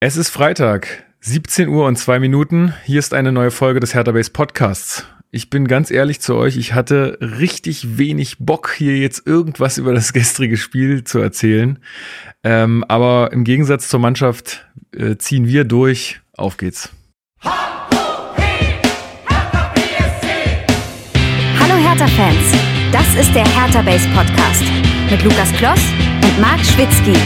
Es 0.00 0.16
ist 0.16 0.28
Freitag, 0.28 1.02
17 1.22 1.68
Uhr 1.68 1.84
und 1.86 1.96
zwei 1.96 2.20
Minuten. 2.20 2.72
Hier 2.84 3.00
ist 3.00 3.12
eine 3.14 3.32
neue 3.32 3.50
Folge 3.50 3.80
des 3.80 3.94
Hertha 3.94 4.12
Base 4.12 4.30
Podcasts. 4.30 5.04
Ich 5.32 5.50
bin 5.50 5.66
ganz 5.66 5.90
ehrlich 5.90 6.20
zu 6.20 6.36
euch, 6.36 6.56
ich 6.56 6.72
hatte 6.72 7.18
richtig 7.20 7.98
wenig 7.98 8.36
Bock, 8.38 8.72
hier 8.78 8.96
jetzt 8.96 9.26
irgendwas 9.26 9.76
über 9.76 9.92
das 9.92 10.12
gestrige 10.12 10.56
Spiel 10.56 11.02
zu 11.02 11.18
erzählen. 11.18 11.80
Ähm, 12.44 12.84
aber 12.86 13.32
im 13.32 13.42
Gegensatz 13.42 13.88
zur 13.88 13.98
Mannschaft 13.98 14.68
äh, 14.94 15.16
ziehen 15.16 15.48
wir 15.48 15.64
durch. 15.64 16.20
Auf 16.36 16.58
geht's. 16.58 16.90
Hallo 17.42 17.58
Hertha-Fans, 21.58 22.52
das 22.92 23.16
ist 23.16 23.34
der 23.34 23.48
Hertha 23.48 23.82
Base 23.82 24.08
Podcast 24.14 24.62
mit 25.10 25.24
Lukas 25.24 25.52
Kloss 25.54 25.80
und 26.22 26.40
Marc 26.40 26.60
Schwitzky. 26.60 27.18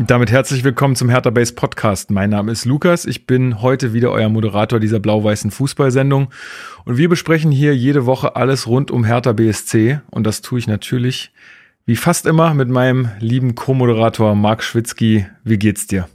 Damit 0.00 0.30
herzlich 0.30 0.64
willkommen 0.64 0.96
zum 0.96 1.08
Hertha 1.08 1.30
Base 1.30 1.52
Podcast. 1.52 2.10
Mein 2.10 2.30
Name 2.30 2.52
ist 2.52 2.64
Lukas. 2.64 3.04
Ich 3.04 3.26
bin 3.26 3.60
heute 3.60 3.92
wieder 3.92 4.10
euer 4.10 4.28
Moderator 4.28 4.80
dieser 4.80 5.00
blau-weißen 5.00 5.50
Fußballsendung. 5.50 6.30
Und 6.84 6.96
wir 6.96 7.08
besprechen 7.08 7.50
hier 7.50 7.76
jede 7.76 8.06
Woche 8.06 8.36
alles 8.36 8.66
rund 8.66 8.90
um 8.90 9.04
Hertha 9.04 9.32
BSC. 9.32 10.00
Und 10.10 10.24
das 10.24 10.40
tue 10.40 10.60
ich 10.60 10.66
natürlich 10.66 11.32
wie 11.84 11.96
fast 11.96 12.26
immer 12.26 12.54
mit 12.54 12.68
meinem 12.68 13.10
lieben 13.18 13.54
Co-Moderator 13.54 14.34
Marc 14.34 14.62
Schwitzky. 14.62 15.26
Wie 15.44 15.58
geht's 15.58 15.86
dir? 15.86 16.08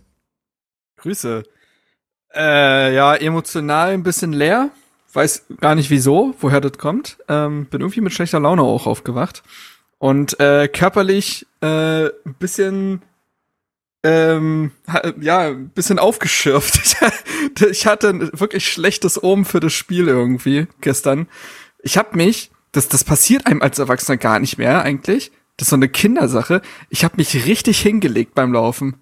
Grüße. 0.97 1.43
Äh, 2.33 2.95
ja, 2.95 3.15
emotional 3.15 3.91
ein 3.91 4.03
bisschen 4.03 4.33
leer. 4.33 4.71
Weiß 5.13 5.45
gar 5.59 5.75
nicht 5.75 5.89
wieso, 5.89 6.33
woher 6.39 6.61
das 6.61 6.77
kommt. 6.77 7.17
Ähm, 7.27 7.65
bin 7.65 7.81
irgendwie 7.81 8.01
mit 8.01 8.13
schlechter 8.13 8.39
Laune 8.39 8.63
auch 8.63 8.87
aufgewacht. 8.87 9.43
Und 10.03 10.37
äh, 10.41 10.67
körperlich 10.67 11.47
äh, 11.61 12.07
ein 12.07 12.35
bisschen 12.37 13.03
ähm, 14.03 14.71
ja, 15.21 15.47
ein 15.47 15.69
bisschen 15.69 15.97
aufgeschürft. 15.97 16.97
ich 17.71 17.87
hatte 17.87 18.09
ein 18.09 18.29
wirklich 18.37 18.67
schlechtes 18.67 19.23
Omen 19.23 19.45
für 19.45 19.61
das 19.61 19.71
Spiel 19.71 20.09
irgendwie 20.09 20.67
gestern. 20.81 21.29
Ich 21.83 21.97
habe 21.97 22.17
mich, 22.17 22.51
das, 22.73 22.89
das 22.89 23.05
passiert 23.05 23.45
einem 23.45 23.61
als 23.61 23.79
Erwachsener 23.79 24.17
gar 24.17 24.39
nicht 24.39 24.57
mehr 24.57 24.81
eigentlich. 24.81 25.31
Das 25.55 25.67
ist 25.67 25.69
so 25.69 25.77
eine 25.77 25.87
Kindersache. 25.87 26.61
Ich 26.89 27.05
habe 27.05 27.15
mich 27.15 27.45
richtig 27.45 27.79
hingelegt 27.79 28.35
beim 28.35 28.51
Laufen. 28.51 28.97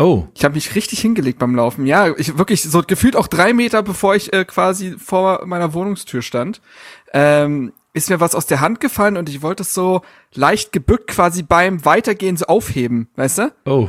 Oh. 0.00 0.26
Ich 0.34 0.44
habe 0.44 0.56
mich 0.56 0.74
richtig 0.74 0.98
hingelegt 0.98 1.38
beim 1.38 1.54
Laufen. 1.54 1.86
Ja, 1.86 2.12
ich 2.16 2.36
wirklich 2.36 2.64
so 2.64 2.82
gefühlt 2.82 3.14
auch 3.14 3.28
drei 3.28 3.52
Meter, 3.52 3.84
bevor 3.84 4.16
ich 4.16 4.32
äh, 4.32 4.44
quasi 4.44 4.96
vor 4.98 5.46
meiner 5.46 5.72
Wohnungstür 5.72 6.22
stand. 6.22 6.60
Ähm, 7.12 7.72
ist 7.96 8.10
mir 8.10 8.20
was 8.20 8.34
aus 8.34 8.46
der 8.46 8.60
Hand 8.60 8.80
gefallen 8.80 9.16
und 9.16 9.28
ich 9.28 9.42
wollte 9.42 9.62
es 9.62 9.72
so 9.72 10.02
leicht 10.34 10.72
gebückt 10.72 11.08
quasi 11.08 11.42
beim 11.42 11.84
Weitergehen 11.84 12.36
so 12.36 12.46
aufheben, 12.46 13.08
weißt 13.16 13.38
du? 13.38 13.52
Oh. 13.64 13.88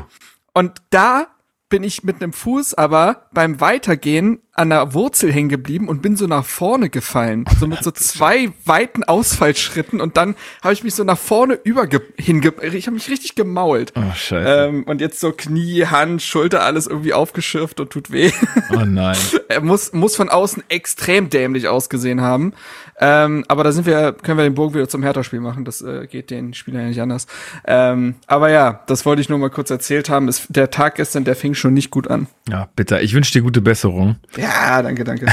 Und 0.53 0.81
da 0.89 1.27
bin 1.69 1.83
ich 1.83 2.03
mit 2.03 2.22
einem 2.22 2.31
Fuß 2.31 2.75
aber 2.75 3.28
beim 3.33 3.59
Weitergehen 3.59 4.39
an 4.53 4.69
der 4.69 4.94
Wurzel 4.94 5.31
hängen 5.31 5.50
geblieben 5.50 5.89
und 5.89 6.02
bin 6.02 6.16
so 6.16 6.25
nach 6.25 6.45
vorne 6.45 6.89
gefallen. 6.89 7.45
So 7.59 7.67
mit 7.67 7.83
so 7.83 7.91
zwei 7.94 8.53
weiten 8.66 9.03
Ausfallschritten 9.03 10.00
und 10.00 10.16
dann 10.16 10.35
habe 10.63 10.73
ich 10.73 10.83
mich 10.83 10.95
so 10.95 11.03
nach 11.03 11.17
vorne 11.17 11.59
über 11.63 11.88
hinge 12.17 12.53
ich 12.61 12.88
habe 12.88 12.95
mich 12.95 13.09
richtig 13.09 13.35
gemault. 13.35 13.94
Oh, 13.95 14.13
scheiße. 14.16 14.67
Ähm, 14.69 14.83
und 14.85 15.02
jetzt 15.02 15.19
so 15.19 15.33
Knie, 15.33 15.85
Hand, 15.85 16.22
Schulter, 16.22 16.63
alles 16.63 16.88
irgendwie 16.88 17.13
aufgeschürft 17.13 17.80
und 17.81 17.91
tut 17.91 18.11
weh. 18.11 18.31
Oh 18.73 18.85
nein. 18.85 19.17
er 19.50 19.61
muss, 19.61 19.91
muss 19.91 20.16
von 20.16 20.30
außen 20.30 20.63
extrem 20.69 21.30
dämlich 21.30 21.67
ausgesehen 21.67 22.22
haben. 22.22 22.53
Ähm, 23.00 23.45
aber 23.48 23.64
da 23.64 23.72
sind 23.72 23.86
wir, 23.86 24.14
können 24.14 24.38
wir 24.38 24.44
den 24.44 24.56
Bogen 24.56 24.73
wieder 24.73 24.90
zum 24.90 25.03
Hertha-Spiel 25.03 25.40
machen. 25.40 25.66
Das 25.66 25.81
äh, 25.81 26.08
geht 26.08 26.31
den 26.31 26.53
Spielern 26.53 26.81
ja 26.81 26.88
nicht 26.88 27.02
anders. 27.02 27.28
Ähm, 27.66 28.16
aber 28.26 28.50
ja, 28.50 28.84
das 28.88 29.06
wollte 29.06 29.22
ich 29.22 29.30
nur 29.30 29.38
mal 29.38 29.50
kurz 29.50 29.70
erzählt 29.70 30.09
haben. 30.09 30.28
Es, 30.28 30.48
der 30.48 30.72
Tag 30.72 30.95
gestern, 30.95 31.24
der 31.24 31.36
fing 31.36 31.53
schon 31.53 31.74
nicht 31.74 31.91
gut 31.91 32.09
an. 32.09 32.28
Ja, 32.50 32.69
bitte. 32.75 33.00
Ich 33.00 33.13
wünsche 33.13 33.31
dir 33.31 33.41
gute 33.41 33.62
Besserung. 33.62 34.16
Ja, 34.36 34.81
danke, 34.81 35.03
danke. 35.03 35.28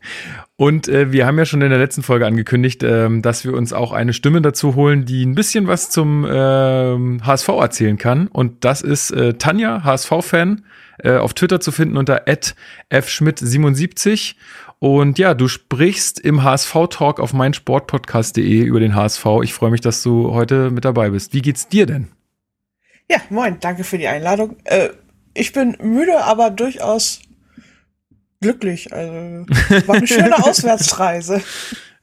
Und 0.56 0.88
äh, 0.88 1.10
wir 1.10 1.26
haben 1.26 1.38
ja 1.38 1.46
schon 1.46 1.62
in 1.62 1.70
der 1.70 1.78
letzten 1.78 2.02
Folge 2.02 2.26
angekündigt, 2.26 2.82
ähm, 2.82 3.22
dass 3.22 3.46
wir 3.46 3.54
uns 3.54 3.72
auch 3.72 3.92
eine 3.92 4.12
Stimme 4.12 4.42
dazu 4.42 4.74
holen, 4.74 5.06
die 5.06 5.24
ein 5.24 5.34
bisschen 5.34 5.66
was 5.66 5.88
zum 5.88 6.26
ähm, 6.30 7.24
HSV 7.24 7.48
erzählen 7.48 7.96
kann. 7.96 8.26
Und 8.26 8.64
das 8.64 8.82
ist 8.82 9.10
äh, 9.10 9.34
Tanja, 9.34 9.84
HSV-Fan, 9.84 10.64
äh, 10.98 11.16
auf 11.16 11.32
Twitter 11.32 11.60
zu 11.60 11.72
finden 11.72 11.96
unter 11.96 12.26
fschmidt77. 12.26 14.34
Und 14.80 15.18
ja, 15.18 15.34
du 15.34 15.46
sprichst 15.46 16.18
im 16.18 16.42
HSV-Talk 16.42 17.20
auf 17.20 17.34
meinsportpodcast.de 17.34 18.62
über 18.62 18.80
den 18.80 18.94
HSV. 18.94 19.26
Ich 19.42 19.52
freue 19.52 19.70
mich, 19.70 19.82
dass 19.82 20.02
du 20.02 20.32
heute 20.32 20.70
mit 20.70 20.86
dabei 20.86 21.10
bist. 21.10 21.34
Wie 21.34 21.42
geht's 21.42 21.68
dir 21.68 21.84
denn? 21.84 22.08
Ja, 23.10 23.18
moin, 23.28 23.58
danke 23.60 23.84
für 23.84 23.98
die 23.98 24.08
Einladung. 24.08 24.56
Äh, 24.64 24.88
ich 25.34 25.52
bin 25.52 25.76
müde, 25.82 26.24
aber 26.24 26.48
durchaus 26.50 27.20
glücklich. 28.40 28.90
Also 28.90 29.12
war 29.86 29.96
eine 29.96 30.06
schöne 30.06 30.38
Auswärtsreise. 30.44 31.42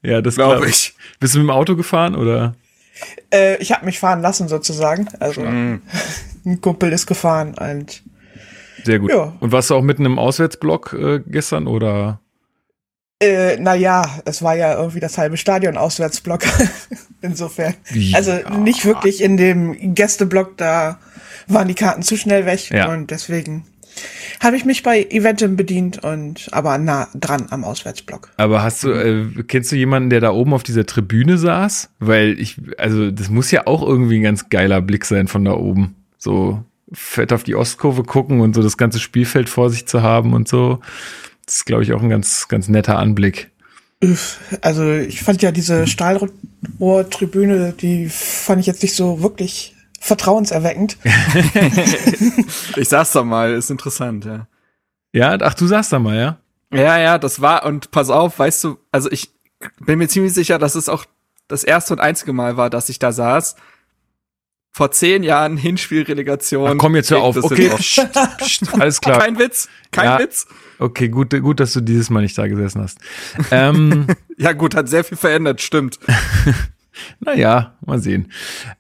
Ja, 0.03 0.21
das 0.21 0.35
glaube 0.35 0.69
ich. 0.69 0.93
Bist 1.19 1.33
du 1.33 1.39
mit 1.39 1.47
dem 1.47 1.51
Auto 1.51 1.75
gefahren 1.75 2.15
oder? 2.15 2.53
Äh, 3.33 3.57
ich 3.57 3.71
habe 3.71 3.85
mich 3.85 3.97
fahren 3.97 4.21
lassen 4.21 4.47
sozusagen. 4.47 5.07
Also 5.19 5.41
mm. 5.41 5.81
ein 6.45 6.61
Kumpel 6.61 6.93
ist 6.93 7.07
gefahren 7.07 7.55
und 7.57 8.03
sehr 8.83 8.99
gut. 8.99 9.09
Ja. 9.09 9.33
Und 9.39 9.51
warst 9.51 9.71
du 9.71 9.75
auch 9.75 9.81
mitten 9.81 10.05
im 10.05 10.19
Auswärtsblock 10.19 10.93
äh, 10.93 11.23
gestern 11.25 11.65
oder? 11.65 12.21
Äh, 13.19 13.57
naja, 13.57 14.03
es 14.25 14.43
war 14.43 14.55
ja 14.55 14.77
irgendwie 14.77 14.99
das 14.99 15.17
halbe 15.17 15.37
Stadion 15.37 15.77
Auswärtsblock. 15.77 16.41
Insofern. 17.21 17.73
Ja. 17.91 18.17
Also 18.17 18.33
nicht 18.59 18.85
wirklich 18.85 19.21
in 19.21 19.37
dem 19.37 19.95
Gästeblock, 19.95 20.57
da 20.57 20.99
waren 21.47 21.67
die 21.67 21.73
Karten 21.73 22.03
zu 22.03 22.15
schnell 22.15 22.45
weg 22.45 22.69
ja. 22.69 22.91
und 22.91 23.09
deswegen 23.09 23.65
habe 24.39 24.55
ich 24.55 24.65
mich 24.65 24.83
bei 24.83 25.03
Eventim 25.09 25.55
bedient 25.55 26.03
und 26.03 26.49
aber 26.51 26.77
nah 26.77 27.07
dran 27.15 27.47
am 27.49 27.63
Auswärtsblock. 27.63 28.29
Aber 28.37 28.61
hast 28.61 28.83
du, 28.83 28.91
äh, 28.91 29.43
kennst 29.47 29.71
du 29.71 29.75
jemanden, 29.75 30.11
der 30.11 30.19
da 30.19 30.31
oben 30.31 30.53
auf 30.53 30.61
dieser 30.61 30.85
Tribüne 30.85 31.39
saß? 31.39 31.89
Weil 31.99 32.39
ich, 32.39 32.57
also 32.77 33.09
das 33.09 33.29
muss 33.29 33.49
ja 33.49 33.65
auch 33.65 33.81
irgendwie 33.81 34.19
ein 34.19 34.23
ganz 34.23 34.49
geiler 34.49 34.81
Blick 34.81 35.05
sein 35.05 35.27
von 35.27 35.43
da 35.45 35.53
oben. 35.53 35.95
So 36.19 36.63
fett 36.93 37.33
auf 37.33 37.43
die 37.43 37.55
Ostkurve 37.55 38.03
gucken 38.03 38.39
und 38.39 38.53
so 38.53 38.61
das 38.61 38.77
ganze 38.77 38.99
Spielfeld 38.99 39.49
vor 39.49 39.69
sich 39.69 39.87
zu 39.87 40.03
haben 40.03 40.33
und 40.33 40.47
so. 40.47 40.79
Das 41.47 41.55
ist, 41.55 41.65
glaube 41.65 41.81
ich, 41.83 41.93
auch 41.93 42.01
ein 42.01 42.09
ganz, 42.09 42.47
ganz 42.49 42.67
netter 42.67 42.99
Anblick. 42.99 43.49
Also 44.61 44.93
ich 44.93 45.23
fand 45.23 45.41
ja 45.41 45.51
diese 45.51 45.87
Stahlrohrtribüne, 45.87 47.73
die 47.73 48.09
fand 48.09 48.59
ich 48.59 48.67
jetzt 48.67 48.83
nicht 48.83 48.95
so 48.95 49.23
wirklich 49.23 49.75
vertrauenserweckend. 49.99 50.97
ich 52.75 52.89
sag's 52.89 53.13
doch 53.13 53.23
mal, 53.23 53.53
ist 53.53 53.71
interessant, 53.71 54.25
ja. 54.25 54.47
Ja, 55.13 55.37
ach, 55.41 55.53
du 55.53 55.65
sagst 55.67 55.91
da 55.93 55.99
mal, 55.99 56.17
ja? 56.17 56.37
Ja, 56.71 56.99
ja, 56.99 57.17
das 57.17 57.41
war, 57.41 57.65
und 57.65 57.91
pass 57.91 58.09
auf, 58.09 58.37
weißt 58.37 58.65
du, 58.65 58.77
also 58.91 59.09
ich 59.09 59.31
bin 59.79 59.97
mir 59.97 60.09
ziemlich 60.09 60.33
sicher, 60.33 60.59
dass 60.59 60.75
es 60.75 60.89
auch 60.89 61.05
das 61.47 61.63
erste 61.63 61.93
und 61.93 62.01
einzige 62.01 62.33
Mal 62.33 62.57
war, 62.57 62.69
dass 62.69 62.89
ich 62.89 62.99
da 62.99 63.13
saß. 63.13 63.55
Vor 64.77 64.91
zehn 64.91 65.23
Jahren 65.23 65.57
Hinspielrelegation. 65.57 66.69
Ach, 66.69 66.75
komm 66.77 66.95
jetzt 66.95 67.09
hör 67.09 67.23
auf, 67.23 67.35
okay. 67.35 67.71
alles 68.79 69.01
klar. 69.01 69.17
Kein 69.17 69.39
Witz, 69.39 69.69
kein 69.89 70.05
ja. 70.05 70.19
Witz. 70.19 70.45
Okay, 70.77 71.09
gut, 71.09 71.31
gut, 71.41 71.59
dass 71.59 71.73
du 71.73 71.81
dieses 71.81 72.11
Mal 72.11 72.21
nicht 72.21 72.37
da 72.37 72.45
gesessen 72.45 72.83
hast. 72.83 72.99
Ähm, 73.49 74.05
ja, 74.37 74.53
gut, 74.53 74.75
hat 74.75 74.87
sehr 74.87 75.03
viel 75.03 75.17
verändert, 75.17 75.61
stimmt. 75.61 75.97
Naja, 77.19 77.75
mal 77.85 77.99
sehen. 77.99 78.31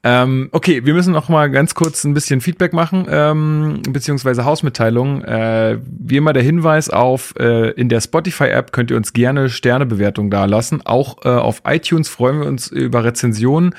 Ähm, 0.03 0.49
okay, 0.51 0.85
wir 0.85 0.93
müssen 0.93 1.13
noch 1.13 1.29
mal 1.29 1.49
ganz 1.49 1.75
kurz 1.75 2.03
ein 2.03 2.13
bisschen 2.13 2.41
Feedback 2.41 2.73
machen, 2.73 3.05
ähm, 3.09 3.81
beziehungsweise 3.89 4.45
Hausmitteilungen. 4.45 5.23
Äh, 5.23 5.79
wie 5.83 6.17
immer 6.17 6.33
der 6.33 6.43
Hinweis 6.43 6.89
auf, 6.89 7.35
äh, 7.37 7.71
in 7.71 7.89
der 7.89 8.01
Spotify-App 8.01 8.71
könnt 8.71 8.91
ihr 8.91 8.97
uns 8.97 9.13
gerne 9.13 9.49
Sternebewertungen 9.49 10.31
dalassen. 10.31 10.85
Auch 10.85 11.25
äh, 11.25 11.29
auf 11.29 11.61
iTunes 11.65 12.09
freuen 12.09 12.39
wir 12.39 12.47
uns 12.47 12.67
über 12.67 13.03
Rezensionen. 13.03 13.75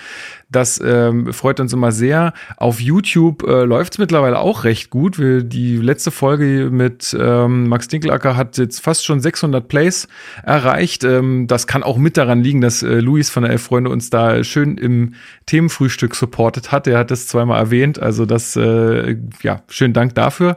Das 0.51 0.81
ähm, 0.83 1.31
freut 1.35 1.61
uns 1.61 1.75
immer 1.75 1.93
sehr. 1.93 2.33
Auf 2.57 2.81
YouTube 2.81 3.43
äh, 3.43 3.65
läuft 3.65 3.95
es 3.95 3.99
mittlerweile 3.99 4.39
auch 4.39 4.65
recht 4.65 4.89
gut. 4.89 5.19
Wir, 5.19 5.43
die 5.43 5.77
letzte 5.77 6.11
Folge 6.11 6.71
mit 6.71 7.15
ähm, 7.19 7.69
Max 7.69 7.87
Dinkelacker 7.89 8.35
hat 8.35 8.57
jetzt 8.57 8.81
fast 8.81 9.05
schon 9.05 9.21
600 9.21 9.69
Plays 9.69 10.09
erreicht. 10.43 11.05
Ähm, 11.05 11.49
das 11.49 11.67
kann 11.67 11.83
auch 11.83 11.99
mit 11.99 12.17
daran 12.17 12.43
liegen, 12.43 12.63
dass 12.63 12.83
äh, 12.83 13.01
Luis 13.01 13.29
von 13.29 13.43
der 13.43 13.53
Elf 13.53 13.63
Freunde 13.63 13.91
uns 13.91 14.09
da 14.09 14.43
schön 14.43 14.79
im 14.79 15.15
Themenfrühstück 15.45 16.15
supportet 16.15 16.73
hat. 16.73 16.87
Er 16.87 16.99
hat 16.99 17.11
das 17.11 17.27
zweimal 17.27 17.61
erwähnt. 17.61 18.01
Also 18.01 18.25
das, 18.25 18.57
äh, 18.57 19.17
ja, 19.43 19.61
schönen 19.69 19.93
Dank 19.93 20.15
dafür. 20.15 20.57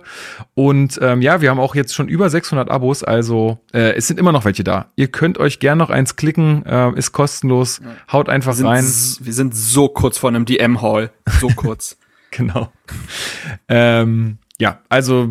Und 0.53 0.99
ähm, 1.01 1.21
ja, 1.21 1.41
wir 1.41 1.49
haben 1.49 1.59
auch 1.59 1.75
jetzt 1.75 1.93
schon 1.93 2.07
über 2.07 2.29
600 2.29 2.71
Abos. 2.71 3.03
Also 3.03 3.59
äh, 3.73 3.93
es 3.95 4.07
sind 4.07 4.21
immer 4.21 4.31
noch 4.31 4.45
welche 4.45 4.63
da. 4.63 4.91
Ihr 4.95 5.09
könnt 5.09 5.37
euch 5.37 5.59
gern 5.59 5.77
noch 5.77 5.89
eins 5.89 6.15
klicken. 6.15 6.65
Äh, 6.65 6.97
ist 6.97 7.11
kostenlos. 7.11 7.81
Haut 8.09 8.29
einfach 8.29 8.57
wir 8.57 8.65
rein. 8.65 8.85
Wir 8.85 9.33
sind 9.33 9.53
so 9.53 9.80
so 9.81 9.89
kurz 9.89 10.19
vor 10.19 10.29
einem 10.29 10.45
DM-Haul. 10.45 11.09
So 11.39 11.47
kurz. 11.47 11.97
genau. 12.29 12.71
ähm, 13.67 14.37
ja, 14.59 14.79
also 14.89 15.29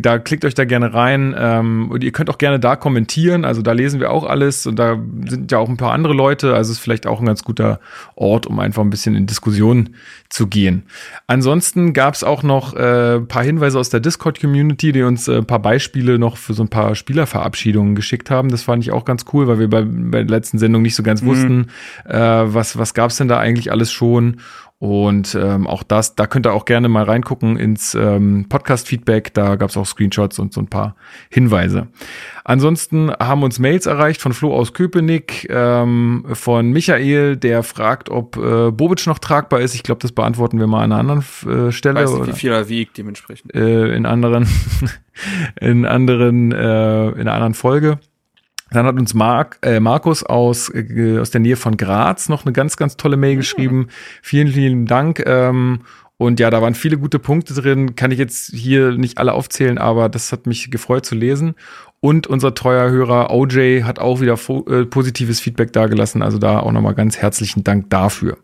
da 0.00 0.18
klickt 0.18 0.44
euch 0.44 0.54
da 0.54 0.64
gerne 0.64 0.94
rein 0.94 1.34
ähm, 1.36 1.90
und 1.90 2.04
ihr 2.04 2.12
könnt 2.12 2.30
auch 2.30 2.38
gerne 2.38 2.60
da 2.60 2.76
kommentieren. 2.76 3.44
Also 3.44 3.62
da 3.62 3.72
lesen 3.72 4.00
wir 4.00 4.10
auch 4.10 4.24
alles 4.24 4.66
und 4.66 4.78
da 4.78 4.98
sind 5.28 5.50
ja 5.50 5.58
auch 5.58 5.68
ein 5.68 5.76
paar 5.76 5.92
andere 5.92 6.14
Leute. 6.14 6.54
Also 6.54 6.72
ist 6.72 6.78
vielleicht 6.78 7.06
auch 7.06 7.20
ein 7.20 7.26
ganz 7.26 7.44
guter 7.44 7.80
Ort, 8.14 8.46
um 8.46 8.58
einfach 8.58 8.82
ein 8.82 8.90
bisschen 8.90 9.14
in 9.14 9.26
Diskussion 9.26 9.90
zu 10.28 10.46
gehen. 10.46 10.84
Ansonsten 11.26 11.92
gab 11.92 12.14
es 12.14 12.24
auch 12.24 12.42
noch 12.42 12.74
äh, 12.74 13.20
paar 13.20 13.44
Hinweise 13.44 13.78
aus 13.78 13.90
der 13.90 14.00
Discord-Community, 14.00 14.92
die 14.92 15.02
uns 15.02 15.28
äh, 15.28 15.42
paar 15.42 15.60
Beispiele 15.60 16.18
noch 16.18 16.36
für 16.36 16.54
so 16.54 16.62
ein 16.62 16.68
paar 16.68 16.94
Spielerverabschiedungen 16.94 17.94
geschickt 17.94 18.30
haben. 18.30 18.48
Das 18.48 18.62
fand 18.62 18.82
ich 18.84 18.92
auch 18.92 19.04
ganz 19.04 19.24
cool, 19.32 19.48
weil 19.48 19.58
wir 19.58 19.68
bei, 19.68 19.82
bei 19.82 20.22
der 20.22 20.30
letzten 20.30 20.58
Sendung 20.58 20.82
nicht 20.82 20.94
so 20.94 21.02
ganz 21.02 21.22
mhm. 21.22 21.26
wussten, 21.26 21.66
äh, 22.06 22.18
was, 22.18 22.78
was 22.78 22.94
gab 22.94 23.10
es 23.10 23.16
denn 23.16 23.28
da 23.28 23.38
eigentlich 23.38 23.70
alles 23.70 23.92
schon. 23.92 24.38
Und 24.82 25.38
ähm, 25.40 25.68
auch 25.68 25.84
das, 25.84 26.16
da 26.16 26.26
könnt 26.26 26.44
ihr 26.44 26.52
auch 26.52 26.64
gerne 26.64 26.88
mal 26.88 27.04
reingucken 27.04 27.56
ins 27.56 27.94
ähm, 27.94 28.46
Podcast-Feedback. 28.48 29.32
Da 29.32 29.54
gab 29.54 29.70
es 29.70 29.76
auch 29.76 29.86
Screenshots 29.86 30.40
und 30.40 30.52
so 30.52 30.60
ein 30.60 30.66
paar 30.66 30.96
Hinweise. 31.30 31.86
Ansonsten 32.42 33.12
haben 33.12 33.44
uns 33.44 33.60
Mails 33.60 33.86
erreicht 33.86 34.20
von 34.20 34.32
Flo 34.32 34.52
aus 34.52 34.74
Köpenick, 34.74 35.46
ähm, 35.50 36.26
von 36.32 36.72
Michael, 36.72 37.36
der 37.36 37.62
fragt, 37.62 38.10
ob 38.10 38.36
äh, 38.36 38.72
Bobic 38.72 39.06
noch 39.06 39.20
tragbar 39.20 39.60
ist. 39.60 39.76
Ich 39.76 39.84
glaube, 39.84 40.00
das 40.00 40.10
beantworten 40.10 40.58
wir 40.58 40.66
mal 40.66 40.82
an 40.82 40.90
einer 40.90 40.98
anderen 40.98 41.20
äh, 41.68 41.70
Stelle. 41.70 42.02
Ich 42.02 42.10
weiß 42.10 42.18
nicht, 42.18 42.26
wie 42.26 42.40
viel 42.40 42.50
er 42.50 42.68
wiegt 42.68 42.98
dementsprechend. 42.98 43.54
Äh, 43.54 43.94
in 43.94 44.04
anderen, 44.04 44.48
in 45.60 45.86
anderen, 45.86 46.50
äh, 46.50 47.10
in 47.10 47.20
einer 47.20 47.34
anderen 47.34 47.54
Folge. 47.54 48.00
Dann 48.72 48.86
hat 48.86 48.98
uns 48.98 49.14
Mark, 49.14 49.58
äh, 49.62 49.80
Markus 49.80 50.22
aus, 50.22 50.70
äh, 50.74 51.18
aus 51.18 51.30
der 51.30 51.40
Nähe 51.40 51.56
von 51.56 51.76
Graz 51.76 52.28
noch 52.28 52.44
eine 52.44 52.52
ganz, 52.52 52.76
ganz 52.76 52.96
tolle 52.96 53.16
Mail 53.16 53.36
geschrieben. 53.36 53.88
Vielen, 54.22 54.48
vielen 54.48 54.86
Dank. 54.86 55.22
Ähm, 55.26 55.80
und 56.22 56.38
ja, 56.38 56.50
da 56.50 56.62
waren 56.62 56.74
viele 56.74 56.98
gute 56.98 57.18
Punkte 57.18 57.52
drin. 57.52 57.96
Kann 57.96 58.12
ich 58.12 58.18
jetzt 58.18 58.52
hier 58.54 58.92
nicht 58.92 59.18
alle 59.18 59.32
aufzählen, 59.32 59.76
aber 59.76 60.08
das 60.08 60.30
hat 60.30 60.46
mich 60.46 60.70
gefreut 60.70 61.04
zu 61.04 61.16
lesen. 61.16 61.54
Und 61.98 62.26
unser 62.26 62.54
treuer 62.54 62.90
Hörer 62.90 63.30
OJ 63.30 63.82
hat 63.82 63.98
auch 63.98 64.20
wieder 64.20 64.38
äh, 64.68 64.84
positives 64.84 65.40
Feedback 65.40 65.72
dagelassen. 65.72 66.22
Also 66.22 66.38
da 66.38 66.60
auch 66.60 66.72
nochmal 66.72 66.94
ganz 66.94 67.18
herzlichen 67.18 67.64
Dank 67.64 67.90
dafür. 67.90 68.38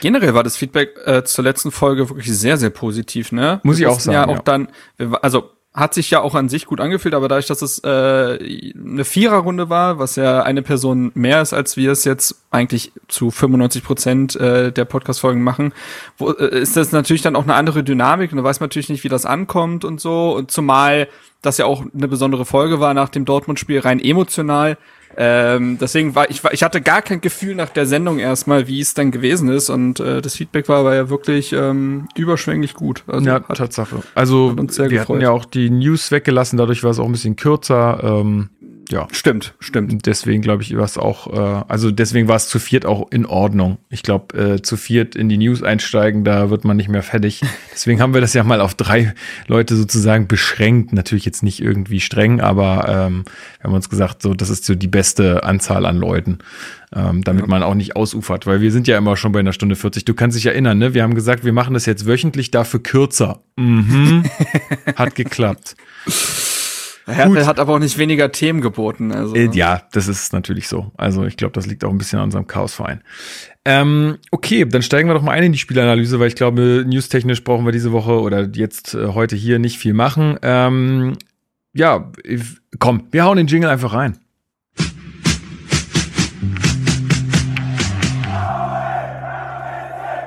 Generell 0.00 0.34
war 0.34 0.42
das 0.42 0.56
Feedback 0.56 0.90
äh, 1.04 1.24
zur 1.24 1.44
letzten 1.44 1.70
Folge 1.70 2.08
wirklich 2.08 2.32
sehr, 2.32 2.56
sehr 2.56 2.70
positiv, 2.70 3.32
ne? 3.32 3.60
Muss 3.62 3.78
ich 3.78 3.86
auch 3.86 4.00
sagen. 4.00 4.14
Ja, 4.14 4.26
auch 4.26 4.36
ja. 4.36 4.42
dann, 4.44 4.68
also 5.22 5.50
hat 5.76 5.92
sich 5.92 6.10
ja 6.10 6.22
auch 6.22 6.34
an 6.34 6.48
sich 6.48 6.64
gut 6.64 6.80
angefühlt, 6.80 7.14
aber 7.14 7.28
dadurch, 7.28 7.46
dass 7.46 7.60
es 7.60 7.84
äh, 7.84 7.86
eine 7.86 9.04
Viererrunde 9.04 9.68
war, 9.68 9.98
was 9.98 10.16
ja 10.16 10.42
eine 10.42 10.62
Person 10.62 11.12
mehr 11.14 11.42
ist, 11.42 11.52
als 11.52 11.76
wir 11.76 11.92
es 11.92 12.04
jetzt 12.04 12.42
eigentlich 12.50 12.92
zu 13.08 13.30
95 13.30 13.84
Prozent 13.84 14.36
äh, 14.36 14.72
der 14.72 14.86
Podcast-Folgen 14.86 15.42
machen, 15.42 15.74
wo, 16.16 16.30
äh, 16.30 16.58
ist 16.58 16.78
das 16.78 16.92
natürlich 16.92 17.20
dann 17.20 17.36
auch 17.36 17.42
eine 17.42 17.54
andere 17.54 17.84
Dynamik 17.84 18.32
und 18.32 18.38
da 18.38 18.44
weiß 18.44 18.58
man 18.60 18.68
natürlich 18.68 18.88
nicht, 18.88 19.04
wie 19.04 19.10
das 19.10 19.26
ankommt 19.26 19.84
und 19.84 20.00
so. 20.00 20.34
Und 20.34 20.50
zumal 20.50 21.08
das 21.42 21.58
ja 21.58 21.66
auch 21.66 21.84
eine 21.94 22.08
besondere 22.08 22.46
Folge 22.46 22.80
war 22.80 22.94
nach 22.94 23.10
dem 23.10 23.26
Dortmund-Spiel, 23.26 23.80
rein 23.80 24.00
emotional. 24.00 24.78
Ähm, 25.16 25.78
deswegen 25.80 26.14
war 26.14 26.30
ich, 26.30 26.44
war, 26.44 26.52
ich 26.52 26.62
hatte 26.62 26.80
gar 26.80 27.02
kein 27.02 27.20
Gefühl 27.20 27.54
nach 27.54 27.70
der 27.70 27.86
Sendung 27.86 28.18
erstmal, 28.18 28.68
wie 28.68 28.80
es 28.80 28.94
dann 28.94 29.10
gewesen 29.10 29.48
ist. 29.48 29.70
Und 29.70 30.00
äh, 30.00 30.20
das 30.20 30.36
Feedback 30.36 30.68
war 30.68 30.80
aber 30.80 30.94
ja 30.94 31.08
wirklich 31.08 31.52
ähm, 31.52 32.08
überschwänglich 32.16 32.74
gut. 32.74 33.02
Also 33.06 33.26
ja, 33.26 33.34
hat, 33.34 33.56
Tatsache. 33.56 34.02
Also 34.14 34.56
wir 34.56 34.64
gefreut. 34.66 35.08
hatten 35.08 35.20
ja 35.20 35.30
auch 35.30 35.44
die 35.44 35.70
News 35.70 36.10
weggelassen, 36.10 36.58
dadurch 36.58 36.82
war 36.82 36.90
es 36.90 36.98
auch 36.98 37.06
ein 37.06 37.12
bisschen 37.12 37.36
kürzer. 37.36 38.00
Ähm, 38.02 38.50
ja. 38.90 39.08
Stimmt, 39.10 39.54
stimmt. 39.58 40.06
Deswegen 40.06 40.42
glaube 40.42 40.62
ich, 40.62 40.76
war 40.76 40.84
es 40.84 40.96
auch, 40.96 41.32
äh, 41.32 41.64
also 41.68 41.90
deswegen 41.90 42.28
war 42.28 42.36
es 42.36 42.48
zu 42.48 42.58
viert 42.58 42.86
auch 42.86 43.10
in 43.10 43.26
Ordnung. 43.26 43.78
Ich 43.90 44.02
glaube, 44.02 44.36
äh, 44.38 44.62
zu 44.62 44.76
viert 44.76 45.16
in 45.16 45.28
die 45.28 45.38
News 45.38 45.62
einsteigen, 45.62 46.22
da 46.22 46.50
wird 46.50 46.64
man 46.64 46.76
nicht 46.76 46.88
mehr 46.88 47.02
fertig. 47.02 47.40
Deswegen 47.72 48.00
haben 48.00 48.14
wir 48.14 48.20
das 48.20 48.32
ja 48.32 48.44
mal 48.44 48.60
auf 48.60 48.74
drei 48.74 49.14
Leute 49.48 49.76
sozusagen 49.76 50.28
beschränkt. 50.28 50.92
Natürlich 50.92 51.24
jetzt 51.24 51.42
nicht 51.42 51.60
irgendwie 51.60 52.00
streng, 52.00 52.40
aber 52.40 52.86
ähm, 52.88 53.24
wir 53.58 53.64
haben 53.64 53.74
uns 53.74 53.90
gesagt, 53.90 54.22
so, 54.22 54.34
das 54.34 54.50
ist 54.50 54.64
so 54.64 54.74
die 54.74 54.88
beste 54.88 55.42
Anzahl 55.42 55.84
an 55.84 55.96
Leuten, 55.96 56.38
ähm, 56.94 57.22
damit 57.24 57.42
ja. 57.42 57.48
man 57.48 57.62
auch 57.62 57.74
nicht 57.74 57.96
ausufert, 57.96 58.46
weil 58.46 58.60
wir 58.60 58.70
sind 58.70 58.86
ja 58.86 58.96
immer 58.96 59.16
schon 59.16 59.32
bei 59.32 59.40
einer 59.40 59.52
Stunde 59.52 59.74
40. 59.74 60.04
Du 60.04 60.14
kannst 60.14 60.36
dich 60.36 60.46
erinnern, 60.46 60.78
ne? 60.78 60.94
Wir 60.94 61.02
haben 61.02 61.14
gesagt, 61.14 61.44
wir 61.44 61.52
machen 61.52 61.74
das 61.74 61.86
jetzt 61.86 62.06
wöchentlich, 62.06 62.50
dafür 62.50 62.82
kürzer. 62.82 63.40
Mhm. 63.56 64.24
Hat 64.96 65.14
geklappt. 65.16 65.76
Hertel 67.06 67.46
hat 67.46 67.60
aber 67.60 67.74
auch 67.74 67.78
nicht 67.78 67.98
weniger 67.98 68.32
Themen 68.32 68.60
geboten. 68.60 69.12
Also. 69.12 69.34
Äh, 69.34 69.50
ja, 69.52 69.82
das 69.92 70.08
ist 70.08 70.32
natürlich 70.32 70.66
so. 70.66 70.90
Also 70.96 71.24
ich 71.24 71.36
glaube, 71.36 71.52
das 71.52 71.66
liegt 71.66 71.84
auch 71.84 71.90
ein 71.90 71.98
bisschen 71.98 72.18
an 72.18 72.26
unserem 72.26 72.46
Chaosverein. 72.46 73.02
Ähm, 73.64 74.18
okay, 74.30 74.64
dann 74.64 74.82
steigen 74.82 75.08
wir 75.08 75.14
doch 75.14 75.22
mal 75.22 75.32
ein 75.32 75.44
in 75.44 75.52
die 75.52 75.58
Spielanalyse, 75.58 76.18
weil 76.18 76.28
ich 76.28 76.34
glaube, 76.34 76.84
newstechnisch 76.86 77.44
brauchen 77.44 77.64
wir 77.64 77.72
diese 77.72 77.92
Woche 77.92 78.20
oder 78.20 78.48
jetzt 78.52 78.94
äh, 78.94 79.08
heute 79.08 79.36
hier 79.36 79.58
nicht 79.58 79.78
viel 79.78 79.94
machen. 79.94 80.38
Ähm, 80.42 81.16
ja, 81.72 82.10
komm, 82.78 83.08
wir 83.10 83.24
hauen 83.24 83.36
den 83.36 83.46
Jingle 83.46 83.70
einfach 83.70 83.92
rein. 83.92 84.18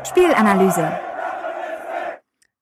Spielanalyse. 0.06 1.09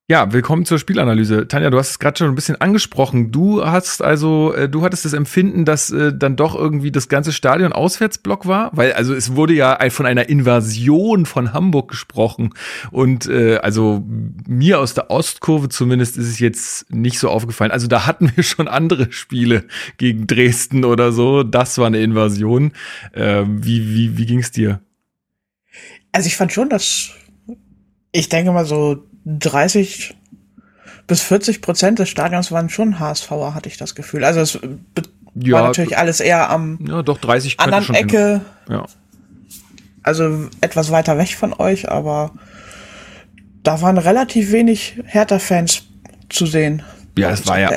Ja, 0.09 0.31
willkommen 0.31 0.63
zur 0.63 0.79
Spielanalyse. 0.79 1.49
Tanja, 1.49 1.69
du 1.69 1.77
hast 1.77 1.89
es 1.89 1.99
gerade 1.99 2.17
schon 2.17 2.29
ein 2.29 2.35
bisschen 2.35 2.55
angesprochen. 2.61 3.29
Du 3.33 3.65
hast 3.65 4.01
also, 4.01 4.53
äh, 4.53 4.69
du 4.69 4.81
hattest 4.85 5.03
das 5.03 5.11
Empfinden, 5.11 5.65
dass 5.65 5.89
äh, 5.89 6.13
dann 6.15 6.37
doch 6.37 6.55
irgendwie 6.55 6.93
das 6.93 7.09
ganze 7.09 7.33
Stadion 7.33 7.73
Auswärtsblock 7.73 8.47
war, 8.47 8.71
weil 8.71 8.93
also 8.93 9.13
es 9.13 9.35
wurde 9.35 9.53
ja 9.53 9.77
von 9.89 10.05
einer 10.05 10.29
Invasion 10.29 11.25
von 11.25 11.51
Hamburg 11.51 11.89
gesprochen 11.89 12.53
und 12.89 13.27
äh, 13.27 13.57
also 13.57 14.01
mir 14.47 14.79
aus 14.79 14.93
der 14.93 15.11
Ostkurve 15.11 15.67
zumindest 15.67 16.15
ist 16.15 16.29
es 16.29 16.39
jetzt 16.39 16.89
nicht 16.89 17.19
so 17.19 17.27
aufgefallen. 17.27 17.71
Also 17.71 17.87
da 17.87 18.07
hatten 18.07 18.31
wir 18.33 18.45
schon 18.45 18.69
andere 18.69 19.11
Spiele 19.11 19.65
gegen 19.97 20.25
Dresden 20.25 20.85
oder 20.85 21.11
so. 21.11 21.43
Das 21.43 21.77
war 21.79 21.87
eine 21.87 21.99
Invasion. 21.99 22.71
Äh, 23.11 23.43
wie 23.45 23.93
wie 23.93 24.17
wie 24.17 24.25
ging's 24.25 24.51
dir? 24.51 24.79
Also 26.13 26.27
ich 26.27 26.37
fand 26.37 26.53
schon, 26.53 26.69
dass 26.69 27.09
ich 28.13 28.29
denke 28.29 28.53
mal 28.53 28.65
so 28.65 29.03
30 29.27 30.15
bis 31.05 31.21
40 31.21 31.61
Prozent 31.61 31.99
des 31.99 32.09
Stadions 32.09 32.51
waren 32.51 32.69
schon 32.69 32.99
HSVer, 32.99 33.53
hatte 33.53 33.69
ich 33.69 33.77
das 33.77 33.95
Gefühl. 33.95 34.23
Also 34.23 34.41
es 34.41 34.59
ja, 35.35 35.53
war 35.53 35.63
natürlich 35.63 35.97
alles 35.97 36.19
eher 36.19 36.49
am 36.49 36.79
ja, 36.87 37.01
doch 37.03 37.17
30 37.17 37.59
anderen 37.59 37.95
Ecke. 37.95 38.41
Ja. 38.69 38.85
Also 40.03 40.47
etwas 40.61 40.91
weiter 40.91 41.17
weg 41.17 41.35
von 41.35 41.53
euch, 41.53 41.89
aber 41.91 42.31
da 43.63 43.81
waren 43.81 43.97
relativ 43.97 44.51
wenig 44.51 45.01
Hertha-Fans 45.05 45.83
zu 46.29 46.45
sehen. 46.45 46.83
Ja, 47.17 47.31
es 47.31 47.45
war 47.47 47.59
ja, 47.59 47.71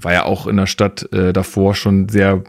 war 0.00 0.12
ja 0.12 0.24
auch 0.24 0.46
in 0.46 0.56
der 0.56 0.66
Stadt 0.66 1.12
äh, 1.12 1.32
davor 1.32 1.74
schon 1.74 2.08
sehr 2.08 2.44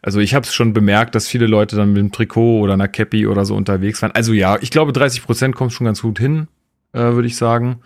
also 0.00 0.20
ich 0.20 0.32
habe 0.32 0.46
es 0.46 0.54
schon 0.54 0.72
bemerkt, 0.72 1.16
dass 1.16 1.26
viele 1.26 1.46
Leute 1.46 1.74
dann 1.74 1.88
mit 1.88 1.98
dem 1.98 2.12
Trikot 2.12 2.60
oder 2.60 2.74
einer 2.74 2.86
Cappy 2.86 3.26
oder 3.26 3.44
so 3.44 3.56
unterwegs 3.56 4.00
waren. 4.00 4.12
Also 4.12 4.32
ja, 4.32 4.56
ich 4.60 4.70
glaube 4.70 4.92
30 4.92 5.24
Prozent 5.24 5.56
kommt 5.56 5.72
schon 5.72 5.86
ganz 5.86 6.02
gut 6.02 6.20
hin 6.20 6.46
äh, 6.92 7.00
würde 7.00 7.26
ich 7.28 7.36
sagen. 7.36 7.80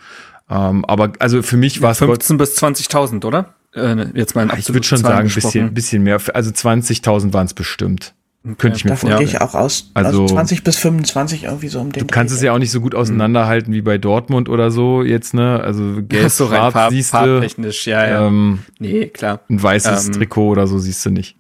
Ähm, 0.51 0.85
aber 0.85 1.13
also 1.19 1.43
für 1.43 1.57
mich 1.57 1.81
war 1.83 1.93
es 1.93 1.99
15 1.99 2.37
bis 2.37 2.57
20.000, 2.63 3.25
oder? 3.25 3.55
Äh, 3.75 4.07
jetzt 4.15 4.35
mal 4.35 4.49
Ich 4.59 4.69
würde 4.73 4.87
schon 4.87 4.99
sagen, 4.99 5.29
ein 5.29 5.35
bisschen, 5.35 5.73
bisschen 5.75 6.03
mehr. 6.03 6.21
Also 6.35 6.51
20.000 6.51 7.33
waren 7.33 7.47
es 7.47 7.55
bestimmt. 7.55 8.15
Okay. 8.45 8.55
Könnte 8.59 8.77
ich 8.77 8.85
mir 8.85 8.91
Davon 8.91 9.11
vorstellen. 9.11 9.31
gehe 9.31 9.37
ich 9.37 9.41
auch 9.41 9.55
aus. 9.55 9.93
Also, 9.95 10.23
also 10.23 10.35
20 10.35 10.65
bis 10.65 10.77
25 10.77 11.45
irgendwie 11.45 11.69
so 11.69 11.81
um 11.81 11.93
den 11.93 12.01
Du 12.01 12.07
kannst 12.13 12.33
Dreh. 12.35 12.39
es 12.39 12.43
ja 12.43 12.53
auch 12.53 12.59
nicht 12.59 12.73
so 12.73 12.81
gut 12.81 12.95
auseinanderhalten 12.95 13.73
wie 13.73 13.83
bei 13.83 13.99
Dortmund 13.99 14.49
oder 14.49 14.73
so 14.73 15.05
jetzt, 15.05 15.33
ne? 15.33 15.61
Also 15.61 16.03
gelb, 16.09 16.29
so 16.29 16.49
Farb, 16.49 16.91
siehst 16.91 17.15
du. 17.15 17.47
ja, 17.85 18.07
ja. 18.09 18.27
Ähm, 18.27 18.59
nee, 18.81 19.07
klar. 19.07 19.41
Ein 19.49 19.63
weißes 19.63 20.09
ähm, 20.09 20.13
Trikot 20.15 20.49
oder 20.49 20.67
so 20.67 20.79
siehst 20.79 21.07
du 21.07 21.11
nicht 21.11 21.37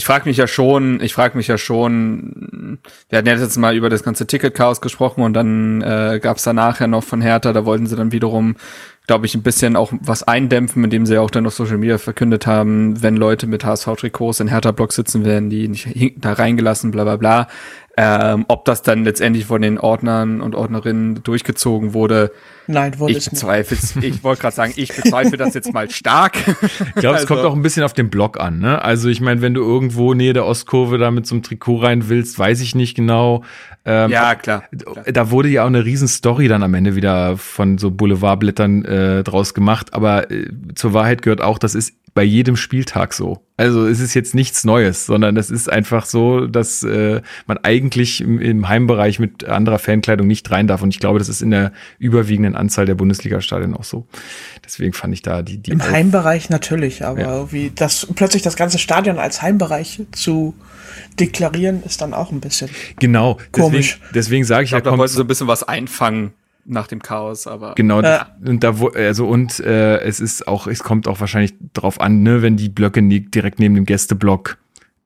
ich 0.00 0.06
frage 0.06 0.26
mich 0.26 0.38
ja 0.38 0.46
schon, 0.46 0.98
ich 1.02 1.12
frage 1.12 1.36
mich 1.36 1.46
ja 1.46 1.58
schon, 1.58 2.78
wir 3.10 3.18
hatten 3.18 3.28
ja 3.28 3.34
jetzt 3.34 3.58
mal 3.58 3.76
über 3.76 3.90
das 3.90 4.02
ganze 4.02 4.26
Ticket-Chaos 4.26 4.80
gesprochen 4.80 5.22
und 5.22 5.34
dann 5.34 5.82
äh, 5.82 6.20
gab 6.22 6.38
es 6.38 6.42
danach 6.42 6.80
ja 6.80 6.86
noch 6.86 7.04
von 7.04 7.20
Hertha, 7.20 7.52
da 7.52 7.66
wollten 7.66 7.86
sie 7.86 7.96
dann 7.96 8.10
wiederum, 8.10 8.56
glaube 9.06 9.26
ich, 9.26 9.34
ein 9.34 9.42
bisschen 9.42 9.76
auch 9.76 9.92
was 10.00 10.22
eindämpfen, 10.22 10.84
indem 10.84 11.04
sie 11.04 11.18
auch 11.18 11.30
dann 11.30 11.46
auf 11.46 11.54
Social 11.54 11.78
Media 11.78 11.98
verkündet 11.98 12.46
haben, 12.46 13.02
wenn 13.02 13.16
Leute 13.16 13.46
mit 13.46 13.64
HSV-Trikots 13.64 14.40
in 14.40 14.48
Hertha-Block 14.48 14.92
sitzen, 14.92 15.24
werden 15.24 15.50
die 15.50 15.66
nicht 15.68 16.14
da 16.18 16.34
reingelassen, 16.34 16.90
bla 16.90 17.04
bla 17.04 17.16
bla. 17.16 17.48
Ähm, 17.96 18.44
ob 18.48 18.64
das 18.64 18.82
dann 18.82 19.04
letztendlich 19.04 19.46
von 19.46 19.60
den 19.60 19.78
Ordnern 19.78 20.40
und 20.40 20.54
Ordnerinnen 20.54 21.22
durchgezogen 21.22 21.92
wurde, 21.92 22.30
Nein, 22.66 22.98
wurde 23.00 23.12
ich 23.14 23.28
bezweifle 23.28 23.76
Ich 24.00 24.22
wollte 24.22 24.42
gerade 24.42 24.54
sagen, 24.54 24.72
ich 24.76 24.94
bezweifle 24.96 25.36
das 25.36 25.54
jetzt 25.54 25.72
mal 25.72 25.90
stark. 25.90 26.36
Ich 26.62 26.78
glaube, 26.94 27.16
also. 27.16 27.22
es 27.24 27.26
kommt 27.26 27.40
auch 27.40 27.54
ein 27.54 27.62
bisschen 27.62 27.82
auf 27.82 27.92
den 27.92 28.08
Block 28.08 28.38
an. 28.38 28.60
Ne? 28.60 28.80
Also 28.80 29.08
ich 29.08 29.20
meine, 29.20 29.42
wenn 29.42 29.54
du 29.54 29.60
irgendwo 29.60 30.14
nähe 30.14 30.32
der 30.32 30.46
Ostkurve 30.46 30.98
da 30.98 31.10
mit 31.10 31.26
so 31.26 31.34
einem 31.34 31.42
Trikot 31.42 31.78
rein 31.78 32.08
willst, 32.08 32.38
weiß 32.38 32.60
ich 32.60 32.74
nicht 32.74 32.94
genau. 32.94 33.42
Ähm, 33.90 34.10
ja, 34.12 34.36
klar, 34.36 34.62
klar, 34.70 35.04
Da 35.12 35.30
wurde 35.32 35.48
ja 35.48 35.64
auch 35.64 35.66
eine 35.66 35.84
riesen 35.84 36.06
Story 36.06 36.46
dann 36.46 36.62
am 36.62 36.74
Ende 36.74 36.94
wieder 36.94 37.36
von 37.36 37.76
so 37.76 37.90
Boulevardblättern 37.90 38.84
äh, 38.84 39.24
draus 39.24 39.52
gemacht. 39.52 39.94
Aber 39.94 40.30
äh, 40.30 40.46
zur 40.76 40.94
Wahrheit 40.94 41.22
gehört 41.22 41.40
auch, 41.40 41.58
das 41.58 41.74
ist 41.74 41.94
bei 42.14 42.22
jedem 42.22 42.56
Spieltag 42.56 43.14
so. 43.14 43.44
Also 43.56 43.86
es 43.86 43.98
ist 43.98 44.14
jetzt 44.14 44.32
nichts 44.32 44.62
Neues, 44.62 45.06
sondern 45.06 45.36
es 45.36 45.50
ist 45.50 45.68
einfach 45.68 46.06
so, 46.06 46.46
dass 46.46 46.84
äh, 46.84 47.20
man 47.46 47.58
eigentlich 47.58 48.20
im, 48.20 48.40
im 48.40 48.68
Heimbereich 48.68 49.18
mit 49.18 49.44
anderer 49.44 49.80
Fankleidung 49.80 50.28
nicht 50.28 50.48
rein 50.52 50.68
darf. 50.68 50.82
Und 50.82 50.90
ich 50.90 51.00
glaube, 51.00 51.18
das 51.18 51.28
ist 51.28 51.42
in 51.42 51.50
der 51.50 51.72
überwiegenden 51.98 52.54
Anzahl 52.54 52.86
der 52.86 52.94
Bundesliga-Stadien 52.94 53.74
auch 53.74 53.84
so. 53.84 54.06
Deswegen 54.64 54.92
fand 54.92 55.14
ich 55.14 55.22
da 55.22 55.42
die. 55.42 55.58
die 55.58 55.72
Im 55.72 55.82
Heimbereich 55.82 56.48
natürlich, 56.48 57.04
aber 57.04 57.20
ja. 57.20 57.52
wie 57.52 57.72
das 57.74 58.06
plötzlich 58.14 58.42
das 58.42 58.54
ganze 58.54 58.78
Stadion 58.78 59.18
als 59.18 59.42
Heimbereich 59.42 60.02
zu 60.12 60.54
deklarieren, 61.18 61.82
ist 61.82 62.00
dann 62.00 62.14
auch 62.14 62.32
ein 62.32 62.40
bisschen 62.40 62.70
genau 62.98 63.38
komisch. 63.52 63.98
Deswegen, 63.98 64.14
deswegen 64.14 64.44
sage 64.44 64.64
ich, 64.64 64.68
ich 64.68 64.70
glaub, 64.70 64.84
ja, 64.84 64.90
da 64.92 64.98
wollten 64.98 65.14
so 65.14 65.22
ein 65.22 65.26
bisschen 65.26 65.48
was 65.48 65.62
einfangen 65.62 66.32
nach 66.64 66.86
dem 66.86 67.02
Chaos, 67.02 67.46
aber 67.46 67.74
genau 67.74 68.02
ja. 68.02 68.28
und 68.44 68.62
da 68.62 68.74
also 68.94 69.26
und 69.26 69.60
äh, 69.60 69.98
es 70.00 70.20
ist 70.20 70.46
auch 70.46 70.66
es 70.66 70.80
kommt 70.80 71.08
auch 71.08 71.20
wahrscheinlich 71.20 71.54
drauf 71.72 72.00
an, 72.00 72.22
ne, 72.22 72.42
wenn 72.42 72.56
die 72.56 72.68
Blöcke 72.68 73.02
direkt 73.02 73.58
neben 73.58 73.74
dem 73.74 73.86
Gästeblock, 73.86 74.58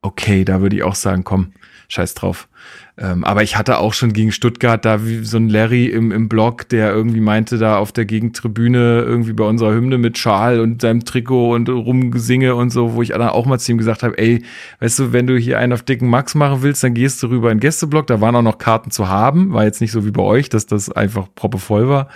okay, 0.03 0.45
da 0.45 0.61
würde 0.61 0.77
ich 0.77 0.83
auch 0.83 0.95
sagen, 0.95 1.25
komm, 1.25 1.53
scheiß 1.89 2.15
drauf. 2.15 2.49
Ähm, 2.97 3.25
aber 3.25 3.43
ich 3.43 3.57
hatte 3.57 3.79
auch 3.79 3.93
schon 3.93 4.13
gegen 4.13 4.31
Stuttgart 4.31 4.85
da 4.85 5.05
wie 5.05 5.25
so 5.25 5.37
ein 5.37 5.49
Larry 5.49 5.87
im, 5.87 6.13
im 6.13 6.29
Blog, 6.29 6.69
der 6.69 6.93
irgendwie 6.93 7.21
meinte, 7.21 7.59
da 7.59 7.79
auf 7.79 7.91
der 7.91 8.05
Gegentribüne 8.05 9.03
irgendwie 9.03 9.33
bei 9.33 9.43
unserer 9.45 9.75
Hymne 9.75 9.99
mit 9.99 10.17
Schal 10.17 10.61
und 10.61 10.81
seinem 10.81 11.05
Trikot 11.05 11.55
und 11.55 11.69
rumgesinge 11.69 12.55
und 12.55 12.71
so, 12.71 12.95
wo 12.95 13.03
ich 13.03 13.09
dann 13.09 13.23
auch 13.23 13.47
mal 13.47 13.59
zu 13.59 13.73
ihm 13.73 13.79
gesagt 13.79 14.05
habe, 14.05 14.17
ey, 14.17 14.45
weißt 14.79 15.01
du, 15.01 15.13
wenn 15.13 15.27
du 15.27 15.37
hier 15.37 15.59
einen 15.59 15.73
auf 15.73 15.83
dicken 15.83 16.09
Max 16.09 16.37
machen 16.37 16.63
willst, 16.63 16.85
dann 16.85 16.95
gehst 16.95 17.21
du 17.23 17.27
rüber 17.27 17.51
in 17.51 17.57
den 17.57 17.63
Gästeblock. 17.63 18.07
Da 18.07 18.21
waren 18.21 18.37
auch 18.37 18.43
noch 18.43 18.59
Karten 18.59 18.93
zu 18.93 19.09
haben. 19.09 19.53
War 19.53 19.65
jetzt 19.65 19.81
nicht 19.81 19.91
so 19.91 20.07
wie 20.07 20.13
bei 20.13 20.23
euch, 20.23 20.49
dass 20.49 20.67
das 20.67 20.89
einfach 20.89 21.27
proppevoll 21.35 21.89
war. 21.89 22.09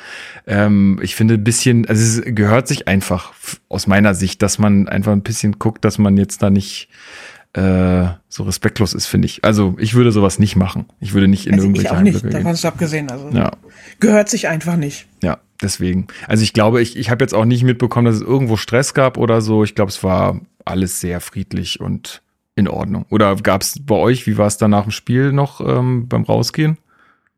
Ähm, 0.47 1.01
ich 1.03 1.17
finde 1.17 1.35
ein 1.35 1.45
bisschen, 1.45 1.87
also 1.87 2.21
es 2.21 2.35
gehört 2.35 2.69
sich 2.69 2.87
einfach 2.87 3.33
aus 3.69 3.89
meiner 3.89 4.15
Sicht, 4.15 4.43
dass 4.43 4.61
man 4.61 4.87
einfach 4.87 5.11
ein 5.13 5.23
bisschen 5.23 5.59
guckt, 5.59 5.85
dass 5.85 5.99
man 5.99 6.17
jetzt 6.17 6.41
da 6.41 6.51
nicht 6.51 6.89
äh, 7.55 8.09
so 8.29 8.43
respektlos 8.43 8.95
ist, 8.95 9.07
finde 9.07 9.27
ich. 9.27 9.45
Also 9.45 9.75
ich 9.79 9.95
würde 9.95 10.13
sowas 10.13 10.39
nicht 10.39 10.57
machen. 10.57 10.87
Ich 11.01 11.15
würde 11.15 11.29
nicht 11.29 11.47
in 11.47 11.55
also 11.55 11.67
irgendwelche 11.67 11.89
ich 11.89 11.97
auch 11.97 12.03
nicht, 12.03 12.25
davon 12.25 12.53
ist 12.53 12.65
abgesehen. 12.65 13.11
Also 13.11 13.31
ja. 13.31 13.53
gehört 14.01 14.29
sich 14.29 14.49
einfach 14.49 14.77
nicht. 14.77 15.07
Ja, 15.23 15.39
deswegen. 15.63 16.09
Also 16.27 16.43
ich 16.43 16.53
glaube, 16.53 16.83
ich, 16.83 16.97
ich 16.97 17.11
habe 17.11 17.25
jetzt 17.25 17.35
auch 17.35 17.45
nicht 17.45 17.63
mitbekommen, 17.63 18.07
dass 18.07 18.17
es 18.17 18.23
irgendwo 18.23 18.57
Stress 18.57 18.95
gab 18.95 19.17
oder 19.17 19.41
so. 19.41 19.65
Ich 19.65 19.75
glaube, 19.75 19.91
es 19.91 20.05
war 20.05 20.41
alles 20.65 21.01
sehr 21.01 21.21
friedlich 21.21 21.81
und 21.81 22.23
in 22.55 22.69
Ordnung. 22.69 23.07
Oder 23.11 23.35
gab 23.37 23.63
es 23.63 23.79
bei 23.81 23.95
euch, 23.95 24.27
wie 24.27 24.37
war 24.37 24.47
es 24.47 24.59
da 24.59 24.69
nach 24.69 24.83
dem 24.83 24.91
Spiel 24.91 25.33
noch 25.33 25.61
ähm, 25.61 26.09
beim 26.09 26.25
Rausgehen? 26.25 26.77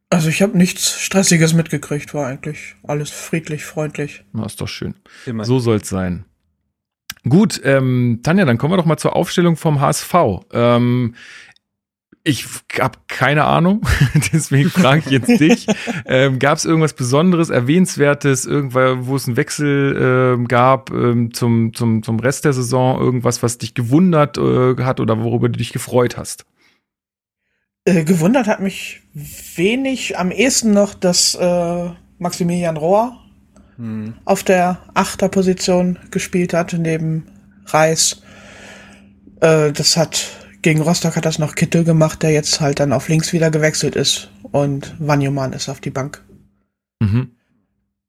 Also 0.09 0.29
ich 0.29 0.43
habe 0.43 0.59
nichts 0.59 1.01
Stressiges 1.01 1.53
mitgekriegt, 1.55 2.15
war 2.15 2.27
eigentlich 2.27 2.75
alles 2.83 3.11
friedlich, 3.11 3.65
freundlich. 3.65 4.25
Na, 4.33 4.45
ist 4.45 4.61
doch 4.61 4.67
schön. 4.67 4.95
Immer. 5.25 5.45
So 5.45 5.61
soll's 5.61 5.89
sein. 5.89 6.25
Gut, 7.29 7.61
ähm, 7.65 8.21
Tanja, 8.23 8.45
dann 8.45 8.59
kommen 8.59 8.73
wir 8.73 8.79
doch 8.79 8.87
mal 8.87 8.97
zur 8.97 9.15
Aufstellung 9.15 9.57
vom 9.57 9.81
HSV. 9.81 10.15
Ähm, 10.53 11.15
ich 12.23 12.47
habe 12.79 12.99
keine 13.09 13.45
Ahnung, 13.45 13.83
deswegen 14.33 14.71
frage 14.71 15.03
ich 15.07 15.11
jetzt 15.11 15.41
dich. 15.41 15.67
Ähm, 16.07 16.39
gab 16.39 16.59
es 16.59 16.65
irgendwas 16.65 16.93
Besonderes, 16.93 17.49
Erwähnenswertes, 17.51 18.45
irgendwo, 18.45 19.07
wo 19.07 19.17
es 19.17 19.27
einen 19.27 19.37
Wechsel 19.37 20.37
ähm, 20.37 20.49
gab 20.49 20.91
ähm, 20.91 21.33
zum, 21.33 21.73
zum, 21.73 22.03
zum 22.03 22.21
Rest 22.21 22.45
der 22.45 22.53
Saison, 22.53 23.01
irgendwas, 23.01 23.43
was 23.43 23.59
dich 23.59 23.75
gewundert 23.75 24.37
äh, 24.37 24.77
hat 24.83 25.01
oder 25.01 25.23
worüber 25.23 25.49
du 25.49 25.59
dich 25.59 25.73
gefreut 25.73 26.17
hast? 26.17 26.45
Äh, 27.85 28.05
gewundert 28.05 28.47
hat 28.47 28.61
mich 28.61 29.01
wenig, 29.15 30.19
am 30.19 30.31
ehesten 30.31 30.73
noch, 30.73 30.95
dass 30.95 31.35
äh, 31.35 31.91
Maximilian 32.19 32.77
Rohr 32.77 33.20
auf 34.25 34.45
der 34.45 34.79
Achterposition 34.95 35.99
gespielt 36.11 36.53
hat, 36.55 36.73
neben 36.75 37.27
Reis. 37.67 38.23
Äh, 39.41 39.73
das 39.73 39.97
hat 39.97 40.27
gegen 40.63 40.83
Rostock 40.83 41.17
hat 41.17 41.25
das 41.25 41.39
noch 41.39 41.55
Kittel 41.55 41.85
gemacht, 41.85 42.23
der 42.23 42.33
jetzt 42.33 42.61
halt 42.61 42.81
dann 42.81 42.93
auf 42.93 43.09
links 43.09 43.33
wieder 43.33 43.51
gewechselt 43.51 43.97
ist 43.97 44.31
und 44.53 44.95
Wanyoman 44.99 45.53
ist 45.53 45.69
auf 45.69 45.81
die 45.81 45.91
Bank 45.91 46.23
mhm. 47.01 47.31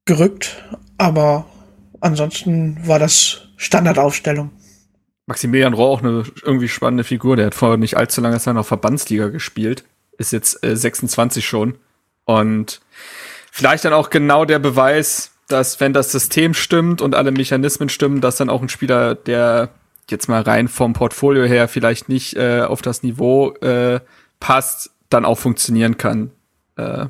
gerückt. 0.04 0.62
Aber 0.98 1.46
ansonsten 2.00 2.86
war 2.86 2.98
das 2.98 3.48
Standardaufstellung. 3.56 4.50
Maximilian 5.26 5.72
Rohr 5.72 5.88
auch 5.88 6.02
eine 6.02 6.24
irgendwie 6.42 6.68
spannende 6.68 7.04
Figur. 7.04 7.36
Der 7.36 7.46
hat 7.46 7.54
vor 7.54 7.76
nicht 7.76 7.96
allzu 7.96 8.20
langer 8.20 8.40
Zeit 8.40 8.54
noch 8.54 8.66
Verbandsliga 8.66 9.28
gespielt. 9.28 9.84
Ist 10.18 10.32
jetzt 10.32 10.62
äh, 10.64 10.76
26 10.76 11.46
schon. 11.46 11.78
Und 12.24 12.80
vielleicht 13.50 13.84
dann 13.84 13.92
auch 13.92 14.10
genau 14.10 14.44
der 14.44 14.58
Beweis, 14.58 15.31
dass 15.52 15.80
wenn 15.80 15.92
das 15.92 16.10
System 16.10 16.54
stimmt 16.54 17.02
und 17.02 17.14
alle 17.14 17.30
Mechanismen 17.30 17.88
stimmen, 17.88 18.20
dass 18.20 18.36
dann 18.36 18.50
auch 18.50 18.62
ein 18.62 18.68
Spieler, 18.68 19.14
der 19.14 19.70
jetzt 20.10 20.28
mal 20.28 20.42
rein 20.42 20.68
vom 20.68 20.94
Portfolio 20.94 21.44
her 21.44 21.68
vielleicht 21.68 22.08
nicht 22.08 22.36
äh, 22.36 22.62
auf 22.62 22.82
das 22.82 23.02
Niveau 23.02 23.52
äh, 23.56 24.00
passt, 24.40 24.90
dann 25.10 25.24
auch 25.24 25.38
funktionieren 25.38 25.98
kann. 25.98 26.30
Äh, 26.76 27.06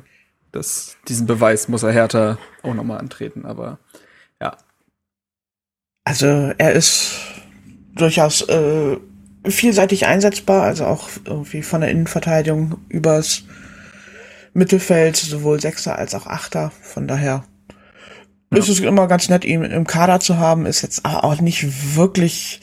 das, 0.51 0.97
diesen 1.07 1.25
Beweis 1.25 1.67
muss 1.67 1.83
er 1.83 1.91
härter 1.91 2.37
auch 2.61 2.73
nochmal 2.73 2.99
antreten, 2.99 3.45
aber 3.45 3.79
ja. 4.39 4.57
Also 6.03 6.27
er 6.57 6.73
ist 6.73 7.13
durchaus 7.95 8.41
äh, 8.49 8.97
vielseitig 9.45 10.05
einsetzbar, 10.05 10.63
also 10.63 10.85
auch 10.85 11.09
irgendwie 11.25 11.63
von 11.63 11.81
der 11.81 11.89
Innenverteidigung 11.89 12.77
übers 12.89 13.43
Mittelfeld, 14.53 15.15
sowohl 15.15 15.59
Sechser 15.59 15.97
als 15.97 16.13
auch 16.13 16.27
Achter. 16.27 16.71
Von 16.81 17.07
daher 17.07 17.45
ja. 18.53 18.63
ist 18.63 18.69
es 18.69 18.79
immer 18.79 19.07
ganz 19.07 19.29
nett, 19.29 19.45
ihn 19.45 19.63
im 19.63 19.87
Kader 19.87 20.19
zu 20.19 20.37
haben, 20.37 20.65
ist 20.65 20.81
jetzt 20.81 21.05
auch 21.05 21.39
nicht 21.41 21.95
wirklich 21.95 22.61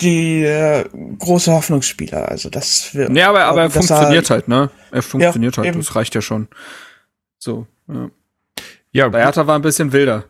die 0.00 0.44
äh, 0.44 0.84
große 1.18 1.52
Hoffnungsspieler. 1.52 2.28
Also 2.28 2.50
das 2.50 2.94
wird. 2.94 3.14
Ja, 3.16 3.28
aber, 3.28 3.44
aber 3.44 3.62
er 3.62 3.70
funktioniert 3.70 4.30
er, 4.30 4.34
halt, 4.34 4.48
ne? 4.48 4.70
Er 4.90 5.02
funktioniert 5.02 5.56
ja, 5.56 5.62
halt, 5.62 5.68
eben. 5.68 5.80
das 5.80 5.94
reicht 5.94 6.14
ja 6.14 6.20
schon. 6.20 6.48
So, 7.38 7.66
ja. 7.88 8.10
Ja, 8.94 9.08
Bei 9.08 9.22
Hertha 9.22 9.46
war 9.46 9.56
ein 9.56 9.62
bisschen 9.62 9.92
wilder. 9.92 10.24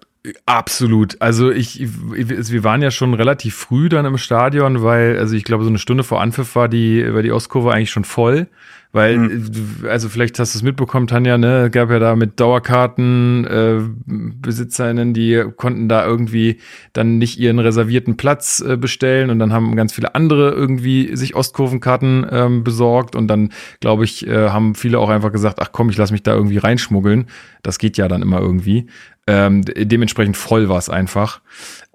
Absolut. 0.47 1.21
Also 1.21 1.51
ich, 1.51 1.81
wir 1.83 2.63
waren 2.63 2.81
ja 2.81 2.93
schon 2.93 3.13
relativ 3.15 3.57
früh 3.57 3.89
dann 3.89 4.07
im 4.07 4.19
Stadion, 4.19 4.83
weil, 4.85 5.19
also 5.19 5.35
ich 5.35 5.43
glaube, 5.43 5.65
so 5.65 5.71
eine 5.71 5.81
Stunde 5.81 6.05
vor 6.05 6.21
Anpfiff 6.21 6.55
war 6.55 6.69
die, 6.69 7.13
war 7.13 7.23
die 7.23 7.33
Ostkurve 7.33 7.73
eigentlich 7.73 7.91
schon 7.91 8.05
voll. 8.05 8.47
Weil, 8.93 9.17
mhm. 9.17 9.87
also 9.89 10.11
vielleicht 10.11 10.39
hast 10.39 10.55
du 10.55 10.59
es 10.59 10.63
mitbekommen, 10.63 11.07
Tanja, 11.07 11.39
ne, 11.39 11.71
gab 11.71 11.91
ja 11.91 11.99
da 11.99 12.15
mit 12.15 12.39
Dauerkarten 12.39 13.47
äh, 13.47 13.81
BesitzerInnen, 14.05 15.15
die 15.15 15.45
konnten 15.57 15.89
da 15.89 16.05
irgendwie 16.05 16.59
dann 16.93 17.17
nicht 17.17 17.39
ihren 17.39 17.59
reservierten 17.59 18.19
Platz 18.19 18.61
äh, 18.61 18.77
bestellen 18.77 19.31
und 19.31 19.39
dann 19.39 19.53
haben 19.53 19.75
ganz 19.77 19.95
viele 19.95 20.15
andere 20.15 20.51
irgendwie 20.51 21.17
sich 21.17 21.35
Ostkurvenkarten 21.35 22.27
ähm, 22.31 22.65
besorgt 22.65 23.17
und 23.17 23.29
dann, 23.29 23.51
glaube 23.81 24.05
ich, 24.05 24.27
äh, 24.27 24.51
haben 24.51 24.75
viele 24.75 24.99
auch 24.99 25.09
einfach 25.09 25.33
gesagt, 25.33 25.59
ach 25.61 25.71
komm, 25.73 25.89
ich 25.89 25.97
lass 25.97 26.13
mich 26.13 26.23
da 26.23 26.35
irgendwie 26.35 26.59
reinschmuggeln. 26.59 27.29
Das 27.63 27.79
geht 27.79 27.97
ja 27.97 28.09
dann 28.09 28.21
immer 28.21 28.41
irgendwie. 28.41 28.89
Ähm, 29.27 29.63
dementsprechend 29.65 30.37
voll 30.37 30.69
war 30.69 30.79
es 30.79 30.91
einfach. 30.91 31.41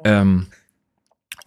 Ähm, 0.04 0.48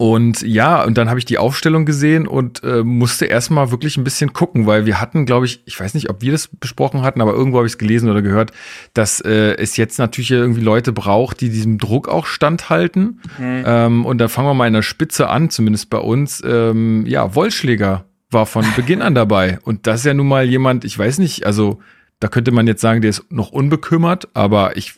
und 0.01 0.41
ja, 0.41 0.83
und 0.83 0.97
dann 0.97 1.09
habe 1.09 1.19
ich 1.19 1.25
die 1.25 1.37
Aufstellung 1.37 1.85
gesehen 1.85 2.25
und 2.25 2.63
äh, 2.63 2.81
musste 2.81 3.27
erstmal 3.27 3.69
wirklich 3.69 3.97
ein 3.97 4.03
bisschen 4.03 4.33
gucken, 4.33 4.65
weil 4.65 4.87
wir 4.87 4.99
hatten, 4.99 5.27
glaube 5.27 5.45
ich, 5.45 5.61
ich 5.65 5.79
weiß 5.79 5.93
nicht, 5.93 6.09
ob 6.09 6.23
wir 6.23 6.31
das 6.31 6.47
besprochen 6.47 7.03
hatten, 7.03 7.21
aber 7.21 7.33
irgendwo 7.33 7.57
habe 7.57 7.67
ich 7.67 7.73
es 7.73 7.77
gelesen 7.77 8.09
oder 8.09 8.23
gehört, 8.23 8.51
dass 8.95 9.21
äh, 9.21 9.53
es 9.57 9.77
jetzt 9.77 9.99
natürlich 9.99 10.31
irgendwie 10.31 10.61
Leute 10.61 10.91
braucht, 10.91 11.39
die 11.39 11.49
diesem 11.49 11.77
Druck 11.77 12.09
auch 12.09 12.25
standhalten. 12.25 13.21
Mhm. 13.37 13.63
Ähm, 13.63 14.05
und 14.07 14.17
da 14.17 14.27
fangen 14.27 14.47
wir 14.47 14.55
mal 14.55 14.65
in 14.65 14.73
der 14.73 14.81
Spitze 14.81 15.29
an, 15.29 15.51
zumindest 15.51 15.91
bei 15.91 15.99
uns. 15.99 16.41
Ähm, 16.43 17.05
ja, 17.05 17.35
Wollschläger 17.35 18.05
war 18.31 18.47
von 18.47 18.65
Beginn 18.75 19.03
an 19.03 19.13
dabei. 19.13 19.59
Und 19.65 19.85
das 19.85 19.99
ist 19.99 20.05
ja 20.07 20.15
nun 20.15 20.27
mal 20.27 20.45
jemand, 20.45 20.83
ich 20.83 20.97
weiß 20.97 21.19
nicht, 21.19 21.45
also 21.45 21.79
da 22.19 22.27
könnte 22.27 22.51
man 22.51 22.65
jetzt 22.65 22.81
sagen, 22.81 23.01
der 23.01 23.11
ist 23.11 23.31
noch 23.31 23.51
unbekümmert, 23.51 24.29
aber 24.33 24.77
ich 24.77 24.95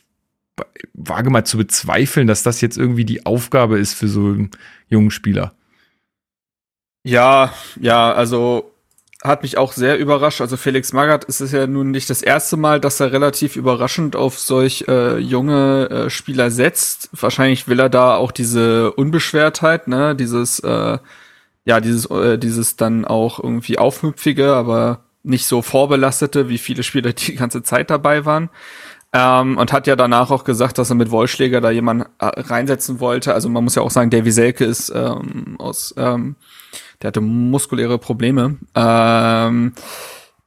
wage 0.93 1.29
mal 1.29 1.45
zu 1.45 1.57
bezweifeln, 1.57 2.27
dass 2.27 2.43
das 2.43 2.61
jetzt 2.61 2.77
irgendwie 2.77 3.05
die 3.05 3.25
Aufgabe 3.25 3.79
ist 3.79 3.93
für 3.93 4.07
so 4.07 4.27
einen 4.27 4.51
jungen 4.89 5.11
Spieler. 5.11 5.53
Ja, 7.03 7.53
ja, 7.79 8.13
also 8.13 8.71
hat 9.23 9.41
mich 9.41 9.57
auch 9.57 9.71
sehr 9.71 9.97
überrascht. 9.97 10.41
Also 10.41 10.57
Felix 10.57 10.91
Magath 10.91 11.23
ist 11.23 11.39
es 11.39 11.53
ja 11.53 11.65
nun 11.65 11.91
nicht 11.91 12.09
das 12.09 12.21
erste 12.21 12.57
Mal, 12.57 12.79
dass 12.81 12.99
er 12.99 13.13
relativ 13.13 13.55
überraschend 13.55 14.15
auf 14.15 14.37
solch 14.37 14.85
äh, 14.87 15.17
junge 15.17 15.89
äh, 15.89 16.09
Spieler 16.09 16.51
setzt. 16.51 17.09
Wahrscheinlich 17.13 17.67
will 17.67 17.79
er 17.79 17.89
da 17.89 18.15
auch 18.15 18.31
diese 18.31 18.91
Unbeschwertheit, 18.91 19.87
ne, 19.87 20.15
dieses 20.15 20.59
äh, 20.59 20.97
ja, 21.65 21.79
dieses 21.79 22.05
äh, 22.07 22.37
dieses 22.37 22.75
dann 22.75 23.05
auch 23.05 23.41
irgendwie 23.41 23.77
aufmüpfige, 23.77 24.53
aber 24.53 25.05
nicht 25.23 25.45
so 25.45 25.61
vorbelastete, 25.61 26.49
wie 26.49 26.57
viele 26.57 26.83
Spieler 26.83 27.13
die 27.13 27.35
ganze 27.35 27.63
Zeit 27.63 27.89
dabei 27.89 28.25
waren. 28.25 28.49
Ähm, 29.15 29.57
und 29.57 29.71
hat 29.71 29.85
ja 29.85 29.95
danach 29.95 30.31
auch 30.31 30.43
gesagt, 30.43 30.79
dass 30.79 30.89
er 30.89 30.95
mit 30.95 31.11
Wollschläger 31.11 31.61
da 31.61 31.69
jemanden 31.69 32.05
äh, 32.17 32.25
reinsetzen 32.25 32.99
wollte. 32.99 33.33
Also 33.33 33.47
man 33.47 33.63
muss 33.63 33.75
ja 33.75 33.83
auch 33.83 33.91
sagen, 33.91 34.09
Davy 34.09 34.31
Selke 34.31 34.65
ist 34.65 34.91
ähm, 34.93 35.55
aus, 35.59 35.93
ähm, 35.97 36.35
der 37.01 37.09
hatte 37.09 37.21
muskuläre 37.21 37.99
Probleme. 37.99 38.57
Ähm, 38.73 39.73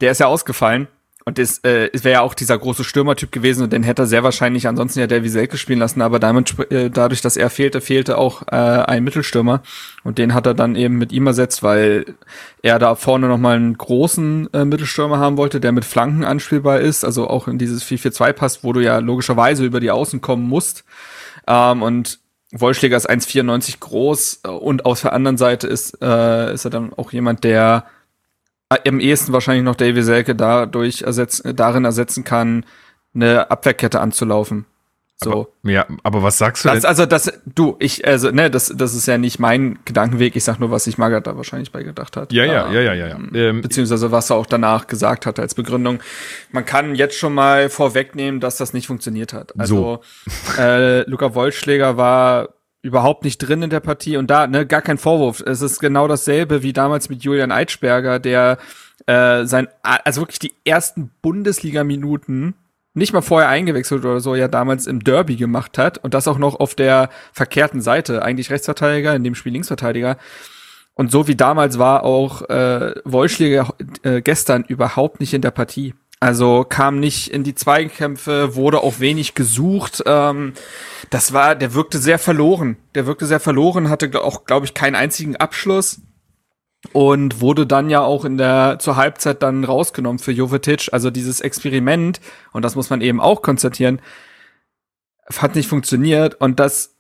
der 0.01 0.11
ist 0.11 0.19
ja 0.19 0.27
ausgefallen. 0.27 0.89
Und 1.29 1.39
das 1.39 1.59
äh, 1.65 1.91
wäre 1.93 2.13
ja 2.13 2.21
auch 2.21 2.35
dieser 2.35 2.57
große 2.57 2.85
Stürmertyp 2.85 3.33
gewesen 3.33 3.65
und 3.65 3.73
den 3.73 3.83
hätte 3.83 4.03
er 4.03 4.07
sehr 4.07 4.23
wahrscheinlich 4.23 4.69
ansonsten 4.69 5.01
ja 5.01 5.09
Davy 5.09 5.29
Selke 5.29 5.59
spielen 5.59 5.81
lassen, 5.81 6.01
aber 6.01 6.21
damit, 6.21 6.55
äh, 6.71 6.89
dadurch, 6.89 7.21
dass 7.21 7.37
er 7.37 7.51
fehlte, 7.51 7.81
fehlte 7.81 8.17
auch 8.17 8.43
äh, 8.43 8.55
ein 8.55 9.03
Mittelstürmer 9.03 9.61
und 10.05 10.19
den 10.19 10.35
hat 10.35 10.47
er 10.47 10.55
dann 10.55 10.77
eben 10.77 10.99
mit 10.99 11.11
ihm 11.11 11.27
ersetzt, 11.27 11.65
weil 11.65 12.15
er 12.63 12.79
da 12.79 12.95
vorne 12.95 13.27
nochmal 13.27 13.57
einen 13.57 13.77
großen 13.77 14.55
äh, 14.55 14.65
Mittelstürmer 14.65 15.19
haben 15.19 15.37
wollte, 15.37 15.59
der 15.59 15.73
mit 15.73 15.85
Flanken 15.85 16.23
anspielbar 16.23 16.79
ist, 16.79 17.05
also 17.05 17.29
auch 17.29 17.49
in 17.49 17.59
dieses 17.59 17.85
4-4-2 17.85 18.33
passt, 18.33 18.63
wo 18.63 18.73
du 18.73 18.79
ja 18.79 18.99
logischerweise 18.99 19.65
über 19.65 19.81
die 19.81 19.91
Außen 19.91 20.21
kommen 20.21 20.49
musst. 20.49 20.85
Ähm, 21.49 21.83
und 21.83 22.21
Wollschläger 22.53 22.97
ist 22.97 23.11
1,94 23.11 23.81
groß 23.81 24.41
äh, 24.45 24.49
und 24.49 24.85
auf 24.87 25.01
der 25.01 25.13
anderen 25.13 25.39
Seite 25.39 25.67
ist, 25.67 26.01
äh, 26.01 26.55
ist 26.55 26.65
er 26.67 26.71
dann 26.71 26.93
auch 26.95 27.11
jemand, 27.11 27.43
der 27.43 27.85
am 28.69 29.01
ehesten 29.01 29.33
wahrscheinlich 29.33 29.65
noch 29.65 29.77
Davy 29.77 30.03
Selke 30.03 30.35
dadurch 30.35 31.03
ersetzen, 31.03 31.55
darin 31.55 31.85
ersetzen 31.85 32.25
kann, 32.25 32.65
eine 33.15 33.51
Abwehrkette 33.51 34.01
anzulaufen. 34.01 34.67
So. 35.19 35.31
Aber, 35.63 35.73
ja, 35.73 35.87
aber 36.03 36.23
was 36.23 36.37
sagst 36.37 36.65
du 36.65 36.69
das? 36.69 36.85
Also 36.85 37.07
das, 37.07 37.33
du, 37.47 37.77
ich, 37.79 38.07
also, 38.07 38.31
ne, 38.33 38.51
das, 38.51 38.71
das 38.77 38.95
ist 38.95 39.07
ja 39.07 39.17
nicht 39.17 39.39
mein 39.39 39.79
Gedankenweg. 39.87 40.37
Ich 40.37 40.45
sag 40.45 40.61
nur, 40.61 40.71
was 40.71 40.85
sich 40.85 40.99
Margaret 40.99 41.27
da 41.27 41.39
wahrscheinlich 41.39 41.73
bei 41.73 41.83
gedacht 41.83 42.19
hat. 42.19 42.35
Ja, 42.35 42.45
ja, 42.45 42.71
ja, 42.71 42.81
ja, 42.83 42.93
ja. 42.93 43.07
ja. 43.07 43.19
Ähm, 43.33 43.63
beziehungsweise 43.63 44.13
was 44.13 44.29
er 44.29 44.37
auch 44.37 44.45
danach 44.45 44.89
gesagt 44.89 45.25
hat 45.25 45.39
als 45.39 45.55
Begründung. 45.55 46.01
Man 46.53 46.67
kann 46.67 46.95
jetzt 46.95 47.17
schon 47.17 47.33
mal 47.33 47.71
vorwegnehmen, 47.71 48.41
dass 48.41 48.59
das 48.59 48.75
nicht 48.75 48.89
funktioniert 48.89 49.33
hat. 49.33 49.59
Also, 49.59 50.03
so. 50.27 50.61
äh, 50.61 51.09
Luca 51.09 51.35
Wollschläger 51.35 51.97
war 51.97 52.51
überhaupt 52.87 53.25
nicht 53.25 53.39
drin 53.39 53.63
in 53.63 53.71
der 53.71 53.81
Partie 53.81 54.17
und 54.17 54.31
da, 54.31 54.47
ne, 54.47 54.67
gar 54.67 54.83
kein 54.83 54.99
Vorwurf. 54.99 55.43
Es 55.45 55.61
ist 55.61 55.81
genau 55.81 56.09
dasselbe 56.09 56.63
wie 56.63 56.73
damals 56.73 57.09
mit 57.09 57.23
Julian 57.23 57.53
Eitschberger, 57.53 58.19
der 58.19 58.59
äh, 59.07 59.45
sein, 59.45 59.69
also 59.83 60.23
wirklich 60.23 60.39
die 60.39 60.55
ersten 60.65 61.11
Bundesliga-Minuten 61.23 62.55
nicht 62.95 63.13
mal 63.13 63.21
vorher 63.21 63.51
eingewechselt 63.51 64.05
oder 64.05 64.21
so, 64.21 64.35
ja 64.35 64.49
damals 64.49 64.87
im 64.87 65.05
Derby 65.05 65.37
gemacht 65.37 65.77
hat 65.77 65.99
und 65.99 66.15
das 66.15 66.27
auch 66.27 66.39
noch 66.39 66.59
auf 66.59 66.75
der 66.75 67.11
verkehrten 67.33 67.83
Seite, 67.83 68.23
eigentlich 68.23 68.51
Rechtsverteidiger, 68.51 69.15
in 69.15 69.23
dem 69.23 69.35
Spiel 69.35 69.53
Linksverteidiger. 69.53 70.17
Und 70.95 71.11
so 71.11 71.29
wie 71.29 71.37
damals 71.37 71.79
war 71.79 72.05
auch 72.05 72.49
äh, 72.49 72.95
Wollschläger 73.05 73.75
äh, 74.03 74.23
gestern 74.23 74.65
überhaupt 74.65 75.21
nicht 75.21 75.35
in 75.35 75.43
der 75.43 75.51
Partie. 75.51 75.95
Also 76.19 76.65
kam 76.67 76.99
nicht 76.99 77.31
in 77.31 77.45
die 77.45 77.55
Zweikämpfe, 77.55 78.55
wurde 78.55 78.83
auch 78.83 79.01
wenig 79.01 79.35
gesucht. 79.35 80.03
Ähm, 80.07 80.55
das 81.11 81.33
war, 81.33 81.55
der 81.55 81.75
wirkte 81.75 81.99
sehr 81.99 82.19
verloren. 82.19 82.77
Der 82.95 83.07
wirkte 83.07 83.27
sehr 83.27 83.41
verloren, 83.41 83.91
hatte 83.91 84.23
auch, 84.23 84.45
glaube 84.45 84.65
ich, 84.67 84.73
keinen 84.73 84.95
einzigen 84.95 85.37
Abschluss 85.37 86.01
und 86.93 87.41
wurde 87.41 87.67
dann 87.67 87.91
ja 87.91 88.01
auch 88.01 88.25
in 88.25 88.39
der 88.39 88.79
zur 88.79 88.97
Halbzeit 88.97 89.43
dann 89.43 89.65
rausgenommen 89.65 90.19
für 90.19 90.33
Jovetic. 90.33 90.89
Also 90.93 91.11
dieses 91.11 91.41
Experiment 91.41 92.21
und 92.53 92.65
das 92.65 92.77
muss 92.77 92.91
man 92.91 93.03
eben 93.03 93.21
auch 93.21 93.43
konstatieren, 93.43 94.01
hat 95.37 95.55
nicht 95.55 95.69
funktioniert 95.69 96.35
und 96.41 96.61
das 96.61 96.95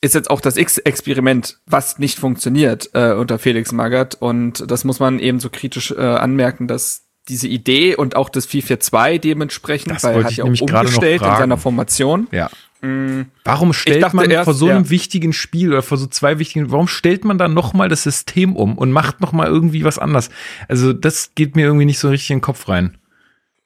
ist 0.00 0.14
jetzt 0.14 0.30
auch 0.30 0.40
das 0.40 0.56
X-Experiment, 0.56 1.60
was 1.64 1.98
nicht 1.98 2.18
funktioniert 2.18 2.90
äh, 2.92 3.12
unter 3.12 3.38
Felix 3.38 3.70
Magath 3.70 4.16
und 4.16 4.68
das 4.70 4.84
muss 4.84 4.98
man 4.98 5.20
eben 5.20 5.38
so 5.38 5.48
kritisch 5.48 5.92
äh, 5.92 6.00
anmerken, 6.00 6.66
dass 6.66 7.06
diese 7.32 7.48
Idee 7.48 7.96
und 7.96 8.14
auch 8.14 8.28
das 8.28 8.46
442 8.46 9.20
dementsprechend, 9.20 9.94
das 9.94 10.04
weil 10.04 10.16
er 10.16 10.24
hat 10.24 10.32
ja 10.32 10.44
auch 10.44 10.48
umgestellt 10.48 11.22
in 11.22 11.28
seiner 11.28 11.56
Formation. 11.56 12.28
Ja. 12.30 12.50
Mm. 12.82 13.22
Warum 13.44 13.72
stellt 13.72 14.12
man 14.12 14.30
erst, 14.30 14.44
vor 14.44 14.54
so 14.54 14.68
einem 14.68 14.84
ja. 14.84 14.90
wichtigen 14.90 15.32
Spiel 15.32 15.70
oder 15.70 15.82
vor 15.82 15.96
so 15.96 16.06
zwei 16.06 16.38
wichtigen, 16.38 16.70
warum 16.70 16.88
stellt 16.88 17.24
man 17.24 17.38
dann 17.38 17.54
nochmal 17.54 17.88
das 17.88 18.02
System 18.02 18.54
um 18.54 18.76
und 18.76 18.92
macht 18.92 19.20
nochmal 19.20 19.46
irgendwie 19.46 19.84
was 19.84 19.98
anders? 19.98 20.30
Also 20.68 20.92
das 20.92 21.34
geht 21.34 21.56
mir 21.56 21.64
irgendwie 21.64 21.86
nicht 21.86 21.98
so 21.98 22.10
richtig 22.10 22.30
in 22.30 22.36
den 22.38 22.42
Kopf 22.42 22.68
rein. 22.68 22.98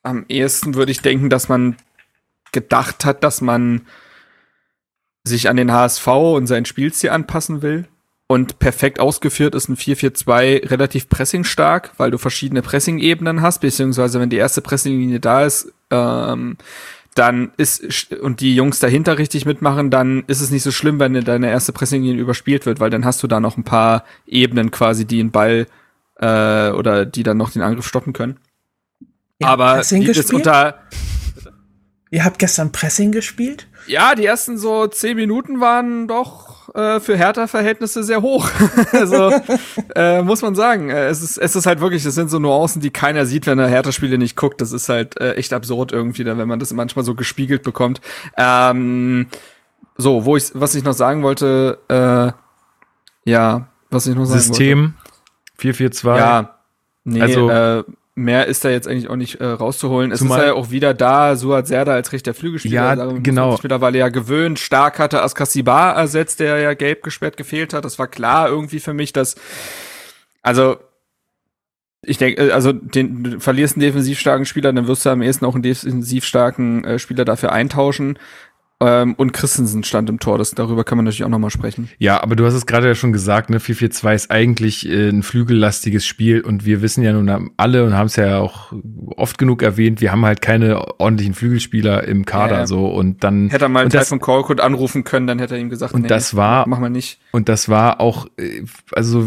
Am 0.02 0.25
ehesten 0.28 0.75
würde 0.75 0.92
ich 0.92 1.00
denken, 1.00 1.28
dass 1.28 1.49
man 1.49 1.76
gedacht 2.52 3.04
hat, 3.04 3.25
dass 3.25 3.40
man 3.40 3.82
sich 5.25 5.49
an 5.49 5.56
den 5.56 5.73
HSV 5.73 6.06
und 6.06 6.46
sein 6.46 6.64
Spielstil 6.64 7.11
anpassen 7.11 7.62
will. 7.62 7.88
Und 8.28 8.59
perfekt 8.59 8.99
ausgeführt 8.99 9.54
ist 9.54 9.68
ein 9.68 9.76
4-4-2 9.76 10.68
relativ 10.71 11.09
pressingstark, 11.09 11.92
weil 11.97 12.11
du 12.11 12.18
verschiedene 12.18 12.61
Pressing-Ebenen 12.61 13.40
hast, 13.40 13.61
beziehungsweise 13.61 14.18
wenn 14.18 14.30
die 14.30 14.37
erste 14.37 14.62
Pressinglinie 14.62 15.21
da 15.21 15.45
ist, 15.45 15.73
ähm, 15.90 16.56
dann 17.14 17.52
ist 17.56 18.12
und 18.14 18.40
die 18.40 18.54
Jungs 18.54 18.78
dahinter 18.78 19.18
richtig 19.18 19.47
mitmachen, 19.47 19.90
dann 19.90 20.25
ist 20.26 20.40
es 20.40 20.50
nicht 20.50 20.64
so 20.64 20.71
schlimm, 20.71 20.99
wenn 20.99 21.14
deine 21.25 21.50
erste 21.50 21.73
Pressinglinie 21.73 22.21
überspielt 22.21 22.66
wird, 22.66 22.80
weil 22.80 22.90
dann 22.90 23.04
hast 23.04 23.23
du 23.23 23.26
da 23.26 23.40
noch 23.40 23.56
ein 23.56 23.64
paar 23.64 24.04
Ebenen 24.26 24.71
quasi, 24.71 25.06
die 25.06 25.18
den 25.18 25.30
Ball 25.30 25.66
äh, 26.16 26.71
oder 26.71 27.06
die 27.06 27.23
dann 27.23 27.37
noch 27.37 27.50
den 27.50 27.62
Angriff 27.62 27.87
stoppen 27.87 28.12
können. 28.12 28.38
Ja, 29.40 29.49
Aber 29.49 29.78
gespielt? 29.78 30.33
unter 30.33 30.80
Ihr 32.10 32.25
habt 32.25 32.38
gestern 32.38 32.70
Pressing 32.70 33.10
gespielt? 33.10 33.66
Ja, 33.88 34.14
die 34.14 34.25
ersten 34.25 34.58
so 34.58 34.86
zehn 34.86 35.16
Minuten 35.16 35.60
waren 35.60 36.06
doch 36.06 36.73
äh, 36.75 37.00
für 37.00 37.16
Hertha-Verhältnisse 37.16 38.04
sehr 38.04 38.23
hoch. 38.23 38.49
also 38.92 39.32
äh, 39.95 40.23
muss 40.23 40.42
man 40.42 40.54
sagen, 40.54 40.90
äh, 40.90 41.06
es 41.06 41.21
ist 41.21 41.36
es 41.36 41.56
ist 41.56 41.66
halt 41.66 41.80
wirklich, 41.80 42.04
es 42.04 42.14
sind 42.14 42.30
so 42.30 42.38
Nuancen, 42.38 42.80
die 42.80 42.90
keiner 42.90 43.26
sieht, 43.26 43.47
wenn 43.47 43.58
er 43.58 43.69
Hertha-Spiele 43.69 44.19
nicht 44.19 44.36
guckt. 44.36 44.60
Das 44.60 44.73
ist 44.73 44.88
halt 44.88 45.21
äh, 45.21 45.34
echt 45.34 45.52
absurd 45.52 45.90
irgendwie, 45.90 46.25
wenn 46.25 46.49
man 46.49 46.60
das 46.60 46.73
manchmal 46.73 47.04
so 47.04 47.16
gespiegelt 47.16 47.64
bekommt. 47.64 48.00
Ähm, 48.36 49.26
so, 49.97 50.25
wo 50.25 50.36
ich 50.36 50.50
was 50.54 50.75
ich 50.76 50.84
noch 50.84 50.92
sagen 50.92 51.25
wollte, 51.25 51.78
äh, 51.88 53.28
ja, 53.28 53.69
was 53.90 54.06
ich 54.06 54.14
noch 54.14 54.26
sagen 54.26 54.40
System 54.40 54.78
wollte. 54.78 54.95
System 55.56 55.97
442. 55.99 56.21
Ja, 56.21 56.58
nee, 57.04 57.21
also 57.21 57.50
äh, 57.50 57.84
mehr 58.17 58.47
ist 58.47 58.65
da 58.65 58.71
jetzt 58.71 58.89
eigentlich 58.89 59.09
auch 59.09 59.17
nicht 59.17 59.41
äh, 59.41 59.45
rauszuholen. 59.45 60.11
Es 60.11 60.21
Zumal 60.21 60.41
ist 60.41 60.47
ja 60.47 60.55
auch 60.55 60.71
wieder 60.71 60.95
da, 60.95 61.37
Suat 61.37 61.69
Serda 61.69 61.93
als 61.93 62.13
rechter 62.13 62.35
Flügelspieler. 62.35 62.75
Ja, 62.75 62.89
also, 62.89 63.19
genau. 63.23 63.59
Mittlerweile 63.63 63.99
ja 63.99 64.09
gewöhnt. 64.09 64.59
Stark 64.59 64.99
hatte 64.99 65.23
Askasibar 65.23 65.95
ersetzt, 65.95 66.41
der 66.41 66.59
ja 66.59 66.75
gelb 66.75 67.02
gesperrt 67.02 67.37
gefehlt 67.37 67.75
hat. 67.75 67.85
Das 67.85 67.99
war 67.99 68.09
klar 68.09 68.49
irgendwie 68.49 68.81
für 68.81 68.95
mich, 68.95 69.13
dass, 69.13 69.37
also, 70.43 70.79
ich 72.02 72.17
denke, 72.17 72.49
äh, 72.49 72.52
also 72.52 72.73
den, 72.73 73.23
du 73.23 73.41
verlierst 73.41 73.76
einen 73.76 73.83
defensiv 73.83 74.19
starken 74.19 74.47
Spieler, 74.47 74.73
dann 74.73 74.89
wirst 74.89 75.05
du 75.05 75.11
am 75.11 75.21
ehesten 75.21 75.45
auch 75.45 75.55
einen 75.55 75.63
defensiv 75.63 76.25
starken 76.25 76.85
äh, 76.85 76.99
Spieler 76.99 77.26
dafür 77.26 77.52
eintauschen. 77.52 78.19
Ähm, 78.78 79.15
und 79.15 79.32
Christensen 79.32 79.84
stand 79.84 80.10
im 80.10 80.21
Tor. 80.21 80.36
Das, 80.36 80.50
darüber 80.50 80.84
kann 80.84 80.99
man 80.99 81.06
natürlich 81.06 81.25
auch 81.25 81.30
nochmal 81.30 81.50
sprechen. 81.50 81.89
Ja, 81.99 82.23
aber 82.23 82.36
du 82.36 82.45
hast 82.45 82.52
es 82.52 82.67
gerade 82.67 82.86
ja 82.89 82.95
schon 82.95 83.12
gesagt, 83.12 83.49
ne? 83.49 83.58
4-4-2 83.58 84.15
ist 84.15 84.30
eigentlich 84.30 84.86
äh, 84.86 85.08
ein 85.08 85.23
flügellastiges 85.23 86.04
Spiel 86.04 86.43
und 86.43 86.67
wir 86.67 86.82
wissen 86.82 87.02
ja 87.02 87.15
nun 87.15 87.50
alle 87.56 87.84
und 87.84 87.95
haben 87.95 88.06
es 88.06 88.17
ja 88.17 88.39
auch 88.39 88.75
oft 89.17 89.39
genug 89.39 89.62
erwähnt, 89.62 90.02
wir 90.02 90.12
haben 90.12 90.26
halt 90.26 90.43
keine 90.43 91.00
ordentlichen 91.00 91.32
Flügelspieler 91.32 92.04
im 92.04 92.26
Kader 92.26 92.58
ja, 92.58 92.67
so 92.67 92.86
und 92.86 93.25
dann 93.25 93.49
hätte 93.49 93.65
er 93.65 93.69
mal 93.71 93.89
das, 93.89 94.10
von 94.10 94.21
Korkut 94.21 94.60
anrufen 94.60 95.04
können, 95.04 95.26
dann 95.26 95.39
hätte 95.39 95.54
er 95.54 95.60
ihm 95.60 95.71
gesagt, 95.71 95.95
und 95.95 96.02
nee, 96.02 96.08
das 96.08 96.36
war 96.36 96.69
mach 96.69 96.78
mal 96.78 96.91
nicht. 96.91 97.19
Und 97.32 97.49
das 97.49 97.71
war 97.71 98.00
auch 98.00 98.26
äh, 98.36 98.62
also 98.93 99.26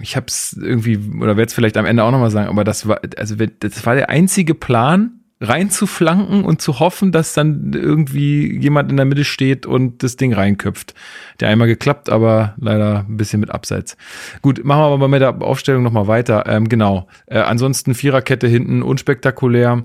ich 0.00 0.16
habe 0.16 0.26
es 0.26 0.58
irgendwie 0.60 0.98
oder 1.20 1.36
werde 1.36 1.48
es 1.48 1.54
vielleicht 1.54 1.76
am 1.76 1.86
Ende 1.86 2.02
auch 2.02 2.10
nochmal 2.10 2.32
sagen, 2.32 2.48
aber 2.48 2.64
das 2.64 2.88
war 2.88 3.00
also 3.16 3.36
das 3.36 3.86
war 3.86 3.94
der 3.94 4.10
einzige 4.10 4.54
Plan 4.54 5.19
reinzuflanken 5.40 6.44
und 6.44 6.60
zu 6.60 6.80
hoffen, 6.80 7.12
dass 7.12 7.32
dann 7.32 7.72
irgendwie 7.72 8.58
jemand 8.58 8.90
in 8.90 8.96
der 8.96 9.06
Mitte 9.06 9.24
steht 9.24 9.64
und 9.64 10.02
das 10.02 10.16
Ding 10.16 10.34
reinköpft. 10.34 10.94
Der 11.40 11.48
einmal 11.48 11.66
geklappt, 11.66 12.10
aber 12.10 12.54
leider 12.58 13.06
ein 13.08 13.16
bisschen 13.16 13.40
mit 13.40 13.50
Abseits. 13.50 13.96
Gut, 14.42 14.64
machen 14.64 14.80
wir 14.80 14.86
aber 14.86 15.08
mit 15.08 15.22
der 15.22 15.40
Aufstellung 15.40 15.82
nochmal 15.82 16.06
weiter. 16.06 16.44
Ähm, 16.46 16.68
genau. 16.68 17.08
Äh, 17.26 17.38
ansonsten 17.38 17.94
Viererkette 17.94 18.46
hinten, 18.46 18.82
unspektakulär. 18.82 19.82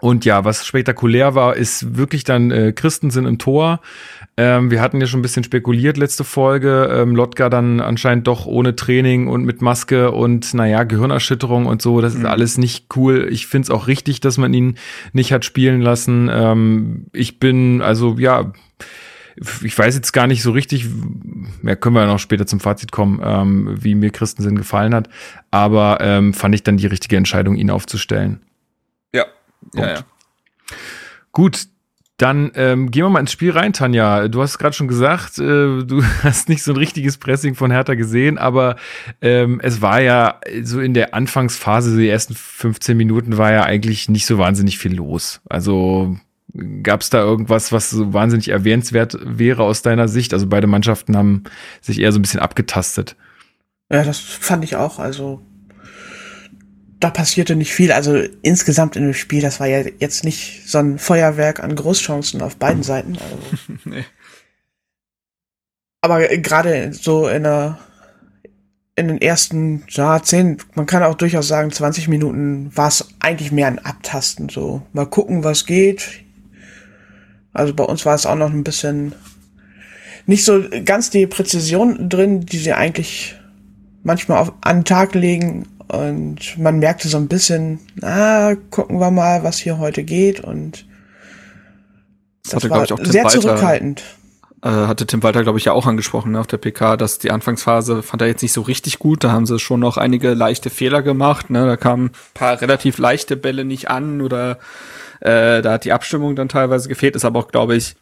Und 0.00 0.26
ja, 0.26 0.44
was 0.44 0.66
spektakulär 0.66 1.34
war, 1.34 1.56
ist 1.56 1.96
wirklich 1.96 2.24
dann 2.24 2.50
äh, 2.50 2.72
Christensen 2.72 3.24
im 3.24 3.38
Tor. 3.38 3.80
Ähm, 4.36 4.70
wir 4.70 4.80
hatten 4.80 5.00
ja 5.00 5.06
schon 5.06 5.20
ein 5.20 5.22
bisschen 5.22 5.44
spekuliert 5.44 5.96
letzte 5.96 6.24
Folge. 6.24 6.88
Ähm, 6.92 7.14
Lotka 7.14 7.48
dann 7.48 7.80
anscheinend 7.80 8.26
doch 8.26 8.46
ohne 8.46 8.74
Training 8.74 9.28
und 9.28 9.44
mit 9.44 9.62
Maske 9.62 10.10
und 10.10 10.54
naja, 10.54 10.82
Gehirnerschütterung 10.82 11.66
und 11.66 11.80
so. 11.80 12.00
Das 12.00 12.14
ist 12.14 12.20
mhm. 12.20 12.26
alles 12.26 12.58
nicht 12.58 12.86
cool. 12.96 13.28
Ich 13.30 13.46
finde 13.46 13.66
es 13.66 13.70
auch 13.70 13.86
richtig, 13.86 14.20
dass 14.20 14.36
man 14.36 14.52
ihn 14.52 14.76
nicht 15.12 15.32
hat 15.32 15.44
spielen 15.44 15.80
lassen. 15.80 16.28
Ähm, 16.32 17.06
ich 17.12 17.38
bin, 17.38 17.80
also 17.80 18.16
ja, 18.18 18.52
ich 19.62 19.76
weiß 19.76 19.94
jetzt 19.94 20.12
gar 20.12 20.26
nicht 20.26 20.42
so 20.42 20.50
richtig, 20.50 20.86
ja, 21.62 21.76
können 21.76 21.94
wir 21.94 22.06
noch 22.06 22.18
später 22.18 22.46
zum 22.46 22.60
Fazit 22.60 22.90
kommen, 22.90 23.20
ähm, 23.22 23.76
wie 23.80 23.94
mir 23.94 24.10
Christensen 24.10 24.56
gefallen 24.56 24.94
hat. 24.94 25.08
Aber 25.52 25.98
ähm, 26.00 26.34
fand 26.34 26.56
ich 26.56 26.64
dann 26.64 26.76
die 26.76 26.86
richtige 26.86 27.16
Entscheidung, 27.16 27.54
ihn 27.54 27.70
aufzustellen. 27.70 28.40
Ja, 29.12 29.26
ja, 29.74 29.94
ja. 29.94 30.00
Gut, 31.30 31.66
dann 32.16 32.52
ähm, 32.54 32.90
gehen 32.92 33.04
wir 33.04 33.10
mal 33.10 33.20
ins 33.20 33.32
Spiel 33.32 33.50
rein, 33.50 33.72
Tanja. 33.72 34.28
Du 34.28 34.40
hast 34.40 34.58
gerade 34.58 34.74
schon 34.74 34.86
gesagt, 34.86 35.38
äh, 35.38 35.82
du 35.82 36.02
hast 36.22 36.48
nicht 36.48 36.62
so 36.62 36.72
ein 36.72 36.76
richtiges 36.76 37.18
Pressing 37.18 37.54
von 37.54 37.70
Hertha 37.70 37.94
gesehen, 37.94 38.38
aber 38.38 38.76
ähm, 39.20 39.60
es 39.62 39.82
war 39.82 40.00
ja 40.00 40.40
so 40.62 40.80
in 40.80 40.94
der 40.94 41.14
Anfangsphase, 41.14 41.96
die 41.96 42.08
ersten 42.08 42.34
15 42.34 42.96
Minuten 42.96 43.36
war 43.36 43.50
ja 43.52 43.64
eigentlich 43.64 44.08
nicht 44.08 44.26
so 44.26 44.38
wahnsinnig 44.38 44.78
viel 44.78 44.94
los. 44.94 45.40
Also 45.48 46.16
gab 46.82 47.00
es 47.00 47.10
da 47.10 47.18
irgendwas, 47.18 47.72
was 47.72 47.90
so 47.90 48.12
wahnsinnig 48.12 48.48
erwähnenswert 48.48 49.18
wäre 49.20 49.64
aus 49.64 49.82
deiner 49.82 50.06
Sicht? 50.06 50.32
Also 50.32 50.46
beide 50.46 50.68
Mannschaften 50.68 51.16
haben 51.16 51.42
sich 51.80 52.00
eher 52.00 52.12
so 52.12 52.20
ein 52.20 52.22
bisschen 52.22 52.40
abgetastet. 52.40 53.16
Ja, 53.90 54.04
das 54.04 54.20
fand 54.20 54.62
ich 54.62 54.76
auch. 54.76 55.00
Also 55.00 55.42
da 57.00 57.10
passierte 57.10 57.56
nicht 57.56 57.72
viel. 57.72 57.92
Also 57.92 58.16
insgesamt 58.42 58.96
in 58.96 59.04
dem 59.04 59.14
Spiel, 59.14 59.42
das 59.42 59.60
war 59.60 59.66
ja 59.66 59.84
jetzt 59.98 60.24
nicht 60.24 60.68
so 60.68 60.78
ein 60.78 60.98
Feuerwerk 60.98 61.62
an 61.62 61.74
Großchancen 61.74 62.40
auf 62.42 62.56
beiden 62.56 62.82
Seiten. 62.82 63.16
Also. 63.18 63.78
nee. 63.84 64.04
Aber 66.00 66.20
gerade 66.28 66.92
so 66.92 67.28
in 67.28 67.44
der 67.44 67.78
in 68.96 69.08
den 69.08 69.20
ersten 69.20 69.84
ja, 69.88 70.22
zehn, 70.22 70.58
man 70.74 70.86
kann 70.86 71.02
auch 71.02 71.16
durchaus 71.16 71.48
sagen, 71.48 71.72
20 71.72 72.06
Minuten 72.08 72.70
war 72.76 72.88
es 72.88 73.08
eigentlich 73.18 73.50
mehr 73.50 73.66
ein 73.66 73.80
Abtasten. 73.80 74.48
So 74.48 74.82
mal 74.92 75.06
gucken, 75.06 75.42
was 75.42 75.66
geht. 75.66 76.24
Also 77.52 77.74
bei 77.74 77.84
uns 77.84 78.06
war 78.06 78.14
es 78.14 78.26
auch 78.26 78.36
noch 78.36 78.50
ein 78.50 78.64
bisschen 78.64 79.14
nicht 80.26 80.44
so 80.44 80.64
ganz 80.84 81.10
die 81.10 81.26
Präzision 81.26 82.08
drin, 82.08 82.46
die 82.46 82.58
sie 82.58 82.72
eigentlich 82.72 83.36
manchmal 84.02 84.38
auf, 84.38 84.52
an 84.60 84.78
den 84.78 84.84
Tag 84.84 85.14
legen. 85.14 85.66
Und 85.88 86.58
man 86.58 86.78
merkte 86.78 87.08
so 87.08 87.18
ein 87.18 87.28
bisschen, 87.28 87.80
ah, 88.02 88.54
gucken 88.70 88.98
wir 88.98 89.10
mal, 89.10 89.44
was 89.44 89.58
hier 89.58 89.78
heute 89.78 90.02
geht. 90.02 90.40
Und 90.40 90.86
das, 92.44 92.62
das 92.62 92.70
war 92.70 92.86
sehr 92.86 93.24
Walter, 93.24 93.40
zurückhaltend. 93.40 94.02
Äh, 94.62 94.68
hatte 94.68 95.06
Tim 95.06 95.22
Walter, 95.22 95.42
glaube 95.42 95.58
ich, 95.58 95.66
ja 95.66 95.72
auch 95.72 95.86
angesprochen 95.86 96.32
ne, 96.32 96.40
auf 96.40 96.46
der 96.46 96.56
PK, 96.56 96.96
dass 96.96 97.18
die 97.18 97.30
Anfangsphase 97.30 98.02
fand 98.02 98.22
er 98.22 98.28
jetzt 98.28 98.42
nicht 98.42 98.54
so 98.54 98.62
richtig 98.62 98.98
gut. 98.98 99.22
Da 99.22 99.30
haben 99.30 99.44
sie 99.44 99.58
schon 99.58 99.80
noch 99.80 99.98
einige 99.98 100.32
leichte 100.32 100.70
Fehler 100.70 101.02
gemacht. 101.02 101.50
Ne? 101.50 101.66
Da 101.66 101.76
kamen 101.76 102.06
ein 102.06 102.12
paar 102.32 102.60
relativ 102.60 102.96
leichte 102.96 103.36
Bälle 103.36 103.66
nicht 103.66 103.90
an 103.90 104.22
oder 104.22 104.58
äh, 105.20 105.60
da 105.60 105.72
hat 105.72 105.84
die 105.84 105.92
Abstimmung 105.92 106.34
dann 106.34 106.48
teilweise 106.48 106.88
gefehlt. 106.88 107.14
Ist 107.14 107.26
aber 107.26 107.40
auch, 107.40 107.48
glaube 107.48 107.76
ich, 107.76 107.96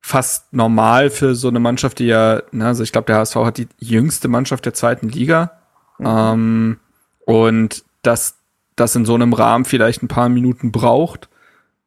fast 0.00 0.52
normal 0.52 1.10
für 1.10 1.36
so 1.36 1.48
eine 1.48 1.60
Mannschaft, 1.60 2.00
die 2.00 2.06
ja, 2.06 2.42
ne, 2.50 2.66
also 2.66 2.82
ich 2.82 2.90
glaube, 2.90 3.06
der 3.06 3.16
HSV 3.16 3.36
hat 3.36 3.58
die 3.58 3.68
jüngste 3.78 4.28
Mannschaft 4.28 4.66
der 4.66 4.74
zweiten 4.74 5.08
Liga. 5.08 5.52
Mhm. 5.98 6.06
Ähm, 6.06 6.76
und 7.26 7.84
dass 8.02 8.38
das 8.76 8.96
in 8.96 9.04
so 9.04 9.14
einem 9.14 9.32
Rahmen 9.32 9.64
vielleicht 9.64 10.02
ein 10.02 10.08
paar 10.08 10.28
Minuten 10.28 10.72
braucht, 10.72 11.28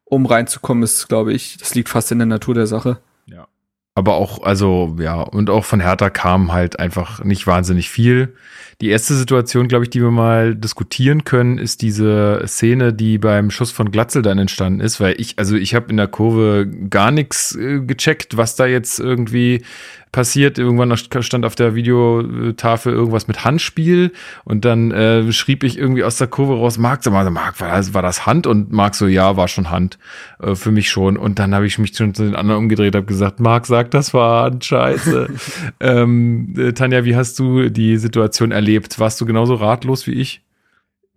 um 0.06 0.26
reinzukommen, 0.26 0.84
ist, 0.84 1.08
glaube 1.08 1.34
ich, 1.34 1.58
das 1.58 1.76
liegt 1.76 1.90
fast 1.90 2.12
in 2.12 2.20
der 2.20 2.28
Natur 2.28 2.54
der 2.54 2.68
Sache. 2.68 3.00
Ja. 3.26 3.48
Aber 3.94 4.16
auch, 4.16 4.44
also, 4.44 4.96
ja, 5.00 5.22
und 5.22 5.50
auch 5.50 5.66
von 5.66 5.82
Hertha 5.82 6.10
kam 6.10 6.54
halt 6.54 6.80
einfach 6.80 7.24
nicht 7.24 7.46
wahnsinnig 7.46 7.90
viel. 7.90 8.36
Die 8.80 8.90
erste 8.90 9.16
Situation, 9.16 9.68
glaube 9.68 9.86
ich, 9.86 9.90
die 9.90 10.04
wir 10.04 10.12
mal 10.12 10.54
diskutieren 10.54 11.24
können, 11.24 11.58
ist 11.58 11.82
diese 11.82 12.44
Szene, 12.46 12.94
die 12.94 13.18
beim 13.18 13.50
Schuss 13.50 13.72
von 13.72 13.90
Glatzel 13.90 14.22
dann 14.22 14.38
entstanden 14.38 14.82
ist, 14.82 15.00
weil 15.00 15.20
ich, 15.20 15.40
also 15.40 15.56
ich 15.56 15.74
habe 15.74 15.90
in 15.90 15.98
der 15.98 16.08
Kurve 16.08 16.68
gar 16.90 17.10
nichts 17.10 17.56
äh, 17.56 17.80
gecheckt, 17.80 18.38
was 18.38 18.56
da 18.56 18.68
jetzt 18.68 19.00
irgendwie 19.00 19.64
passiert. 20.12 20.58
Irgendwann 20.58 20.96
stand 20.98 21.46
auf 21.46 21.56
der 21.56 21.76
Videotafel 21.76 22.94
irgendwas 22.94 23.28
mit 23.28 23.44
Handspiel 23.44 24.12
und 24.46 24.64
dann 24.64 24.92
äh, 24.92 25.32
schrieb 25.32 25.64
ich 25.64 25.78
irgendwie 25.78 26.04
aus 26.04 26.18
der 26.18 26.28
Kurve 26.28 26.54
raus, 26.54 26.78
Marc, 26.78 27.04
sag 27.04 27.14
mal, 27.14 27.30
Marc, 27.30 27.60
war 27.60 27.76
das, 27.76 27.94
war 27.94 28.02
das 28.02 28.26
Hand? 28.26 28.48
Und 28.48 28.72
Marc 28.72 28.96
so, 28.96 29.08
ja, 29.08 29.38
war 29.38 29.48
schon 29.48 29.70
Hand. 29.70 29.98
Äh, 30.42 30.56
für 30.56 30.72
mich 30.72 30.90
schon. 30.90 31.18
Und 31.18 31.40
dann 31.40 31.54
habe 31.54 31.66
ich 31.66 31.78
mich 31.78 31.96
schon 31.96 32.14
zu 32.14 32.24
den 32.24 32.36
anderen 32.36 32.62
umgedreht, 32.62 32.96
habe 32.96 33.06
gesagt, 33.06 33.40
Marc 33.40 33.66
sagt, 33.66 33.94
das 33.94 34.14
war 34.14 34.46
Hand, 34.46 34.66
scheiße. 34.66 35.28
ähm, 35.80 36.54
äh, 36.58 36.74
Tanja, 36.74 37.06
wie 37.06 37.16
hast 37.16 37.38
du 37.40 37.70
die 37.70 37.98
Situation 37.98 38.52
erlebt? 38.52 38.67
Warst 39.00 39.20
du 39.22 39.26
genauso 39.26 39.56
ratlos 39.56 40.08
wie 40.08 40.14
ich? 40.14 40.44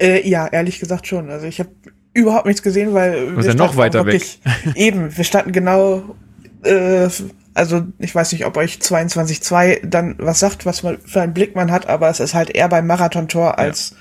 Äh, 0.00 0.28
ja, 0.28 0.46
ehrlich 0.46 0.80
gesagt 0.80 1.06
schon. 1.06 1.30
Also 1.30 1.46
ich 1.46 1.60
habe 1.60 1.70
überhaupt 2.14 2.46
nichts 2.46 2.62
gesehen, 2.62 2.94
weil 2.94 3.36
wir 3.36 3.44
ja 3.44 3.54
noch 3.54 3.76
weiter 3.76 4.04
wirklich, 4.04 4.40
weg. 4.44 4.74
eben, 4.76 5.16
wir 5.16 5.24
standen 5.24 5.52
genau 5.52 6.16
äh, 6.64 7.08
also 7.54 7.82
ich 7.98 8.14
weiß 8.14 8.32
nicht, 8.32 8.46
ob 8.46 8.56
euch 8.56 8.76
22.2 8.76 9.86
dann 9.86 10.14
was 10.18 10.38
sagt, 10.38 10.66
was 10.66 10.82
man 10.82 10.98
für 11.00 11.20
einen 11.20 11.34
Blick 11.34 11.56
man 11.56 11.70
hat, 11.70 11.88
aber 11.88 12.08
es 12.08 12.20
ist 12.20 12.34
halt 12.34 12.50
eher 12.50 12.68
beim 12.68 12.86
Marathontor 12.86 13.58
als 13.58 13.94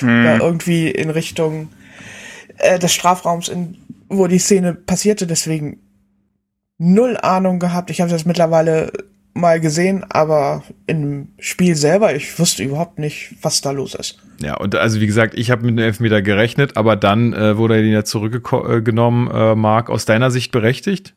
ja. 0.00 0.08
Hm. 0.08 0.40
irgendwie 0.40 0.90
in 0.90 1.10
Richtung 1.10 1.68
äh, 2.58 2.78
des 2.78 2.92
Strafraums, 2.92 3.48
in, 3.48 3.76
wo 4.08 4.26
die 4.26 4.38
Szene 4.38 4.74
passierte. 4.74 5.26
Deswegen 5.26 5.80
null 6.78 7.16
Ahnung 7.16 7.58
gehabt. 7.58 7.90
Ich 7.90 8.00
habe 8.00 8.10
das 8.10 8.24
mittlerweile 8.24 8.92
mal 9.34 9.60
gesehen, 9.60 10.04
aber 10.08 10.62
im 10.86 11.28
Spiel 11.38 11.74
selber, 11.74 12.14
ich 12.14 12.38
wusste 12.38 12.62
überhaupt 12.62 12.98
nicht, 12.98 13.34
was 13.42 13.60
da 13.60 13.72
los 13.72 13.94
ist. 13.94 14.18
Ja, 14.40 14.56
und 14.56 14.74
also 14.76 15.00
wie 15.00 15.06
gesagt, 15.06 15.34
ich 15.34 15.50
habe 15.50 15.62
mit 15.62 15.72
einem 15.72 15.86
Elfmeter 15.86 16.22
gerechnet, 16.22 16.76
aber 16.76 16.96
dann 16.96 17.32
äh, 17.32 17.56
wurde 17.56 17.76
er 17.76 17.82
ihn 17.82 17.92
ja 17.92 18.04
zurückgenommen. 18.04 19.30
Äh, 19.30 19.54
Marc, 19.54 19.90
aus 19.90 20.04
deiner 20.04 20.30
Sicht 20.30 20.52
berechtigt? 20.52 21.14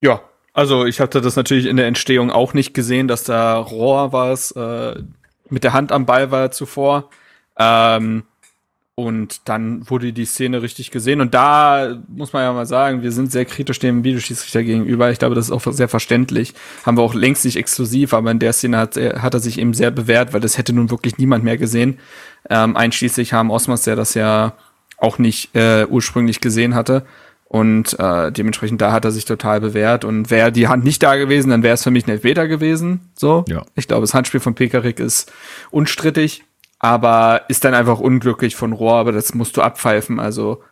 Ja, 0.00 0.22
also 0.52 0.86
ich 0.86 1.00
hatte 1.00 1.20
das 1.20 1.36
natürlich 1.36 1.66
in 1.66 1.76
der 1.76 1.86
Entstehung 1.86 2.30
auch 2.30 2.54
nicht 2.54 2.74
gesehen, 2.74 3.08
dass 3.08 3.24
da 3.24 3.58
Rohr 3.58 4.12
war 4.12 4.32
es, 4.32 4.52
äh, 4.52 5.02
mit 5.48 5.64
der 5.64 5.72
Hand 5.72 5.92
am 5.92 6.06
Ball 6.06 6.30
war 6.30 6.50
zuvor. 6.50 7.10
Ähm, 7.58 8.22
und 9.04 9.48
dann 9.48 9.88
wurde 9.88 10.12
die 10.12 10.24
Szene 10.24 10.62
richtig 10.62 10.90
gesehen. 10.90 11.20
Und 11.20 11.34
da 11.34 12.00
muss 12.08 12.32
man 12.32 12.42
ja 12.42 12.52
mal 12.52 12.66
sagen, 12.66 13.02
wir 13.02 13.12
sind 13.12 13.32
sehr 13.32 13.44
kritisch 13.44 13.78
dem 13.78 14.04
Videoschiedsrichter 14.04 14.62
gegenüber. 14.62 15.10
Ich 15.10 15.18
glaube, 15.18 15.34
das 15.34 15.46
ist 15.46 15.52
auch 15.52 15.72
sehr 15.72 15.88
verständlich. 15.88 16.54
Haben 16.84 16.96
wir 16.96 17.02
auch 17.02 17.14
längst 17.14 17.44
nicht 17.44 17.56
exklusiv, 17.56 18.14
aber 18.14 18.30
in 18.30 18.38
der 18.38 18.52
Szene 18.52 18.78
hat, 18.78 18.96
hat 18.96 19.34
er 19.34 19.40
sich 19.40 19.58
eben 19.58 19.74
sehr 19.74 19.90
bewährt, 19.90 20.32
weil 20.32 20.40
das 20.40 20.58
hätte 20.58 20.72
nun 20.72 20.90
wirklich 20.90 21.18
niemand 21.18 21.44
mehr 21.44 21.58
gesehen. 21.58 21.98
Ähm, 22.48 22.76
einschließlich 22.76 23.32
haben 23.32 23.50
Osmas, 23.50 23.82
der 23.82 23.96
das 23.96 24.14
ja 24.14 24.54
auch 24.96 25.18
nicht 25.18 25.54
äh, 25.54 25.86
ursprünglich 25.86 26.40
gesehen 26.40 26.74
hatte. 26.74 27.04
Und 27.52 27.98
äh, 27.98 28.30
dementsprechend 28.30 28.80
da 28.80 28.92
hat 28.92 29.04
er 29.04 29.10
sich 29.10 29.24
total 29.24 29.60
bewährt. 29.60 30.04
Und 30.04 30.30
wäre 30.30 30.52
die 30.52 30.68
Hand 30.68 30.84
nicht 30.84 31.02
da 31.02 31.16
gewesen, 31.16 31.50
dann 31.50 31.64
wäre 31.64 31.74
es 31.74 31.82
für 31.82 31.90
mich 31.90 32.06
ein 32.06 32.10
Elfmeter 32.10 32.46
gewesen. 32.46 33.10
So. 33.16 33.44
Ja. 33.48 33.64
Ich 33.74 33.88
glaube, 33.88 34.02
das 34.02 34.14
Handspiel 34.14 34.38
von 34.38 34.54
Pekarik 34.54 35.00
ist 35.00 35.32
unstrittig, 35.72 36.44
aber 36.80 37.42
ist 37.48 37.64
dann 37.64 37.74
einfach 37.74 38.00
unglücklich 38.00 38.56
von 38.56 38.72
Rohr, 38.72 38.94
aber 38.94 39.12
das 39.12 39.34
musst 39.34 39.56
du 39.56 39.62
abpfeifen. 39.62 40.18
Also 40.18 40.62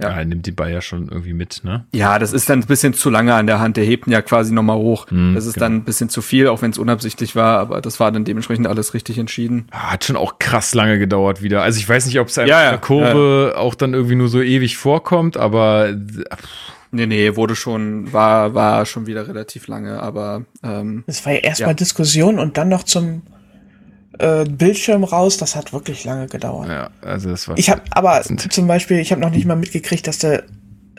ja. 0.00 0.10
ja, 0.10 0.18
er 0.18 0.24
nimmt 0.24 0.44
die 0.44 0.52
Ball 0.52 0.72
ja 0.72 0.80
schon 0.80 1.08
irgendwie 1.08 1.32
mit, 1.32 1.62
ne? 1.62 1.86
Ja, 1.92 2.18
das 2.18 2.32
ist 2.32 2.50
dann 2.50 2.60
ein 2.60 2.66
bisschen 2.66 2.94
zu 2.94 3.10
lange 3.10 3.32
an 3.32 3.46
der 3.46 3.60
Hand. 3.60 3.76
Der 3.76 3.84
hebt 3.84 4.06
ihn 4.06 4.12
ja 4.12 4.22
quasi 4.22 4.52
nochmal 4.52 4.76
hoch. 4.76 5.06
Mhm, 5.10 5.34
das 5.34 5.46
ist 5.46 5.54
genau. 5.54 5.66
dann 5.66 5.76
ein 5.76 5.84
bisschen 5.84 6.08
zu 6.08 6.20
viel, 6.20 6.48
auch 6.48 6.62
wenn 6.62 6.72
es 6.72 6.78
unabsichtlich 6.78 7.36
war, 7.36 7.60
aber 7.60 7.80
das 7.80 8.00
war 8.00 8.10
dann 8.10 8.24
dementsprechend 8.24 8.66
alles 8.66 8.92
richtig 8.92 9.18
entschieden. 9.18 9.68
Hat 9.70 10.04
schon 10.04 10.16
auch 10.16 10.38
krass 10.38 10.74
lange 10.74 10.98
gedauert 10.98 11.42
wieder. 11.42 11.62
Also 11.62 11.78
ich 11.78 11.88
weiß 11.88 12.06
nicht, 12.06 12.18
ob 12.18 12.26
es 12.28 12.36
ja, 12.36 12.44
ja, 12.44 12.70
der 12.70 12.78
Kurve 12.78 13.52
ja. 13.54 13.60
auch 13.60 13.76
dann 13.76 13.94
irgendwie 13.94 14.16
nur 14.16 14.28
so 14.28 14.42
ewig 14.42 14.76
vorkommt, 14.76 15.36
aber 15.36 15.94
pff. 15.94 16.48
Nee, 16.90 17.06
nee, 17.06 17.34
wurde 17.34 17.56
schon, 17.56 18.12
war, 18.12 18.54
war 18.54 18.86
schon 18.86 19.08
wieder 19.08 19.26
relativ 19.26 19.66
lange, 19.66 20.00
aber 20.00 20.44
ähm, 20.62 21.02
Es 21.08 21.26
war 21.26 21.32
ja 21.32 21.40
erstmal 21.40 21.70
ja. 21.70 21.74
Diskussion 21.74 22.38
und 22.38 22.56
dann 22.56 22.68
noch 22.68 22.84
zum 22.84 23.22
äh, 24.18 24.44
Bildschirm 24.44 25.04
raus. 25.04 25.36
Das 25.36 25.56
hat 25.56 25.72
wirklich 25.72 26.04
lange 26.04 26.26
gedauert. 26.26 26.68
Ja, 26.68 26.90
also 27.02 27.30
das 27.30 27.48
war. 27.48 27.58
Ich 27.58 27.70
habe 27.70 27.82
aber 27.90 28.22
zum 28.22 28.66
Beispiel, 28.66 28.98
ich 28.98 29.12
habe 29.12 29.20
noch 29.20 29.30
nicht 29.30 29.46
mal 29.46 29.56
mitgekriegt, 29.56 30.06
dass 30.06 30.18
der, 30.18 30.44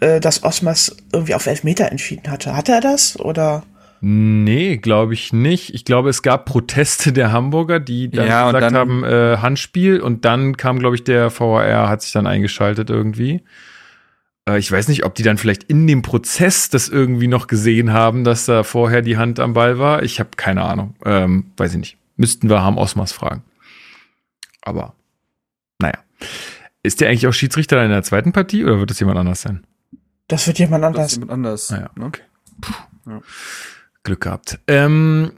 äh, 0.01 0.19
dass 0.19 0.43
Osmas 0.43 0.95
irgendwie 1.11 1.35
auf 1.35 1.45
Elfmeter 1.45 1.91
entschieden 1.91 2.29
hatte. 2.31 2.55
Hatte 2.55 2.73
er 2.73 2.81
das 2.81 3.19
oder? 3.19 3.63
Nee, 4.01 4.77
glaube 4.77 5.13
ich 5.13 5.33
nicht. 5.33 5.73
Ich 5.73 5.85
glaube, 5.85 6.09
es 6.09 6.21
gab 6.21 6.45
Proteste 6.45 7.11
der 7.11 7.31
Hamburger, 7.31 7.79
die 7.79 8.09
dann 8.09 8.27
ja, 8.27 8.51
gesagt 8.51 8.63
dann, 8.63 8.75
haben, 8.75 9.03
äh, 9.03 9.37
Handspiel 9.37 9.99
und 9.99 10.25
dann 10.25 10.57
kam, 10.57 10.79
glaube 10.79 10.95
ich, 10.95 11.03
der 11.03 11.31
VAR, 11.37 11.89
hat 11.89 12.01
sich 12.01 12.11
dann 12.11 12.27
eingeschaltet 12.27 12.89
irgendwie. 12.89 13.41
Äh, 14.47 14.59
ich 14.59 14.71
weiß 14.71 14.87
nicht, 14.89 15.05
ob 15.05 15.15
die 15.15 15.23
dann 15.23 15.37
vielleicht 15.37 15.63
in 15.63 15.87
dem 15.87 16.01
Prozess 16.01 16.69
das 16.69 16.87
irgendwie 16.87 17.27
noch 17.27 17.47
gesehen 17.47 17.93
haben, 17.93 18.23
dass 18.23 18.45
da 18.45 18.63
vorher 18.63 19.01
die 19.01 19.17
Hand 19.17 19.39
am 19.39 19.53
Ball 19.53 19.79
war. 19.79 20.03
Ich 20.03 20.19
habe 20.19 20.29
keine 20.37 20.63
Ahnung. 20.63 20.95
Ähm, 21.05 21.51
weiß 21.57 21.71
ich 21.71 21.79
nicht. 21.79 21.97
Müssten 22.15 22.49
wir 22.49 22.61
Harm 22.61 22.77
Osmas 22.77 23.11
fragen. 23.11 23.43
Aber, 24.61 24.95
naja. 25.79 25.99
Ist 26.83 27.01
der 27.01 27.09
eigentlich 27.09 27.27
auch 27.27 27.33
Schiedsrichter 27.33 27.83
in 27.83 27.89
der 27.89 28.03
zweiten 28.03 28.31
Partie 28.31 28.63
oder 28.63 28.79
wird 28.79 28.91
das 28.91 28.99
jemand 28.99 29.17
anders 29.17 29.41
sein? 29.41 29.65
Das 30.27 30.47
wird 30.47 30.59
jemand 30.59 30.83
anders. 30.83 31.05
Das 31.07 31.13
jemand 31.15 31.31
anders. 31.31 31.71
Ah 31.71 31.89
okay. 31.99 32.21
Ja. 33.07 33.21
Glück 34.03 34.21
gehabt. 34.21 34.59
Ähm, 34.67 35.33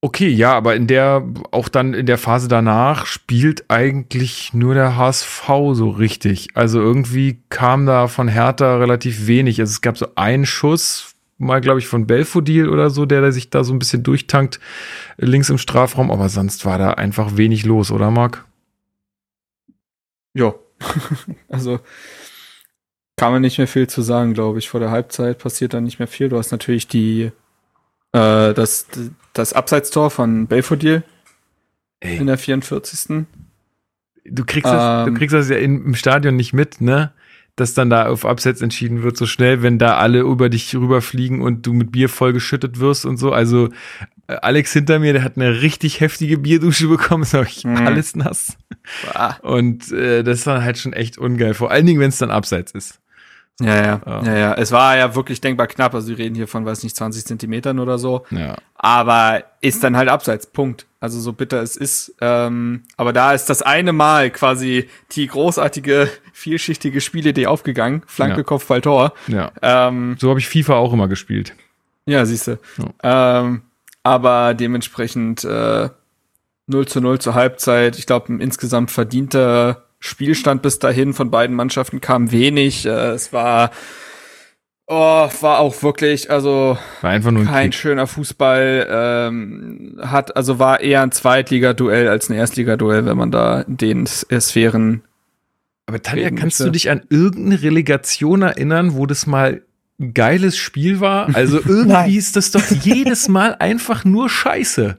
okay, 0.00 0.28
ja, 0.28 0.54
aber 0.54 0.74
in 0.74 0.86
der, 0.86 1.26
auch 1.50 1.68
dann 1.68 1.94
in 1.94 2.06
der 2.06 2.18
Phase 2.18 2.48
danach 2.48 3.06
spielt 3.06 3.70
eigentlich 3.70 4.54
nur 4.54 4.74
der 4.74 4.96
HSV 4.96 5.48
so 5.72 5.90
richtig. 5.90 6.48
Also 6.54 6.80
irgendwie 6.80 7.42
kam 7.50 7.86
da 7.86 8.08
von 8.08 8.28
Hertha 8.28 8.76
relativ 8.76 9.26
wenig. 9.26 9.60
Also 9.60 9.70
es 9.70 9.80
gab 9.80 9.96
so 9.96 10.08
einen 10.16 10.46
Schuss 10.46 11.14
mal, 11.38 11.60
glaube 11.60 11.78
ich, 11.78 11.86
von 11.86 12.06
Belfodil 12.06 12.68
oder 12.68 12.90
so, 12.90 13.06
der, 13.06 13.20
der 13.20 13.32
sich 13.32 13.50
da 13.50 13.64
so 13.64 13.72
ein 13.72 13.78
bisschen 13.78 14.02
durchtankt 14.02 14.60
links 15.16 15.48
im 15.48 15.58
Strafraum, 15.58 16.10
aber 16.10 16.28
sonst 16.28 16.64
war 16.64 16.78
da 16.78 16.90
einfach 16.90 17.36
wenig 17.36 17.64
los, 17.64 17.90
oder 17.90 18.10
Marc? 18.10 18.44
Ja, 20.34 20.54
also 21.48 21.80
kann 23.16 23.32
man 23.32 23.42
nicht 23.42 23.58
mehr 23.58 23.66
viel 23.66 23.88
zu 23.88 24.02
sagen, 24.02 24.34
glaube 24.34 24.58
ich. 24.58 24.68
Vor 24.68 24.80
der 24.80 24.90
Halbzeit 24.90 25.38
passiert 25.38 25.74
dann 25.74 25.84
nicht 25.84 25.98
mehr 25.98 26.06
viel. 26.06 26.28
Du 26.28 26.38
hast 26.38 26.52
natürlich 26.52 26.86
die 26.86 27.32
äh, 28.12 28.54
das, 28.54 28.86
das 29.32 29.52
Abseitstor 29.52 30.10
von 30.10 30.46
Belfodil 30.46 31.02
in 32.00 32.26
der 32.26 32.38
44. 32.38 33.26
Du 34.24 34.44
kriegst, 34.44 34.70
das, 34.70 35.04
du 35.04 35.10
ähm. 35.10 35.16
kriegst 35.16 35.34
das 35.34 35.48
ja 35.48 35.56
im 35.56 35.94
Stadion 35.94 36.36
nicht 36.36 36.52
mit, 36.52 36.80
ne? 36.80 37.12
Dass 37.60 37.74
dann 37.74 37.90
da 37.90 38.06
auf 38.06 38.24
Abseits 38.24 38.62
entschieden 38.62 39.02
wird, 39.02 39.16
so 39.16 39.26
schnell, 39.26 39.62
wenn 39.62 39.78
da 39.78 39.96
alle 39.96 40.20
über 40.20 40.48
dich 40.48 40.74
rüberfliegen 40.74 41.40
und 41.40 41.66
du 41.66 41.72
mit 41.72 41.92
Bier 41.92 42.08
vollgeschüttet 42.08 42.80
wirst 42.80 43.06
und 43.06 43.16
so. 43.16 43.32
Also 43.32 43.68
Äh, 44.28 44.36
Alex 44.42 44.72
hinter 44.72 44.98
mir, 44.98 45.12
der 45.12 45.24
hat 45.24 45.36
eine 45.36 45.62
richtig 45.62 46.00
heftige 46.00 46.38
Bierdusche 46.38 46.86
bekommen, 46.86 47.22
ist 47.24 47.34
auch 47.34 47.64
mhm. 47.64 47.76
alles 47.76 48.14
nass. 48.14 48.56
Und 49.42 49.90
äh, 49.90 50.22
das 50.22 50.46
war 50.46 50.62
halt 50.62 50.78
schon 50.78 50.92
echt 50.92 51.18
ungeil, 51.18 51.54
vor 51.54 51.70
allen 51.70 51.86
Dingen, 51.86 52.00
wenn 52.00 52.10
es 52.10 52.18
dann 52.18 52.30
abseits 52.30 52.72
ist. 52.72 53.00
Ja, 53.60 53.74
ja, 53.74 54.00
ja, 54.06 54.22
ja, 54.22 54.36
ja. 54.36 54.54
Es 54.54 54.70
war 54.70 54.96
ja 54.96 55.16
wirklich 55.16 55.40
denkbar 55.40 55.66
knapp. 55.66 55.92
Also 55.92 56.08
wir 56.08 56.18
reden 56.18 56.36
hier 56.36 56.46
von, 56.46 56.64
weiß 56.64 56.84
nicht, 56.84 56.94
20 56.94 57.26
Zentimetern 57.26 57.80
oder 57.80 57.98
so. 57.98 58.24
Ja. 58.30 58.56
Aber 58.76 59.42
ist 59.60 59.82
dann 59.82 59.96
halt 59.96 60.08
abseits. 60.08 60.46
Punkt. 60.46 60.86
Also 61.00 61.18
so 61.18 61.32
bitter 61.32 61.60
es 61.60 61.76
ist. 61.76 62.14
Ähm, 62.20 62.84
aber 62.96 63.12
da 63.12 63.32
ist 63.32 63.46
das 63.46 63.62
eine 63.62 63.92
Mal 63.92 64.30
quasi 64.30 64.88
die 65.12 65.26
großartige, 65.26 66.08
vielschichtige 66.32 67.00
Spielidee 67.00 67.48
aufgegangen. 67.48 68.02
Flanke, 68.06 68.38
ja. 68.38 68.42
Kopfball, 68.44 68.80
Tor. 68.80 69.12
Ja. 69.26 69.50
Ähm, 69.60 70.16
so 70.20 70.30
habe 70.30 70.38
ich 70.38 70.48
FIFA 70.48 70.74
auch 70.74 70.92
immer 70.92 71.08
gespielt. 71.08 71.54
Ja, 72.06 72.24
siehste. 72.26 72.60
Ja. 73.02 73.40
Ähm, 73.40 73.62
aber 74.04 74.54
dementsprechend 74.54 75.42
äh, 75.44 75.88
0 76.68 76.86
zu 76.86 77.00
0 77.00 77.18
zur 77.18 77.34
Halbzeit. 77.34 77.98
Ich 77.98 78.06
glaube, 78.06 78.32
ein 78.32 78.40
insgesamt 78.40 78.92
verdienter 78.92 79.87
Spielstand 80.00 80.62
bis 80.62 80.78
dahin 80.78 81.12
von 81.12 81.30
beiden 81.30 81.56
Mannschaften 81.56 82.00
kam 82.00 82.30
wenig. 82.30 82.86
Äh, 82.86 83.10
es 83.10 83.32
war 83.32 83.70
Oh, 84.90 85.28
war 85.42 85.58
auch 85.58 85.82
wirklich, 85.82 86.30
also 86.30 86.78
war 87.02 87.10
einfach 87.10 87.30
nur 87.30 87.42
ein 87.42 87.46
kein 87.48 87.70
Krieg. 87.70 87.74
schöner 87.78 88.06
Fußball. 88.06 88.86
Ähm, 88.90 90.00
hat, 90.00 90.34
also 90.34 90.58
war 90.58 90.80
eher 90.80 91.02
ein 91.02 91.12
Zweitligaduell 91.12 92.08
als 92.08 92.30
ein 92.30 92.32
Erstligaduell, 92.32 93.04
wenn 93.04 93.18
man 93.18 93.30
da 93.30 93.64
den 93.66 94.06
Sphären. 94.06 95.02
Aber 95.84 96.00
Tanja, 96.00 96.30
kannst 96.30 96.60
du 96.60 96.70
dich 96.70 96.88
an 96.88 97.02
irgendeine 97.10 97.62
Relegation 97.62 98.40
erinnern, 98.40 98.94
wo 98.94 99.04
das 99.04 99.26
mal 99.26 99.62
ein 100.00 100.14
geiles 100.14 100.56
Spiel 100.56 101.00
war? 101.00 101.34
Also 101.34 101.60
irgendwie 101.66 102.16
ist 102.16 102.36
das 102.36 102.50
doch 102.50 102.64
jedes 102.70 103.28
Mal 103.28 103.56
einfach 103.58 104.06
nur 104.06 104.30
Scheiße. 104.30 104.96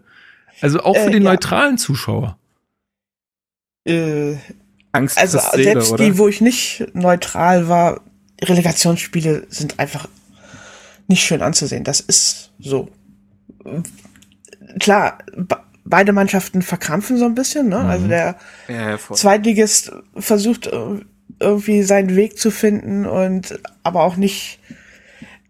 Also 0.62 0.82
auch 0.82 0.98
für 0.98 1.10
äh, 1.10 1.14
den 1.14 1.24
ja. 1.24 1.32
neutralen 1.32 1.80
Zuschauer. 1.80 2.38
Äh, 3.86 4.36
Angst 4.92 5.18
also 5.18 5.40
Seele, 5.40 5.64
selbst 5.64 5.92
oder? 5.92 6.04
die, 6.04 6.18
wo 6.18 6.28
ich 6.28 6.42
nicht 6.42 6.88
neutral 6.94 7.68
war, 7.68 8.02
Relegationsspiele 8.42 9.48
sind 9.50 9.80
einfach 9.80 10.08
nicht 11.08 11.24
schön 11.24 11.42
anzusehen. 11.42 11.84
Das 11.84 12.00
ist 12.00 12.52
so. 12.60 12.90
Klar, 14.80 15.18
beide 15.84 16.14
Mannschaften 16.14 16.62
verkrampfen 16.62 17.18
so 17.18 17.26
ein 17.26 17.36
bisschen. 17.36 17.70
Ne? 17.70 17.78
Also 17.78 17.86
mhm. 17.86 17.90
Also 17.90 18.08
der 18.08 18.36
ja, 18.68 18.98
Zweitligist 19.14 19.92
versucht 20.16 20.70
irgendwie 21.40 21.84
seinen 21.84 22.16
Weg 22.16 22.38
zu 22.38 22.52
finden 22.52 23.06
und 23.06 23.60
aber 23.84 24.04
auch 24.04 24.16
nicht 24.16 24.60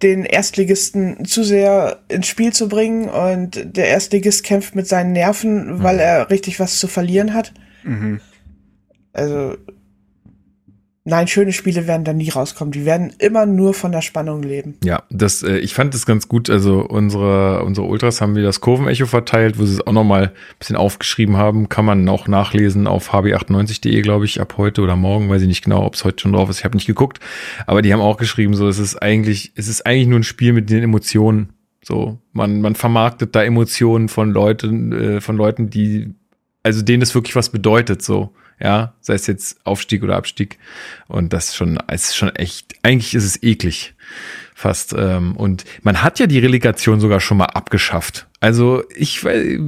den 0.02 0.23
Erstligisten 0.23 1.25
zu 1.25 1.43
sehr 1.43 1.99
ins 2.08 2.28
Spiel 2.28 2.54
zu 2.54 2.69
bringen 2.69 3.10
und 3.10 3.75
der 3.75 3.89
Erstligist 3.89 4.43
kämpft 4.43 4.75
mit 4.75 4.88
seinen 4.88 5.12
Nerven, 5.12 5.84
weil 5.84 5.95
mhm. 5.95 6.02
er 6.02 6.30
richtig 6.30 6.60
was 6.60 6.80
zu 6.80 6.88
verlieren 6.88 7.34
hat. 7.34 7.54
Mhm. 7.84 8.21
Also 9.19 9.58
Nein, 11.10 11.27
schöne 11.27 11.53
Spiele 11.53 11.88
werden 11.88 12.03
da 12.03 12.13
nie 12.13 12.29
rauskommen. 12.29 12.71
Die 12.71 12.86
werden 12.86 13.13
immer 13.17 13.45
nur 13.45 13.73
von 13.73 13.91
der 13.91 14.01
Spannung 14.01 14.43
leben. 14.43 14.75
Ja, 14.84 15.03
das, 15.10 15.41
äh, 15.41 15.58
ich 15.58 15.73
fand 15.73 15.93
das 15.93 16.05
ganz 16.05 16.27
gut. 16.27 16.49
Also 16.49 16.82
unsere, 16.82 17.63
unsere 17.63 17.88
Ultras 17.88 18.21
haben 18.21 18.36
wir 18.36 18.43
das 18.43 18.62
Kurvenecho 18.62 19.08
verteilt, 19.08 19.58
wo 19.58 19.65
sie 19.65 19.75
es 19.75 19.88
auch 19.88 19.91
nochmal 19.91 20.23
ein 20.23 20.32
bisschen 20.60 20.75
aufgeschrieben 20.75 21.36
haben. 21.36 21.67
Kann 21.67 21.86
man 21.86 22.08
auch 22.10 22.27
nachlesen 22.27 22.86
auf 22.86 23.12
hb98.de, 23.12 24.01
glaube 24.01 24.25
ich, 24.25 24.39
ab 24.39 24.55
heute 24.58 24.82
oder 24.82 24.95
morgen. 24.95 25.29
Weiß 25.29 25.41
ich 25.41 25.47
nicht 25.47 25.63
genau, 25.63 25.84
ob 25.84 25.95
es 25.95 26.03
heute 26.03 26.21
schon 26.21 26.34
drauf 26.34 26.49
ist. 26.49 26.60
Ich 26.60 26.65
habe 26.65 26.77
nicht 26.77 26.88
geguckt. 26.88 27.19
Aber 27.65 27.82
die 27.82 27.91
haben 27.91 28.01
auch 28.01 28.17
geschrieben, 28.17 28.53
so, 28.53 28.67
es 28.67 28.77
ist 28.77 29.01
eigentlich, 29.01 29.53
es 29.55 29.67
ist 29.67 29.86
eigentlich 29.86 30.08
nur 30.08 30.19
ein 30.19 30.23
Spiel 30.23 30.53
mit 30.53 30.69
den 30.69 30.84
Emotionen. 30.84 31.53
So, 31.82 32.19
man, 32.34 32.62
man 32.62 32.75
vermarktet 32.75 33.36
da 33.36 33.43
Emotionen 33.43 34.10
von 34.10 34.29
Leuten, 34.29 34.91
äh, 34.91 35.21
von 35.21 35.38
Leuten, 35.38 35.71
die, 35.71 36.13
also 36.62 36.84
denen 36.84 36.99
das 36.99 37.15
wirklich 37.15 37.36
was 37.36 37.49
bedeutet, 37.49 38.03
so 38.03 38.32
ja, 38.60 38.93
sei 39.02 39.13
es 39.13 39.28
jetzt 39.28 39.65
Aufstieg 39.65 40.04
oder 40.04 40.15
Abstieg. 40.17 40.60
Und 41.08 41.34
das 41.34 41.56
schon, 41.56 41.78
ist 41.91 42.15
schon 42.15 42.36
echt, 42.36 42.76
eigentlich 42.84 43.15
ist 43.15 43.24
es 43.24 43.41
eklig 43.43 43.95
fast. 44.56 44.93
Ähm, 44.93 45.36
und 45.38 45.63
man 45.84 46.04
hat 46.04 46.19
ja 46.19 46.28
die 46.28 46.39
Relegation 46.39 47.00
sogar 47.00 47.19
schon 47.19 47.38
mal 47.38 47.45
abgeschafft. 47.45 48.28
Also 48.39 48.84
ich 48.95 49.24
weiß, 49.24 49.60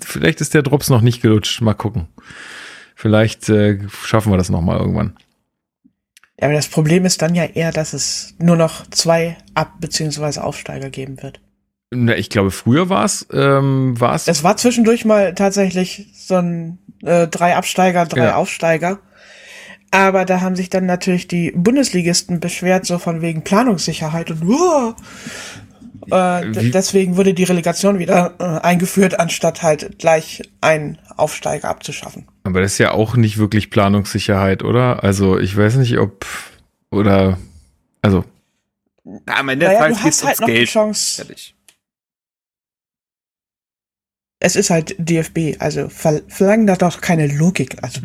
vielleicht 0.00 0.40
ist 0.40 0.54
der 0.54 0.62
Drops 0.62 0.90
noch 0.90 1.00
nicht 1.00 1.22
gelutscht. 1.22 1.60
Mal 1.62 1.74
gucken. 1.74 2.08
Vielleicht 2.94 3.48
äh, 3.48 3.78
schaffen 4.04 4.32
wir 4.32 4.36
das 4.36 4.50
noch 4.50 4.60
mal 4.60 4.78
irgendwann. 4.78 5.16
Ja, 6.38 6.46
aber 6.46 6.54
das 6.54 6.68
Problem 6.68 7.04
ist 7.04 7.22
dann 7.22 7.34
ja 7.34 7.44
eher, 7.44 7.72
dass 7.72 7.92
es 7.92 8.34
nur 8.38 8.56
noch 8.56 8.86
zwei 8.90 9.36
Ab- 9.54 9.80
bzw. 9.80 10.40
Aufsteiger 10.40 10.90
geben 10.90 11.22
wird. 11.22 11.40
Na, 11.90 12.16
ich 12.16 12.30
glaube, 12.30 12.50
früher 12.52 12.88
war 12.88 13.04
es, 13.04 13.26
ähm, 13.32 13.98
war 13.98 14.14
es. 14.14 14.28
Es 14.28 14.44
war 14.44 14.56
zwischendurch 14.56 15.04
mal 15.04 15.34
tatsächlich 15.34 16.08
so 16.14 16.36
ein 16.36 16.78
äh, 17.02 17.26
drei 17.26 17.56
Absteiger, 17.56 18.06
drei 18.06 18.26
ja. 18.26 18.36
Aufsteiger. 18.36 19.00
Aber 19.90 20.24
da 20.24 20.40
haben 20.40 20.54
sich 20.54 20.70
dann 20.70 20.86
natürlich 20.86 21.26
die 21.26 21.50
Bundesligisten 21.50 22.38
beschwert, 22.38 22.86
so 22.86 22.98
von 22.98 23.22
wegen 23.22 23.42
Planungssicherheit 23.42 24.30
und 24.30 24.44
uh, 24.44 24.94
äh, 26.10 26.70
deswegen 26.70 27.16
wurde 27.16 27.34
die 27.34 27.42
Relegation 27.42 27.98
wieder 27.98 28.34
äh, 28.38 28.44
eingeführt, 28.64 29.18
anstatt 29.18 29.62
halt 29.62 29.98
gleich 29.98 30.42
einen 30.60 30.98
Aufsteiger 31.16 31.68
abzuschaffen. 31.68 32.28
Aber 32.44 32.60
das 32.60 32.72
ist 32.72 32.78
ja 32.78 32.92
auch 32.92 33.16
nicht 33.16 33.38
wirklich 33.38 33.70
Planungssicherheit, 33.70 34.62
oder? 34.62 35.02
Also 35.02 35.38
ich 35.38 35.56
weiß 35.56 35.76
nicht, 35.76 35.98
ob 35.98 36.24
oder 36.90 37.38
also. 38.00 38.24
Ja, 39.04 39.36
am 39.38 39.48
Ende 39.48 39.66
naja, 39.66 39.88
du 39.88 39.96
hast 39.96 40.24
halt 40.24 40.40
noch 40.40 40.46
Geld. 40.46 40.68
die 40.68 40.72
Chance. 40.72 41.16
Fertig. 41.16 41.54
Es 44.42 44.56
ist 44.56 44.70
halt 44.70 44.96
DFB, 44.98 45.60
also 45.60 45.90
ver 45.90 46.22
verlangen 46.28 46.66
da 46.66 46.74
doch 46.74 47.02
keine 47.02 47.26
Logik. 47.26 47.76
Also. 47.82 48.00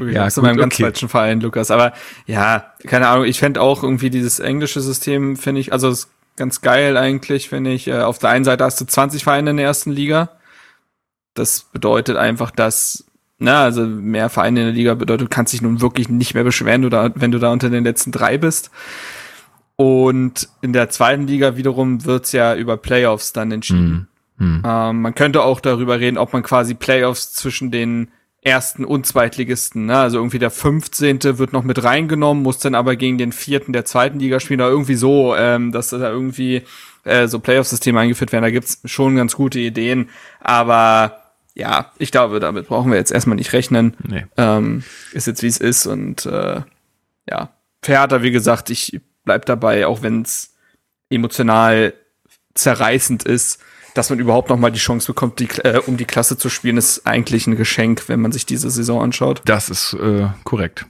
ja, 0.10 0.28
zu 0.30 0.40
meinem 0.40 0.56
ganz 0.56 0.74
okay. 0.74 0.84
falschen 0.84 1.10
Verein, 1.10 1.42
Lukas. 1.42 1.70
Aber 1.70 1.92
ja, 2.26 2.72
keine 2.86 3.08
Ahnung, 3.08 3.26
ich 3.26 3.38
fände 3.38 3.60
auch 3.60 3.82
irgendwie 3.82 4.08
dieses 4.08 4.40
englische 4.40 4.80
System, 4.80 5.36
finde 5.36 5.60
ich, 5.60 5.70
also 5.74 5.90
ist 5.90 6.08
ganz 6.36 6.62
geil 6.62 6.96
eigentlich, 6.96 7.50
finde 7.50 7.72
ich. 7.72 7.88
Äh, 7.88 8.00
auf 8.00 8.18
der 8.18 8.30
einen 8.30 8.46
Seite 8.46 8.64
hast 8.64 8.80
du 8.80 8.86
20 8.86 9.22
Vereine 9.22 9.50
in 9.50 9.58
der 9.58 9.66
ersten 9.66 9.90
Liga. 9.90 10.30
Das 11.34 11.66
bedeutet 11.70 12.16
einfach, 12.16 12.50
dass, 12.50 13.04
na, 13.36 13.64
also 13.64 13.84
mehr 13.84 14.30
Vereine 14.30 14.60
in 14.60 14.66
der 14.68 14.74
Liga 14.74 14.94
bedeutet, 14.94 15.26
du 15.26 15.30
kannst 15.30 15.52
dich 15.52 15.60
nun 15.60 15.82
wirklich 15.82 16.08
nicht 16.08 16.32
mehr 16.32 16.44
beschweren, 16.44 16.80
du 16.80 16.88
da, 16.88 17.10
wenn 17.14 17.32
du 17.32 17.38
da 17.38 17.52
unter 17.52 17.68
den 17.68 17.84
letzten 17.84 18.12
drei 18.12 18.38
bist. 18.38 18.70
Und 19.76 20.48
in 20.62 20.72
der 20.72 20.88
zweiten 20.88 21.26
Liga 21.26 21.56
wiederum 21.56 22.06
wird's 22.06 22.32
ja 22.32 22.54
über 22.56 22.78
Playoffs 22.78 23.34
dann 23.34 23.52
entschieden. 23.52 23.90
Mhm. 23.90 24.06
Hm. 24.38 24.62
Ähm, 24.64 25.02
man 25.02 25.14
könnte 25.14 25.42
auch 25.42 25.60
darüber 25.60 26.00
reden, 26.00 26.18
ob 26.18 26.32
man 26.32 26.42
quasi 26.42 26.74
Playoffs 26.74 27.32
zwischen 27.32 27.70
den 27.70 28.08
ersten 28.42 28.84
und 28.84 29.06
Zweitligisten, 29.06 29.86
ne? 29.86 29.98
also 29.98 30.18
irgendwie 30.18 30.38
der 30.38 30.50
15. 30.50 31.38
wird 31.38 31.52
noch 31.52 31.64
mit 31.64 31.82
reingenommen, 31.82 32.42
muss 32.42 32.58
dann 32.58 32.74
aber 32.74 32.94
gegen 32.96 33.18
den 33.18 33.32
vierten 33.32 33.72
der 33.72 33.84
zweiten 33.84 34.20
Liga 34.20 34.38
spielen 34.38 34.60
oder 34.60 34.70
irgendwie 34.70 34.94
so, 34.94 35.34
ähm, 35.34 35.72
dass 35.72 35.90
da 35.90 36.08
irgendwie 36.08 36.62
äh, 37.04 37.26
so 37.26 37.40
Playoff-Systeme 37.40 37.98
eingeführt 37.98 38.32
werden. 38.32 38.44
Da 38.44 38.50
gibt's 38.50 38.80
schon 38.84 39.16
ganz 39.16 39.34
gute 39.34 39.58
Ideen, 39.58 40.08
aber 40.40 41.20
ja, 41.54 41.90
ich 41.98 42.12
glaube, 42.12 42.38
damit 42.38 42.68
brauchen 42.68 42.92
wir 42.92 42.98
jetzt 42.98 43.10
erstmal 43.10 43.36
nicht 43.36 43.52
rechnen. 43.52 43.96
Nee. 44.06 44.26
Ähm, 44.36 44.84
ist 45.12 45.26
jetzt 45.26 45.42
wie 45.42 45.48
es 45.48 45.58
ist 45.58 45.86
und 45.86 46.24
äh, 46.24 46.62
ja, 47.28 47.50
Theater, 47.82 48.22
wie 48.22 48.30
gesagt, 48.30 48.70
ich 48.70 49.00
bleib 49.24 49.46
dabei, 49.46 49.86
auch 49.86 50.02
wenn 50.02 50.22
es 50.22 50.54
emotional 51.10 51.92
zerreißend 52.54 53.24
ist 53.24 53.58
dass 53.94 54.10
man 54.10 54.18
überhaupt 54.18 54.48
noch 54.48 54.58
mal 54.58 54.70
die 54.70 54.78
Chance 54.78 55.06
bekommt, 55.06 55.40
die, 55.40 55.48
äh, 55.64 55.80
um 55.86 55.96
die 55.96 56.04
Klasse 56.04 56.36
zu 56.36 56.48
spielen, 56.48 56.76
ist 56.76 57.06
eigentlich 57.06 57.46
ein 57.46 57.56
Geschenk, 57.56 58.08
wenn 58.08 58.20
man 58.20 58.32
sich 58.32 58.46
diese 58.46 58.70
Saison 58.70 59.02
anschaut. 59.02 59.42
Das 59.44 59.68
ist 59.68 59.94
äh, 59.94 60.26
korrekt. 60.44 60.86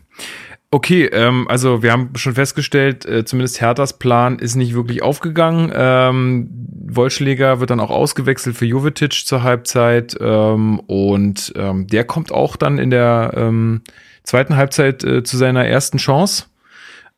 Okay, 0.70 1.06
ähm, 1.06 1.46
also 1.48 1.82
wir 1.82 1.92
haben 1.92 2.10
schon 2.16 2.34
festgestellt, 2.34 3.06
äh, 3.06 3.24
zumindest 3.24 3.62
Herthas 3.62 3.98
Plan 3.98 4.38
ist 4.38 4.54
nicht 4.54 4.74
wirklich 4.74 5.02
aufgegangen. 5.02 5.72
Ähm, 5.74 6.50
Wollschläger 6.90 7.60
wird 7.60 7.70
dann 7.70 7.80
auch 7.80 7.90
ausgewechselt 7.90 8.56
für 8.56 8.66
Jovetic 8.66 9.12
zur 9.24 9.42
Halbzeit 9.42 10.16
ähm, 10.20 10.78
und 10.80 11.54
ähm, 11.56 11.86
der 11.86 12.04
kommt 12.04 12.32
auch 12.32 12.56
dann 12.56 12.78
in 12.78 12.90
der 12.90 13.32
ähm, 13.34 13.80
zweiten 14.24 14.56
Halbzeit 14.56 15.04
äh, 15.04 15.22
zu 15.22 15.38
seiner 15.38 15.66
ersten 15.66 15.96
Chance. 15.96 16.44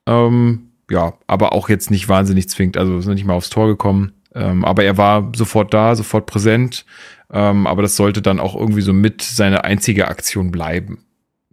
Ähm, 0.07 0.71
ja, 0.89 1.15
aber 1.27 1.53
auch 1.53 1.69
jetzt 1.69 1.91
nicht 1.91 2.09
wahnsinnig 2.09 2.49
zwingend, 2.49 2.77
also 2.77 2.99
ist 2.99 3.07
nicht 3.07 3.25
mal 3.25 3.35
aufs 3.35 3.51
Tor 3.51 3.67
gekommen. 3.67 4.13
Ähm, 4.35 4.65
aber 4.65 4.85
er 4.85 4.97
war 4.97 5.33
sofort 5.35 5.75
da, 5.75 5.95
sofort 5.97 6.27
präsent. 6.27 6.85
Ähm, 7.33 7.67
aber 7.67 7.83
das 7.83 7.97
sollte 7.97 8.23
dann 8.23 8.41
auch 8.41 8.55
irgendwie 8.55 8.83
so 8.83 8.93
mit 8.93 9.23
seine 9.23 9.65
einzige 9.65 10.09
Aktion 10.09 10.51
bleiben. 10.51 11.05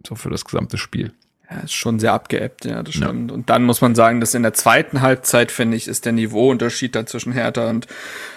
So 0.06 0.14
für 0.14 0.30
das 0.30 0.44
gesamte 0.44 0.78
Spiel. 0.78 1.12
Ja, 1.50 1.60
ist 1.60 1.72
schon 1.72 1.98
sehr 1.98 2.12
abgeebbt, 2.12 2.66
ja, 2.66 2.82
das 2.82 2.94
stimmt. 2.94 3.30
Ja. 3.30 3.34
Und 3.34 3.48
dann 3.48 3.64
muss 3.64 3.80
man 3.80 3.94
sagen, 3.94 4.20
dass 4.20 4.34
in 4.34 4.42
der 4.42 4.52
zweiten 4.52 5.00
Halbzeit, 5.00 5.50
finde 5.50 5.78
ich, 5.78 5.88
ist 5.88 6.04
der 6.04 6.12
Niveauunterschied 6.12 6.94
dann 6.94 7.06
zwischen 7.06 7.32
Hertha 7.32 7.70
und 7.70 7.86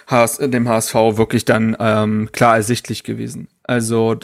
HS, 0.07 0.37
dem 0.37 0.69
HSV 0.69 0.93
wirklich 0.93 1.43
dann 1.43 1.75
ähm, 1.79 2.29
klar 2.31 2.55
ersichtlich 2.55 3.03
gewesen. 3.03 3.49
Also, 3.63 4.17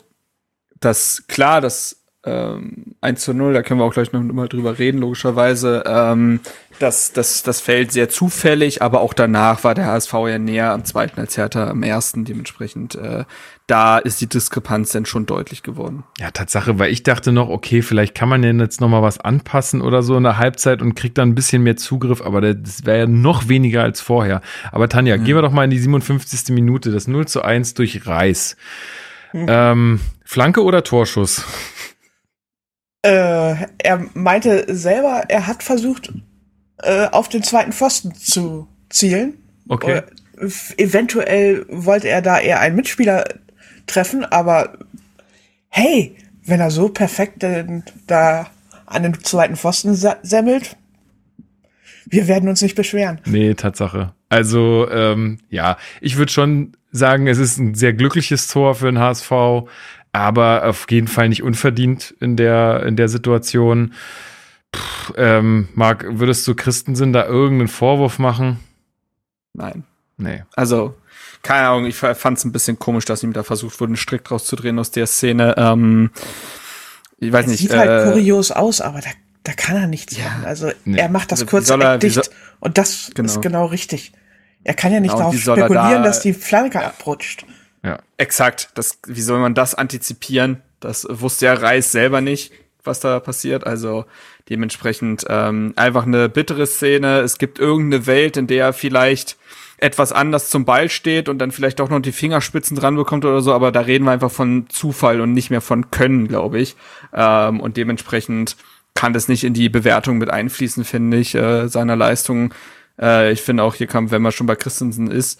das 0.79 1.25
klar, 1.27 1.59
dass 1.59 1.96
ähm, 2.27 2.95
1 3.01 3.21
zu 3.21 3.33
0, 3.33 3.53
da 3.53 3.61
können 3.61 3.79
wir 3.79 3.85
auch 3.85 3.93
gleich 3.93 4.11
noch 4.11 4.21
mal 4.21 4.47
drüber 4.47 4.77
reden, 4.77 4.99
logischerweise. 4.99 5.83
Ähm, 5.87 6.41
das, 6.79 7.11
das, 7.11 7.41
das 7.41 7.59
fällt 7.59 7.91
sehr 7.91 8.09
zufällig, 8.09 8.81
aber 8.81 9.01
auch 9.01 9.13
danach 9.13 9.63
war 9.63 9.73
der 9.73 9.85
HSV 9.85 10.13
ja 10.27 10.37
näher 10.37 10.73
am 10.73 10.85
zweiten 10.85 11.19
als 11.19 11.37
Hertha 11.37 11.69
am 11.69 11.81
ersten. 11.81 12.25
Dementsprechend, 12.25 12.95
äh, 12.95 13.23
da 13.65 13.97
ist 13.97 14.21
die 14.21 14.27
Diskrepanz 14.27 14.91
dann 14.91 15.05
schon 15.05 15.25
deutlich 15.25 15.63
geworden. 15.63 16.03
Ja, 16.19 16.29
Tatsache, 16.31 16.77
weil 16.77 16.91
ich 16.91 17.03
dachte 17.03 17.31
noch, 17.31 17.49
okay, 17.49 17.81
vielleicht 17.81 18.13
kann 18.13 18.29
man 18.29 18.43
ja 18.43 18.51
jetzt 18.51 18.79
noch 18.79 18.89
mal 18.89 19.01
was 19.01 19.19
anpassen 19.19 19.81
oder 19.81 20.03
so 20.03 20.17
in 20.17 20.23
der 20.23 20.37
Halbzeit 20.37 20.81
und 20.81 20.95
kriegt 20.95 21.17
dann 21.17 21.29
ein 21.29 21.35
bisschen 21.35 21.63
mehr 21.63 21.77
Zugriff, 21.77 22.21
aber 22.21 22.41
das 22.41 22.85
wäre 22.85 22.99
ja 22.99 23.07
noch 23.07 23.47
weniger 23.47 23.81
als 23.81 24.01
vorher. 24.01 24.41
Aber 24.71 24.87
Tanja, 24.87 25.17
mhm. 25.17 25.23
gehen 25.23 25.35
wir 25.35 25.41
doch 25.41 25.51
mal 25.51 25.63
in 25.63 25.71
die 25.71 25.79
57. 25.79 26.53
Minute, 26.53 26.91
das 26.91 27.07
0 27.07 27.27
zu 27.27 27.41
1 27.41 27.73
durch 27.73 28.05
Reis. 28.05 28.55
Mhm. 29.33 29.45
Ähm, 29.47 29.99
Flanke 30.23 30.63
oder 30.63 30.83
Torschuss? 30.83 31.45
Äh, 33.07 33.67
er 33.77 34.05
meinte 34.13 34.65
selber, 34.75 35.23
er 35.29 35.47
hat 35.47 35.63
versucht, 35.63 36.11
äh, 36.83 37.07
auf 37.07 37.29
den 37.29 37.41
zweiten 37.41 37.71
Pfosten 37.71 38.13
zu 38.15 38.67
zielen. 38.89 39.35
Okay. 39.69 40.01
Äh, 40.39 40.49
eventuell 40.77 41.65
wollte 41.69 42.09
er 42.09 42.21
da 42.21 42.37
eher 42.39 42.59
einen 42.59 42.75
Mitspieler 42.75 43.23
treffen, 43.87 44.25
aber 44.25 44.77
hey, 45.69 46.17
wenn 46.45 46.59
er 46.59 46.69
so 46.69 46.89
perfekt 46.89 47.43
äh, 47.43 47.65
da 48.07 48.47
an 48.85 49.03
den 49.03 49.23
zweiten 49.23 49.55
Pfosten 49.55 49.95
semmelt, 49.95 50.75
wir 52.05 52.27
werden 52.27 52.49
uns 52.49 52.61
nicht 52.61 52.75
beschweren. 52.75 53.21
Nee, 53.25 53.53
Tatsache. 53.53 54.13
Also, 54.29 54.89
ähm, 54.91 55.39
ja, 55.49 55.77
ich 56.01 56.17
würde 56.17 56.31
schon 56.31 56.73
sagen, 56.91 57.27
es 57.27 57.37
ist 57.37 57.57
ein 57.57 57.73
sehr 57.75 57.93
glückliches 57.93 58.47
Tor 58.47 58.75
für 58.75 58.87
den 58.87 58.99
HSV, 58.99 59.31
aber 60.19 60.65
auf 60.65 60.87
jeden 60.89 61.07
Fall 61.07 61.29
nicht 61.29 61.43
unverdient 61.43 62.15
in 62.19 62.35
der, 62.35 62.83
in 62.85 62.95
der 62.95 63.09
Situation. 63.09 63.93
Puh, 64.71 65.13
ähm, 65.17 65.69
Marc, 65.73 66.05
würdest 66.09 66.47
du 66.47 66.55
Christensen 66.55 67.13
da 67.13 67.25
irgendeinen 67.25 67.67
Vorwurf 67.67 68.19
machen? 68.19 68.59
Nein. 69.53 69.83
Nee. 70.17 70.43
Also, 70.55 70.95
keine 71.43 71.67
Ahnung, 71.67 71.85
ich 71.85 71.95
fand 71.95 72.37
es 72.37 72.45
ein 72.45 72.51
bisschen 72.51 72.79
komisch, 72.79 73.05
dass 73.05 73.23
ihm 73.23 73.33
da 73.33 73.43
versucht 73.43 73.79
wurde, 73.79 73.91
einen 73.91 73.97
Strick 73.97 74.23
draus 74.23 74.45
zu 74.45 74.55
drehen 74.55 74.79
aus 74.79 74.91
der 74.91 75.07
Szene. 75.07 75.55
Ähm, 75.57 76.09
ich 77.19 77.31
weiß 77.31 77.45
das 77.45 77.51
nicht. 77.51 77.61
Sieht 77.61 77.73
halt 77.73 77.89
äh, 77.89 77.93
halt 77.93 78.13
kurios 78.13 78.51
aus, 78.51 78.81
aber 78.81 78.99
da, 78.99 79.09
da 79.43 79.53
kann 79.53 79.77
er 79.77 79.87
nichts 79.87 80.17
ja, 80.17 80.25
machen. 80.25 80.45
Also 80.45 80.71
nee. 80.85 80.97
er 80.97 81.09
macht 81.09 81.31
das 81.31 81.41
also, 81.41 81.49
kurze 81.49 81.79
er, 81.79 81.97
dicht 81.97 82.15
soll, 82.15 82.23
und 82.59 82.77
das 82.77 83.11
genau. 83.13 83.25
ist 83.27 83.41
genau 83.41 83.65
richtig. 83.65 84.11
Er 84.63 84.73
kann 84.73 84.91
ja 84.91 84.99
nicht 84.99 85.11
genau, 85.11 85.31
darauf 85.31 85.39
spekulieren, 85.39 86.03
da, 86.03 86.03
dass 86.03 86.21
die 86.21 86.33
Flanke 86.33 86.79
ja. 86.79 86.87
abrutscht. 86.87 87.45
Ja. 87.83 87.99
Exakt. 88.17 88.69
Das, 88.75 88.99
wie 89.05 89.21
soll 89.21 89.39
man 89.39 89.53
das 89.53 89.75
antizipieren? 89.75 90.61
Das 90.79 91.07
wusste 91.09 91.45
ja 91.45 91.53
Reis 91.53 91.91
selber 91.91 92.21
nicht, 92.21 92.51
was 92.83 92.99
da 92.99 93.19
passiert. 93.19 93.65
Also 93.65 94.05
dementsprechend 94.49 95.25
ähm, 95.29 95.73
einfach 95.75 96.05
eine 96.05 96.29
bittere 96.29 96.67
Szene. 96.67 97.19
Es 97.19 97.37
gibt 97.37 97.59
irgendeine 97.59 98.05
Welt, 98.05 98.37
in 98.37 98.47
der 98.47 98.65
er 98.65 98.73
vielleicht 98.73 99.37
etwas 99.77 100.11
anders 100.11 100.49
zum 100.49 100.65
Ball 100.65 100.89
steht 100.89 101.29
und 101.29 101.37
dann 101.37 101.51
vielleicht 101.51 101.79
auch 101.81 101.89
noch 101.89 101.99
die 101.99 102.11
Fingerspitzen 102.11 102.75
dran 102.75 102.95
bekommt 102.95 103.25
oder 103.25 103.41
so, 103.41 103.53
aber 103.53 103.71
da 103.71 103.81
reden 103.81 104.05
wir 104.05 104.11
einfach 104.11 104.31
von 104.31 104.65
Zufall 104.69 105.21
und 105.21 105.33
nicht 105.33 105.51
mehr 105.51 105.61
von 105.61 105.91
Können, 105.91 106.27
glaube 106.27 106.59
ich. 106.59 106.75
Ähm, 107.13 107.59
und 107.59 107.77
dementsprechend 107.77 108.57
kann 108.95 109.13
das 109.13 109.27
nicht 109.27 109.43
in 109.43 109.53
die 109.53 109.69
Bewertung 109.69 110.17
mit 110.17 110.31
einfließen, 110.31 110.83
finde 110.83 111.17
ich, 111.17 111.35
äh, 111.35 111.67
seiner 111.67 111.95
Leistung. 111.95 112.53
Äh, 112.99 113.31
ich 113.31 113.43
finde 113.43 113.61
auch, 113.61 113.75
hier 113.75 113.85
kam, 113.85 114.09
wenn 114.09 114.23
man 114.23 114.31
schon 114.31 114.47
bei 114.47 114.55
Christensen 114.55 115.11
ist, 115.11 115.39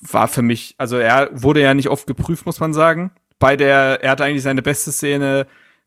war 0.00 0.28
für 0.28 0.42
mich, 0.42 0.74
also 0.78 0.98
er 0.98 1.30
wurde 1.32 1.60
ja 1.60 1.74
nicht 1.74 1.88
oft 1.88 2.06
geprüft, 2.06 2.46
muss 2.46 2.60
man 2.60 2.74
sagen. 2.74 3.10
Bei 3.38 3.56
der, 3.56 4.02
er 4.02 4.12
hatte 4.12 4.24
eigentlich 4.24 4.42
seine 4.42 4.62
beste 4.62 4.92
Szene 4.92 5.46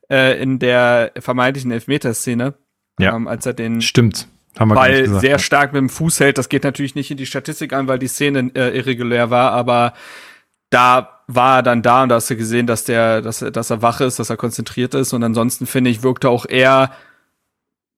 äh, 0.09 0.41
in 0.41 0.59
der 0.59 1.11
vermeintlichen 1.19 1.71
Elfmeterszene. 1.71 2.55
Ja. 2.99 3.15
Ähm, 3.15 3.27
als 3.27 3.45
er 3.45 3.53
den 3.53 3.81
Stimmt. 3.81 4.27
Haben 4.57 4.69
wir 4.69 4.75
Ball 4.75 5.03
gesagt, 5.03 5.21
sehr 5.21 5.39
stark 5.39 5.73
mit 5.73 5.79
dem 5.79 5.89
Fuß 5.89 6.19
hält. 6.19 6.37
Das 6.37 6.49
geht 6.49 6.63
natürlich 6.63 6.95
nicht 6.95 7.11
in 7.11 7.17
die 7.17 7.25
Statistik 7.25 7.71
an, 7.71 7.87
weil 7.87 7.99
die 7.99 8.07
Szene 8.07 8.51
äh, 8.55 8.75
irregulär 8.77 9.29
war, 9.29 9.51
aber 9.51 9.93
da 10.69 11.21
war 11.27 11.59
er 11.59 11.63
dann 11.63 11.81
da 11.81 12.03
und 12.03 12.09
da 12.09 12.15
hast 12.15 12.29
du 12.29 12.35
gesehen, 12.35 12.67
dass 12.67 12.83
der, 12.83 13.21
dass, 13.21 13.41
er, 13.41 13.51
dass 13.51 13.69
er 13.69 13.81
wach 13.81 14.01
ist, 14.01 14.19
dass 14.19 14.29
er 14.29 14.37
konzentriert 14.37 14.95
ist. 14.95 15.13
Und 15.13 15.23
ansonsten 15.23 15.65
finde 15.65 15.91
ich, 15.91 16.03
wirkte 16.03 16.29
auch 16.29 16.45
er, 16.47 16.91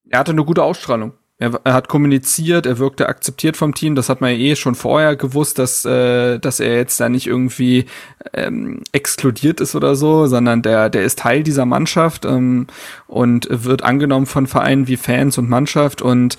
er 0.10 0.20
hatte 0.20 0.34
eine 0.34 0.44
gute 0.44 0.64
Ausstrahlung. 0.64 1.14
Er, 1.42 1.60
er, 1.64 1.74
hat 1.74 1.88
kommuniziert, 1.88 2.68
er 2.68 2.78
wirkte 2.78 3.10
akzeptiert 3.10 3.58
vom 3.58 3.74
Team. 3.74 3.96
Das 3.96 4.10
hat 4.10 4.22
man 4.22 4.30
ja 4.30 4.38
eh 4.38 4.56
schon 4.56 4.76
vorher 4.76 5.16
gewusst, 5.16 5.58
dass, 5.58 5.84
äh, 5.86 6.38
dass 6.38 6.60
er 6.60 6.76
jetzt 6.76 7.00
da 7.00 7.10
nicht 7.10 7.26
irgendwie 7.26 7.86
ähm, 8.34 8.84
exkludiert 8.92 9.60
ist 9.60 9.74
oder 9.74 9.96
so, 9.96 10.28
sondern 10.28 10.62
der, 10.62 10.92
der 10.92 11.04
ist 11.04 11.18
Teil 11.18 11.42
dieser 11.42 11.66
Mannschaft 11.66 12.26
ähm, 12.26 12.68
und 13.08 13.48
wird 13.50 13.82
angenommen 13.82 14.28
von 14.28 14.46
Vereinen 14.46 14.88
wie 14.88 14.98
Fans 14.98 15.40
und 15.40 15.50
Mannschaft 15.50 16.04
und 16.04 16.38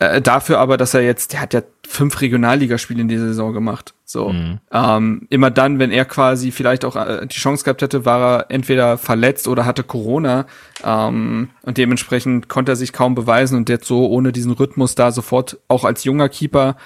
äh, 0.00 0.22
dafür 0.22 0.58
aber, 0.58 0.78
dass 0.78 0.94
er 0.94 1.02
jetzt, 1.02 1.34
der 1.34 1.42
hat 1.42 1.52
ja 1.52 1.60
fünf 1.86 2.22
Regionalligaspiele 2.22 3.02
in 3.02 3.08
dieser 3.08 3.26
Saison 3.26 3.52
gemacht. 3.52 3.92
So. 4.06 4.30
Mhm. 4.30 4.58
Ähm, 4.72 5.26
immer 5.28 5.50
dann, 5.50 5.78
wenn 5.78 5.90
er 5.90 6.06
quasi 6.06 6.52
vielleicht 6.52 6.86
auch 6.86 6.96
äh, 6.96 7.26
die 7.26 7.36
Chance 7.36 7.64
gehabt 7.64 7.82
hätte, 7.82 8.06
war 8.06 8.20
er 8.20 8.50
entweder 8.50 8.96
verletzt 8.96 9.46
oder 9.46 9.66
hatte 9.66 9.84
Corona. 9.84 10.46
Ähm, 10.82 11.50
und 11.62 11.76
dementsprechend 11.76 12.48
konnte 12.48 12.72
er 12.72 12.76
sich 12.76 12.94
kaum 12.94 13.14
beweisen 13.14 13.58
und 13.58 13.68
jetzt 13.68 13.86
so 13.86 14.08
ohne 14.08 14.32
diesen 14.32 14.52
Rhythmus 14.52 14.94
da 14.94 15.12
sofort 15.12 15.58
auch 15.68 15.84
als 15.84 16.04
junger 16.04 16.30
Keeper, 16.30 16.76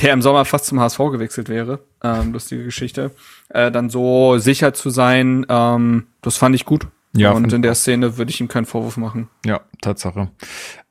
der 0.00 0.12
im 0.12 0.22
Sommer 0.22 0.44
fast 0.44 0.66
zum 0.66 0.78
HSV 0.78 0.98
gewechselt 0.98 1.48
wäre, 1.48 1.80
ähm, 2.04 2.32
lustige 2.32 2.62
Geschichte, 2.62 3.10
äh, 3.48 3.72
dann 3.72 3.90
so 3.90 4.38
sicher 4.38 4.72
zu 4.72 4.90
sein, 4.90 5.46
ähm, 5.48 6.06
das 6.22 6.36
fand 6.36 6.54
ich 6.54 6.64
gut. 6.64 6.86
Ja, 7.12 7.32
und 7.32 7.52
in 7.52 7.62
der 7.62 7.74
Szene 7.74 8.18
würde 8.18 8.30
ich 8.30 8.40
ihm 8.40 8.48
keinen 8.48 8.66
Vorwurf 8.66 8.98
machen. 8.98 9.28
Ja, 9.44 9.62
Tatsache. 9.80 10.28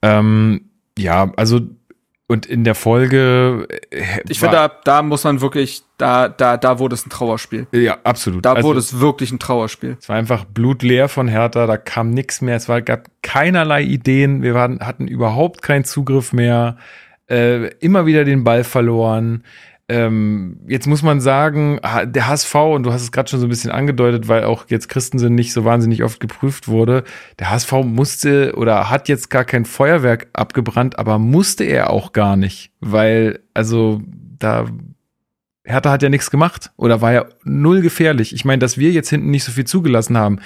Ähm, 0.02 0.72
ja, 0.98 1.32
also 1.36 1.62
und 2.28 2.46
in 2.46 2.64
der 2.64 2.76
Folge. 2.76 3.68
Äh, 3.92 4.22
ich 4.28 4.40
finde, 4.40 4.56
da, 4.56 4.68
da 4.84 5.02
muss 5.04 5.24
man 5.24 5.42
wirklich, 5.42 5.84
da, 5.98 6.28
da, 6.28 6.58
da 6.58 6.80
wurde 6.80 6.96
es 6.96 7.06
ein 7.06 7.10
Trauerspiel. 7.10 7.68
Ja, 7.72 8.00
absolut. 8.04 8.46
Da 8.46 8.54
also, 8.54 8.68
wurde 8.68 8.80
es 8.80 9.00
wirklich 9.00 9.32
ein 9.32 9.40
Trauerspiel. 9.40 9.98
Es 10.00 10.10
war 10.10 10.16
einfach 10.16 10.46
blutleer 10.46 11.08
von 11.08 11.28
Hertha, 11.28 11.68
da 11.68 11.78
kam 11.78 12.10
nichts 12.10 12.42
mehr, 12.42 12.56
es 12.56 12.68
war, 12.68 12.82
gab 12.82 13.10
keinerlei 13.22 13.84
Ideen, 13.84 14.42
wir 14.42 14.56
waren, 14.56 14.80
hatten 14.80 15.08
überhaupt 15.08 15.62
keinen 15.62 15.84
Zugriff 15.84 16.34
mehr, 16.34 16.78
äh, 17.30 17.68
immer 17.80 18.06
wieder 18.06 18.26
den 18.26 18.44
Ball 18.44 18.64
verloren. 18.64 19.44
Ähm, 19.88 20.62
jetzt 20.68 20.88
muss 20.88 21.04
man 21.04 21.22
sagen, 21.22 21.80
der 22.06 22.28
HSV, 22.28 22.56
und 22.56 22.84
du 22.84 22.92
hast 22.92 23.04
es 23.04 23.12
gerade 23.12 23.30
schon 23.30 23.40
so 23.40 23.46
ein 23.46 23.50
bisschen 23.50 23.70
angedeutet, 23.70 24.28
weil 24.28 24.44
auch 24.44 24.66
jetzt 24.68 24.90
Christensen 24.90 25.36
nicht 25.36 25.54
so 25.54 25.64
wahnsinnig 25.64 26.04
oft 26.04 26.20
geprüft 26.20 26.68
wurde, 26.68 27.04
der 27.38 27.52
HSV 27.52 27.72
musste 27.84 28.56
oder 28.56 28.90
hat 28.90 29.10
jetzt 29.10 29.30
gar 29.30 29.46
kein 29.46 29.64
Feuerwerk 29.66 30.28
abgebrannt, 30.34 30.98
aber 30.98 31.20
musste 31.20 31.66
er 31.66 31.92
auch 31.92 32.14
gar 32.14 32.36
nicht, 32.36 32.72
weil, 32.80 33.42
also 33.54 34.02
da 34.40 34.66
Hertha 35.64 35.92
hat 35.92 36.04
ja 36.04 36.10
nichts 36.10 36.32
gemacht 36.32 36.72
oder 36.78 37.02
war 37.02 37.14
ja 37.14 37.26
null 37.44 37.82
gefährlich. 37.82 38.34
Ich 38.34 38.46
meine, 38.46 38.60
dass 38.60 38.78
wir 38.78 38.92
jetzt 38.92 39.10
hinten 39.10 39.32
nicht 39.32 39.44
so 39.44 39.52
viel 39.52 39.66
zugelassen 39.66 40.18
haben, 40.18 40.40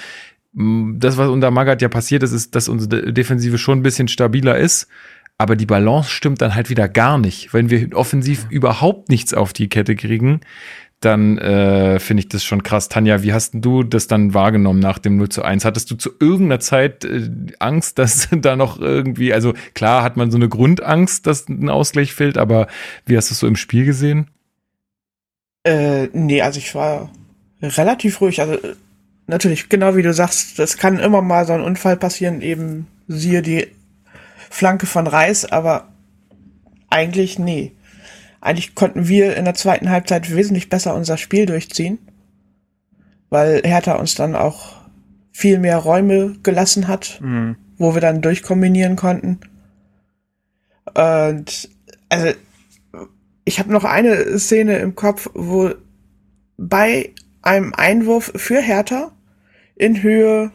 das, 0.52 1.18
was 1.18 1.30
unter 1.30 1.52
Magath 1.52 1.82
ja 1.82 1.90
passiert 1.90 2.24
ist, 2.24 2.32
ist, 2.32 2.56
dass 2.56 2.70
unsere 2.70 3.14
Defensive 3.14 3.58
schon 3.58 3.80
ein 3.80 3.84
bisschen 3.84 4.08
stabiler 4.08 4.58
ist 4.58 4.88
aber 5.40 5.56
die 5.56 5.66
Balance 5.66 6.10
stimmt 6.10 6.42
dann 6.42 6.54
halt 6.54 6.70
wieder 6.70 6.88
gar 6.90 7.18
nicht. 7.18 7.54
Wenn 7.54 7.70
wir 7.70 7.96
offensiv 7.96 8.44
ja. 8.44 8.50
überhaupt 8.52 9.10
nichts 9.10 9.34
auf 9.34 9.54
die 9.54 9.70
Kette 9.70 9.96
kriegen, 9.96 10.42
dann 11.00 11.38
äh, 11.38 11.98
finde 12.02 12.22
ich 12.22 12.28
das 12.28 12.44
schon 12.44 12.62
krass. 12.62 12.90
Tanja, 12.90 13.24
wie 13.24 13.32
hast 13.32 13.54
du 13.56 13.84
das 13.84 14.08
dann 14.08 14.34
wahrgenommen 14.34 14.82
nach 14.82 15.00
dem 15.00 15.16
0 15.16 15.30
zu 15.30 15.42
1? 15.42 15.64
Hattest 15.64 15.90
du 15.90 15.96
zu 15.96 16.12
irgendeiner 16.20 16.60
Zeit 16.60 17.06
äh, 17.06 17.30
Angst, 17.60 17.98
dass 18.00 18.28
da 18.32 18.58
noch 18.58 18.82
irgendwie, 18.82 19.34
also 19.34 19.54
klar 19.74 20.04
hat 20.04 20.18
man 20.18 20.30
so 20.30 20.38
eine 20.38 20.50
Grundangst, 20.50 21.26
dass 21.26 21.48
ein 21.48 21.70
Ausgleich 21.70 22.14
fehlt, 22.14 22.38
aber 22.38 22.68
wie 23.06 23.16
hast 23.16 23.30
du 23.30 23.34
es 23.34 23.40
so 23.40 23.48
im 23.48 23.56
Spiel 23.56 23.86
gesehen? 23.86 24.30
Äh, 25.64 26.08
nee, 26.12 26.42
also 26.42 26.60
ich 26.60 26.76
war 26.76 27.10
relativ 27.62 28.20
ruhig. 28.20 28.42
Also 28.42 28.58
natürlich, 29.26 29.70
genau 29.70 29.96
wie 29.96 30.04
du 30.04 30.14
sagst, 30.14 30.60
das 30.60 30.76
kann 30.76 31.00
immer 31.00 31.22
mal 31.22 31.46
so 31.46 31.54
ein 31.54 31.62
Unfall 31.62 31.96
passieren, 31.96 32.42
eben 32.42 32.88
siehe 33.08 33.42
die 33.42 33.68
Flanke 34.50 34.86
von 34.86 35.08
Reis, 35.08 35.46
aber 35.46 35.90
eigentlich 36.90 37.40
nee. 37.40 37.74
Eigentlich 38.42 38.76
konnten 38.76 39.08
wir 39.08 39.36
in 39.36 39.46
der 39.46 39.54
zweiten 39.54 39.90
Halbzeit 39.90 40.34
wesentlich 40.34 40.70
besser 40.70 40.96
unser 40.96 41.18
Spiel 41.18 41.46
durchziehen, 41.46 42.00
weil 43.30 43.62
Hertha 43.64 43.96
uns 43.96 44.16
dann 44.16 44.36
auch 44.36 44.78
viel 45.32 45.60
mehr 45.60 45.78
Räume 45.78 46.38
gelassen 46.42 46.88
hat, 46.88 47.20
mhm. 47.22 47.58
wo 47.78 47.94
wir 47.94 48.02
dann 48.02 48.22
durchkombinieren 48.22 48.96
konnten. 48.96 49.40
Und 50.94 51.70
also 52.10 52.34
ich 53.46 53.60
habe 53.60 53.72
noch 53.72 53.84
eine 53.84 54.40
Szene 54.40 54.78
im 54.78 54.96
Kopf, 54.96 55.30
wo 55.34 55.72
bei 56.58 57.14
einem 57.42 57.74
Einwurf 57.74 58.32
für 58.36 58.62
Hertha 58.62 59.12
in 59.76 60.02
Höhe 60.02 60.52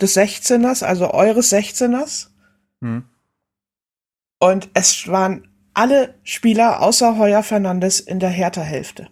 des 0.00 0.16
16ers, 0.16 0.84
also 0.84 1.12
eures 1.12 1.52
16ers, 1.52 2.28
mhm. 2.80 3.04
Und 4.38 4.68
es 4.74 5.08
waren 5.08 5.48
alle 5.74 6.14
Spieler 6.22 6.82
außer 6.82 7.18
Heuer 7.18 7.42
Fernandes 7.42 8.00
in 8.00 8.20
der 8.20 8.30
Hertha-Hälfte. 8.30 9.08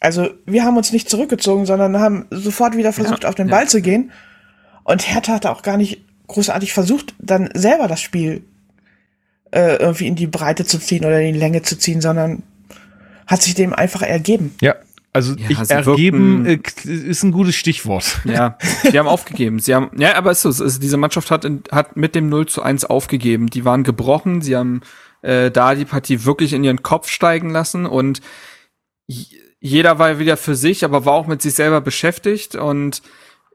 Also 0.00 0.30
wir 0.46 0.64
haben 0.64 0.76
uns 0.76 0.92
nicht 0.92 1.10
zurückgezogen, 1.10 1.66
sondern 1.66 1.98
haben 1.98 2.26
sofort 2.30 2.76
wieder 2.76 2.92
versucht, 2.92 3.24
ja, 3.24 3.28
auf 3.28 3.34
den 3.34 3.48
ja. 3.48 3.54
Ball 3.54 3.68
zu 3.68 3.82
gehen. 3.82 4.12
Und 4.82 5.06
Hertha 5.06 5.34
hat 5.34 5.46
auch 5.46 5.62
gar 5.62 5.76
nicht 5.76 6.04
großartig 6.26 6.72
versucht, 6.72 7.14
dann 7.18 7.50
selber 7.54 7.86
das 7.86 8.00
Spiel 8.00 8.44
äh, 9.50 9.76
irgendwie 9.76 10.06
in 10.06 10.16
die 10.16 10.26
Breite 10.26 10.64
zu 10.64 10.78
ziehen 10.78 11.04
oder 11.04 11.20
in 11.20 11.34
die 11.34 11.38
Länge 11.38 11.62
zu 11.62 11.76
ziehen, 11.76 12.00
sondern 12.00 12.42
hat 13.26 13.42
sich 13.42 13.54
dem 13.54 13.74
einfach 13.74 14.02
ergeben. 14.02 14.54
Ja, 14.60 14.76
also 15.12 15.34
ja, 15.34 15.50
ich 15.50 15.70
ergeben 15.70 16.46
äh, 16.46 16.60
ist 16.84 17.24
ein 17.24 17.32
gutes 17.32 17.56
Stichwort. 17.56 18.20
Ja, 18.24 18.56
sie 18.82 18.98
haben 18.98 19.08
aufgegeben. 19.08 19.58
Sie 19.58 19.74
haben, 19.74 19.90
ja, 19.98 20.14
aber 20.14 20.30
ist 20.30 20.42
so, 20.42 20.50
ist, 20.50 20.82
diese 20.82 20.96
Mannschaft 20.96 21.30
hat, 21.30 21.44
in, 21.44 21.62
hat 21.72 21.96
mit 21.96 22.14
dem 22.14 22.28
0 22.28 22.46
zu 22.46 22.62
1 22.62 22.84
aufgegeben. 22.84 23.48
Die 23.48 23.64
waren 23.64 23.82
gebrochen, 23.82 24.40
sie 24.40 24.56
haben 24.56 24.82
äh, 25.22 25.50
da 25.50 25.74
die 25.74 25.84
Partie 25.84 26.24
wirklich 26.24 26.52
in 26.52 26.62
ihren 26.62 26.82
Kopf 26.82 27.08
steigen 27.08 27.50
lassen 27.50 27.86
und 27.86 28.20
jeder 29.60 29.98
war 29.98 30.18
wieder 30.18 30.36
für 30.36 30.54
sich, 30.54 30.84
aber 30.84 31.04
war 31.04 31.14
auch 31.14 31.26
mit 31.26 31.42
sich 31.42 31.54
selber 31.54 31.80
beschäftigt 31.80 32.54
und 32.54 33.02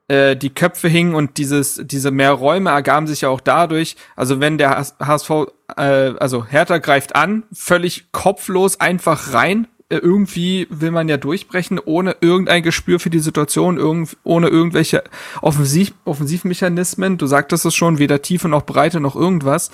äh, 0.08 0.36
die 0.36 0.52
Köpfe 0.52 0.88
hingen 0.88 1.16
und 1.16 1.38
dieses, 1.38 1.82
diese 1.84 2.12
mehr 2.12 2.34
Räume 2.34 2.70
ergaben 2.70 3.08
sich 3.08 3.22
ja 3.22 3.30
auch 3.30 3.40
dadurch, 3.40 3.96
also 4.16 4.40
wenn 4.40 4.58
der 4.58 4.86
HSV, 5.00 5.30
äh, 5.78 5.82
also 5.82 6.46
Hertha 6.46 6.78
greift 6.78 7.16
an, 7.16 7.44
völlig 7.52 8.12
kopflos 8.12 8.80
einfach 8.80 9.34
rein, 9.34 9.68
irgendwie 9.90 10.68
will 10.70 10.92
man 10.92 11.08
ja 11.08 11.18
durchbrechen, 11.18 11.80
ohne 11.80 12.16
irgendein 12.22 12.64
Gespür 12.64 13.00
für 13.00 13.10
die 13.10 13.20
Situation, 13.20 13.78
irgend, 13.78 14.18
ohne 14.24 14.48
irgendwelche 14.48 15.04
Offensiv 15.42 15.94
Offensivmechanismen. 16.06 17.18
Du 17.18 17.28
sagtest 17.28 17.66
es 17.66 17.76
schon, 17.76 18.00
weder 18.00 18.22
Tiefe 18.22 18.50
noch 18.50 18.64
Breite 18.64 19.00
noch 19.00 19.16
irgendwas. 19.16 19.72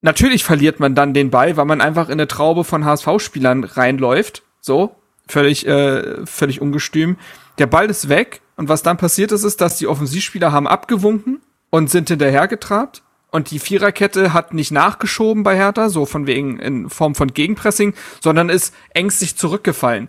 Natürlich 0.00 0.44
verliert 0.44 0.80
man 0.80 0.94
dann 0.94 1.14
den 1.14 1.30
Ball, 1.30 1.56
weil 1.56 1.64
man 1.64 1.80
einfach 1.80 2.08
in 2.08 2.14
eine 2.14 2.28
Traube 2.28 2.64
von 2.64 2.84
HSV-Spielern 2.84 3.64
reinläuft. 3.64 4.42
So, 4.60 4.96
völlig, 5.28 5.66
äh, 5.66 6.26
völlig 6.26 6.60
ungestüm. 6.60 7.16
Der 7.58 7.66
Ball 7.66 7.90
ist 7.90 8.08
weg 8.08 8.40
und 8.56 8.68
was 8.68 8.82
dann 8.82 8.96
passiert 8.96 9.32
ist, 9.32 9.44
ist, 9.44 9.60
dass 9.60 9.78
die 9.78 9.86
Offensivspieler 9.86 10.52
haben 10.52 10.66
abgewunken 10.66 11.40
und 11.70 11.90
sind 11.90 12.08
hinterhergetrabt. 12.08 13.02
Und 13.32 13.50
die 13.50 13.58
Viererkette 13.58 14.34
hat 14.34 14.52
nicht 14.52 14.72
nachgeschoben 14.72 15.42
bei 15.42 15.56
Hertha, 15.56 15.88
so 15.88 16.04
von 16.04 16.26
wegen 16.26 16.58
in 16.58 16.90
Form 16.90 17.14
von 17.14 17.32
Gegenpressing, 17.32 17.94
sondern 18.20 18.50
ist 18.50 18.74
ängstlich 18.92 19.36
zurückgefallen. 19.36 20.08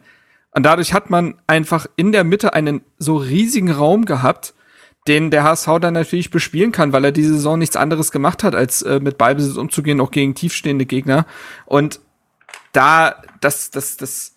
Und 0.51 0.63
dadurch 0.63 0.93
hat 0.93 1.09
man 1.09 1.35
einfach 1.47 1.87
in 1.95 2.11
der 2.11 2.25
Mitte 2.25 2.53
einen 2.53 2.81
so 2.99 3.15
riesigen 3.15 3.71
Raum 3.71 4.03
gehabt, 4.03 4.53
den 5.07 5.31
der 5.31 5.45
HSV 5.45 5.69
dann 5.79 5.93
natürlich 5.93 6.31
bespielen 6.31 6.73
kann, 6.73 6.91
weil 6.91 7.05
er 7.05 7.11
diese 7.13 7.35
Saison 7.35 7.57
nichts 7.57 7.77
anderes 7.77 8.11
gemacht 8.11 8.43
hat, 8.43 8.55
als 8.55 8.81
äh, 8.81 8.99
mit 8.99 9.17
Ballbesitz 9.17 9.55
umzugehen, 9.55 10.01
auch 10.01 10.11
gegen 10.11 10.35
tiefstehende 10.35 10.85
Gegner. 10.85 11.25
Und 11.65 12.01
da, 12.73 13.21
das, 13.39 13.71
das, 13.71 13.95
das, 13.95 14.35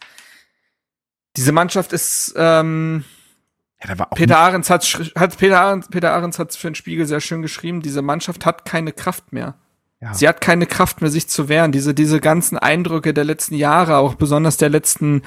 diese 1.36 1.50
Mannschaft 1.50 1.92
ist, 1.92 2.34
ähm, 2.36 3.04
ja, 3.82 3.90
da 3.90 3.98
war 3.98 4.12
auch 4.12 4.16
Peter 4.16 4.38
Ahrens 4.38 4.70
hat, 4.70 4.84
hat 5.16 5.36
Peter 5.36 5.60
Ahrens, 5.60 5.88
Peter 5.88 6.12
Ahrens 6.12 6.38
hat 6.38 6.54
für 6.54 6.68
den 6.68 6.74
Spiegel 6.74 7.06
sehr 7.06 7.20
schön 7.20 7.42
geschrieben, 7.42 7.82
diese 7.82 8.02
Mannschaft 8.02 8.46
hat 8.46 8.64
keine 8.64 8.92
Kraft 8.92 9.32
mehr. 9.32 9.54
Ja. 10.00 10.12
Sie 10.12 10.28
hat 10.28 10.42
keine 10.42 10.66
Kraft 10.66 11.00
mehr, 11.00 11.10
sich 11.10 11.28
zu 11.28 11.48
wehren. 11.48 11.72
Diese, 11.72 11.94
diese 11.94 12.20
ganzen 12.20 12.58
Eindrücke 12.58 13.14
der 13.14 13.24
letzten 13.24 13.54
Jahre, 13.54 13.96
auch 13.96 14.14
besonders 14.14 14.58
der 14.58 14.68
letzten, 14.68 15.22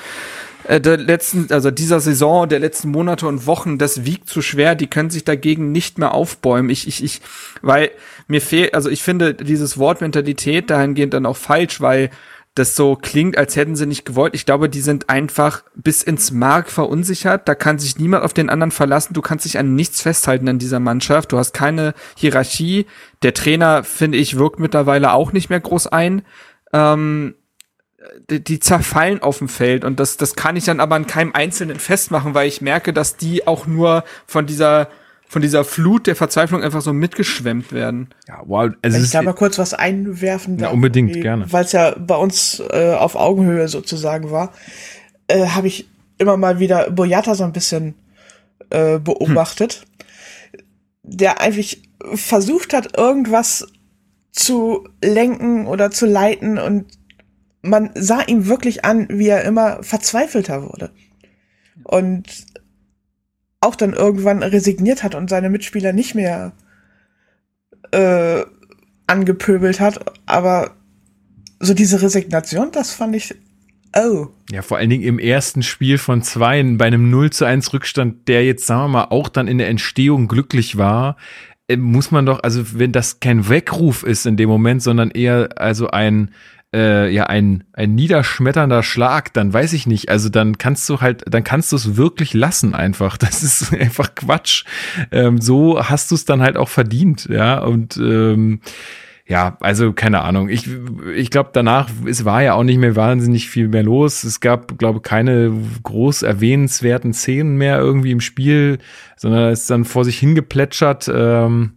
äh, 0.65 0.79
der 0.79 0.97
letzten, 0.97 1.51
also 1.51 1.71
dieser 1.71 1.99
Saison, 1.99 2.47
der 2.47 2.59
letzten 2.59 2.89
Monate 2.89 3.27
und 3.27 3.47
Wochen, 3.47 3.79
das 3.79 4.05
wiegt 4.05 4.29
zu 4.29 4.43
schwer. 4.43 4.75
Die 4.75 4.85
können 4.85 5.09
sich 5.09 5.25
dagegen 5.25 5.71
nicht 5.71 5.97
mehr 5.97 6.13
aufbäumen. 6.13 6.69
Ich, 6.69 6.87
ich, 6.87 7.03
ich, 7.03 7.21
weil 7.63 7.89
mir 8.27 8.41
fehlt, 8.41 8.75
also 8.75 8.89
ich 8.89 9.01
finde 9.01 9.33
dieses 9.33 9.79
Wort 9.79 10.01
Mentalität 10.01 10.69
dahingehend 10.69 11.15
dann 11.15 11.25
auch 11.25 11.37
falsch, 11.37 11.81
weil 11.81 12.11
das 12.55 12.75
so 12.75 12.95
klingt, 12.95 13.37
als 13.37 13.55
hätten 13.55 13.75
sie 13.75 13.85
nicht 13.85 14.05
gewollt. 14.05 14.35
Ich 14.35 14.45
glaube, 14.45 14.69
die 14.69 14.81
sind 14.81 15.09
einfach 15.09 15.63
bis 15.75 16.03
ins 16.03 16.31
Mark 16.31 16.69
verunsichert. 16.69 17.47
Da 17.47 17.55
kann 17.55 17.79
sich 17.79 17.97
niemand 17.97 18.23
auf 18.23 18.33
den 18.33 18.49
anderen 18.49 18.71
verlassen. 18.71 19.13
Du 19.13 19.21
kannst 19.21 19.45
dich 19.45 19.57
an 19.57 19.75
nichts 19.75 20.01
festhalten 20.01 20.47
in 20.47 20.59
dieser 20.59 20.79
Mannschaft. 20.79 21.31
Du 21.31 21.37
hast 21.37 21.53
keine 21.53 21.93
Hierarchie. 22.17 22.85
Der 23.21 23.33
Trainer, 23.33 23.83
finde 23.83 24.17
ich, 24.17 24.37
wirkt 24.37 24.59
mittlerweile 24.59 25.13
auch 25.13 25.31
nicht 25.31 25.49
mehr 25.49 25.59
groß 25.59 25.87
ein. 25.87 26.23
Ähm, 26.73 27.35
die, 28.29 28.43
die 28.43 28.59
zerfallen 28.59 29.21
auf 29.21 29.39
dem 29.39 29.49
Feld 29.49 29.83
und 29.83 29.99
das, 29.99 30.17
das 30.17 30.35
kann 30.35 30.55
ich 30.55 30.65
dann 30.65 30.79
aber 30.79 30.95
an 30.95 31.07
keinem 31.07 31.33
Einzelnen 31.33 31.79
festmachen, 31.79 32.33
weil 32.33 32.47
ich 32.47 32.61
merke, 32.61 32.93
dass 32.93 33.17
die 33.17 33.45
auch 33.47 33.67
nur 33.67 34.03
von 34.25 34.45
dieser 34.45 34.89
von 35.29 35.43
dieser 35.43 35.63
Flut 35.63 36.07
der 36.07 36.15
Verzweiflung 36.15 36.63
einfach 36.63 36.81
so 36.81 36.91
mitgeschwemmt 36.91 37.71
werden. 37.71 38.09
Ja, 38.27 38.41
wow. 38.45 38.71
Also 38.81 38.97
Wenn 38.97 39.03
ich 39.03 39.11
da 39.11 39.21
mal 39.21 39.33
kurz 39.33 39.59
was 39.59 39.75
einwerfen 39.75 40.57
darf. 40.57 40.69
Ja, 40.69 40.73
unbedingt, 40.73 41.13
gerne. 41.13 41.45
Weil 41.51 41.65
es 41.65 41.71
ja 41.71 41.95
bei 41.97 42.15
uns 42.15 42.61
äh, 42.71 42.95
auf 42.95 43.15
Augenhöhe 43.15 43.67
sozusagen 43.67 44.31
war, 44.31 44.51
äh, 45.27 45.45
habe 45.49 45.67
ich 45.67 45.87
immer 46.17 46.35
mal 46.35 46.59
wieder 46.59 46.89
Boyata 46.89 47.35
so 47.35 47.43
ein 47.43 47.53
bisschen 47.53 47.93
äh, 48.71 48.97
beobachtet, 48.97 49.85
hm. 50.51 50.61
der 51.03 51.41
eigentlich 51.41 51.83
versucht 52.15 52.73
hat, 52.73 52.97
irgendwas 52.97 53.67
zu 54.31 54.87
lenken 55.03 55.67
oder 55.67 55.91
zu 55.91 56.07
leiten 56.07 56.57
und 56.57 56.87
man 57.61 57.91
sah 57.93 58.21
ihm 58.21 58.47
wirklich 58.47 58.83
an, 58.83 59.05
wie 59.11 59.27
er 59.27 59.43
immer 59.43 59.83
verzweifelter 59.83 60.63
wurde. 60.63 60.89
Und 61.83 62.48
auch 63.61 63.75
dann 63.75 63.93
irgendwann 63.93 64.43
resigniert 64.43 65.03
hat 65.03 65.15
und 65.15 65.29
seine 65.29 65.49
Mitspieler 65.49 65.93
nicht 65.93 66.15
mehr 66.15 66.53
äh, 67.91 68.43
angepöbelt 69.07 69.79
hat. 69.79 69.99
Aber 70.25 70.71
so 71.59 71.73
diese 71.73 72.01
Resignation, 72.01 72.71
das 72.71 72.91
fand 72.91 73.15
ich. 73.15 73.35
Oh. 73.95 74.27
Ja, 74.51 74.61
vor 74.61 74.77
allen 74.77 74.91
Dingen 74.91 75.03
im 75.03 75.19
ersten 75.19 75.63
Spiel 75.63 75.97
von 75.97 76.21
zwei 76.21 76.63
bei 76.63 76.85
einem 76.85 77.09
0 77.09 77.31
zu 77.31 77.45
1 77.45 77.73
Rückstand, 77.73 78.27
der 78.27 78.45
jetzt, 78.45 78.67
sagen 78.67 78.83
wir 78.83 78.87
mal, 78.87 79.03
auch 79.05 79.29
dann 79.29 79.47
in 79.47 79.57
der 79.57 79.67
Entstehung 79.67 80.27
glücklich 80.27 80.77
war, 80.77 81.17
äh, 81.67 81.75
muss 81.75 82.11
man 82.11 82.25
doch, 82.25 82.43
also 82.43 82.77
wenn 82.79 82.91
das 82.91 83.19
kein 83.19 83.49
Weckruf 83.49 84.03
ist 84.03 84.25
in 84.25 84.37
dem 84.37 84.47
Moment, 84.47 84.83
sondern 84.83 85.09
eher 85.11 85.49
also 85.55 85.89
ein, 85.89 86.31
äh, 86.73 87.11
ja 87.11 87.25
ein, 87.25 87.63
ein 87.73 87.95
niederschmetternder 87.95 88.83
Schlag, 88.83 89.33
dann 89.33 89.51
weiß 89.53 89.73
ich 89.73 89.87
nicht. 89.87 90.09
Also 90.09 90.29
dann 90.29 90.57
kannst 90.57 90.87
du 90.89 91.01
halt, 91.01 91.23
dann 91.27 91.43
kannst 91.43 91.71
du 91.71 91.75
es 91.75 91.97
wirklich 91.97 92.33
lassen 92.33 92.73
einfach. 92.75 93.17
Das 93.29 93.43
ist 93.43 93.73
einfach 93.73 94.15
Quatsch. 94.15 94.65
Ähm, 95.11 95.39
so 95.39 95.83
hast 95.83 96.09
du 96.11 96.15
es 96.15 96.25
dann 96.25 96.41
halt 96.41 96.57
auch 96.57 96.69
verdient, 96.69 97.25
ja. 97.29 97.59
Und 97.59 97.97
ähm, 97.97 98.61
ja, 99.29 99.57
also 99.59 99.93
keine 99.93 100.21
Ahnung. 100.21 100.49
Ich, 100.49 100.67
ich 101.15 101.29
glaube, 101.29 101.51
danach, 101.53 101.89
es 102.05 102.25
war 102.25 102.41
ja 102.41 102.55
auch 102.55 102.63
nicht 102.63 102.79
mehr 102.79 102.95
wahnsinnig 102.95 103.47
viel 103.47 103.67
mehr 103.67 103.83
los. 103.83 104.23
Es 104.23 104.39
gab, 104.39 104.79
glaube 104.79 105.01
keine 105.01 105.53
groß 105.83 106.23
erwähnenswerten 106.23 107.13
Szenen 107.13 107.55
mehr 107.57 107.77
irgendwie 107.77 108.09
im 108.09 108.21
Spiel, 108.21 108.79
sondern 109.17 109.51
es 109.51 109.61
ist 109.61 109.69
dann 109.69 109.85
vor 109.85 110.03
sich 110.03 110.17
hingeplätschert. 110.17 111.11
Ähm, 111.13 111.73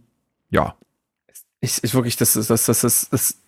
ja. 0.49 0.75
Ich, 1.61 1.83
ich 1.83 1.93
wirklich, 1.93 2.17
das 2.17 2.33
das, 2.33 2.47
das, 2.47 2.65
das, 2.65 3.09
das, 3.11 3.42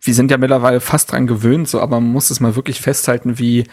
wir 0.00 0.14
sind 0.14 0.30
ja 0.30 0.38
mittlerweile 0.38 0.80
fast 0.80 1.12
dran 1.12 1.26
gewöhnt, 1.26 1.68
so, 1.68 1.80
aber 1.80 2.00
man 2.00 2.12
muss 2.12 2.30
es 2.30 2.40
mal 2.40 2.56
wirklich 2.56 2.80
festhalten, 2.80 3.38
wie, 3.38 3.64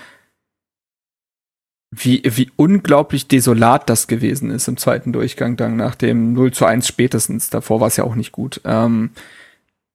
wie, 1.91 2.23
wie 2.26 2.51
unglaublich 2.55 3.28
desolat 3.28 3.89
das 3.89 4.07
gewesen 4.07 4.49
ist 4.49 4.67
im 4.67 4.78
zweiten 4.78 5.13
Durchgang, 5.13 5.55
dann 5.55 5.78
nach 5.78 5.95
dem 5.95 6.34
0 6.34 6.51
zu 6.51 6.65
1 6.65 6.88
spätestens. 6.88 7.49
Davor 7.49 7.80
war 7.80 7.88
es 7.88 7.97
ja 7.97 8.03
auch 8.03 8.15
nicht 8.15 8.32
gut. 8.32 8.61
Ähm, 8.65 9.11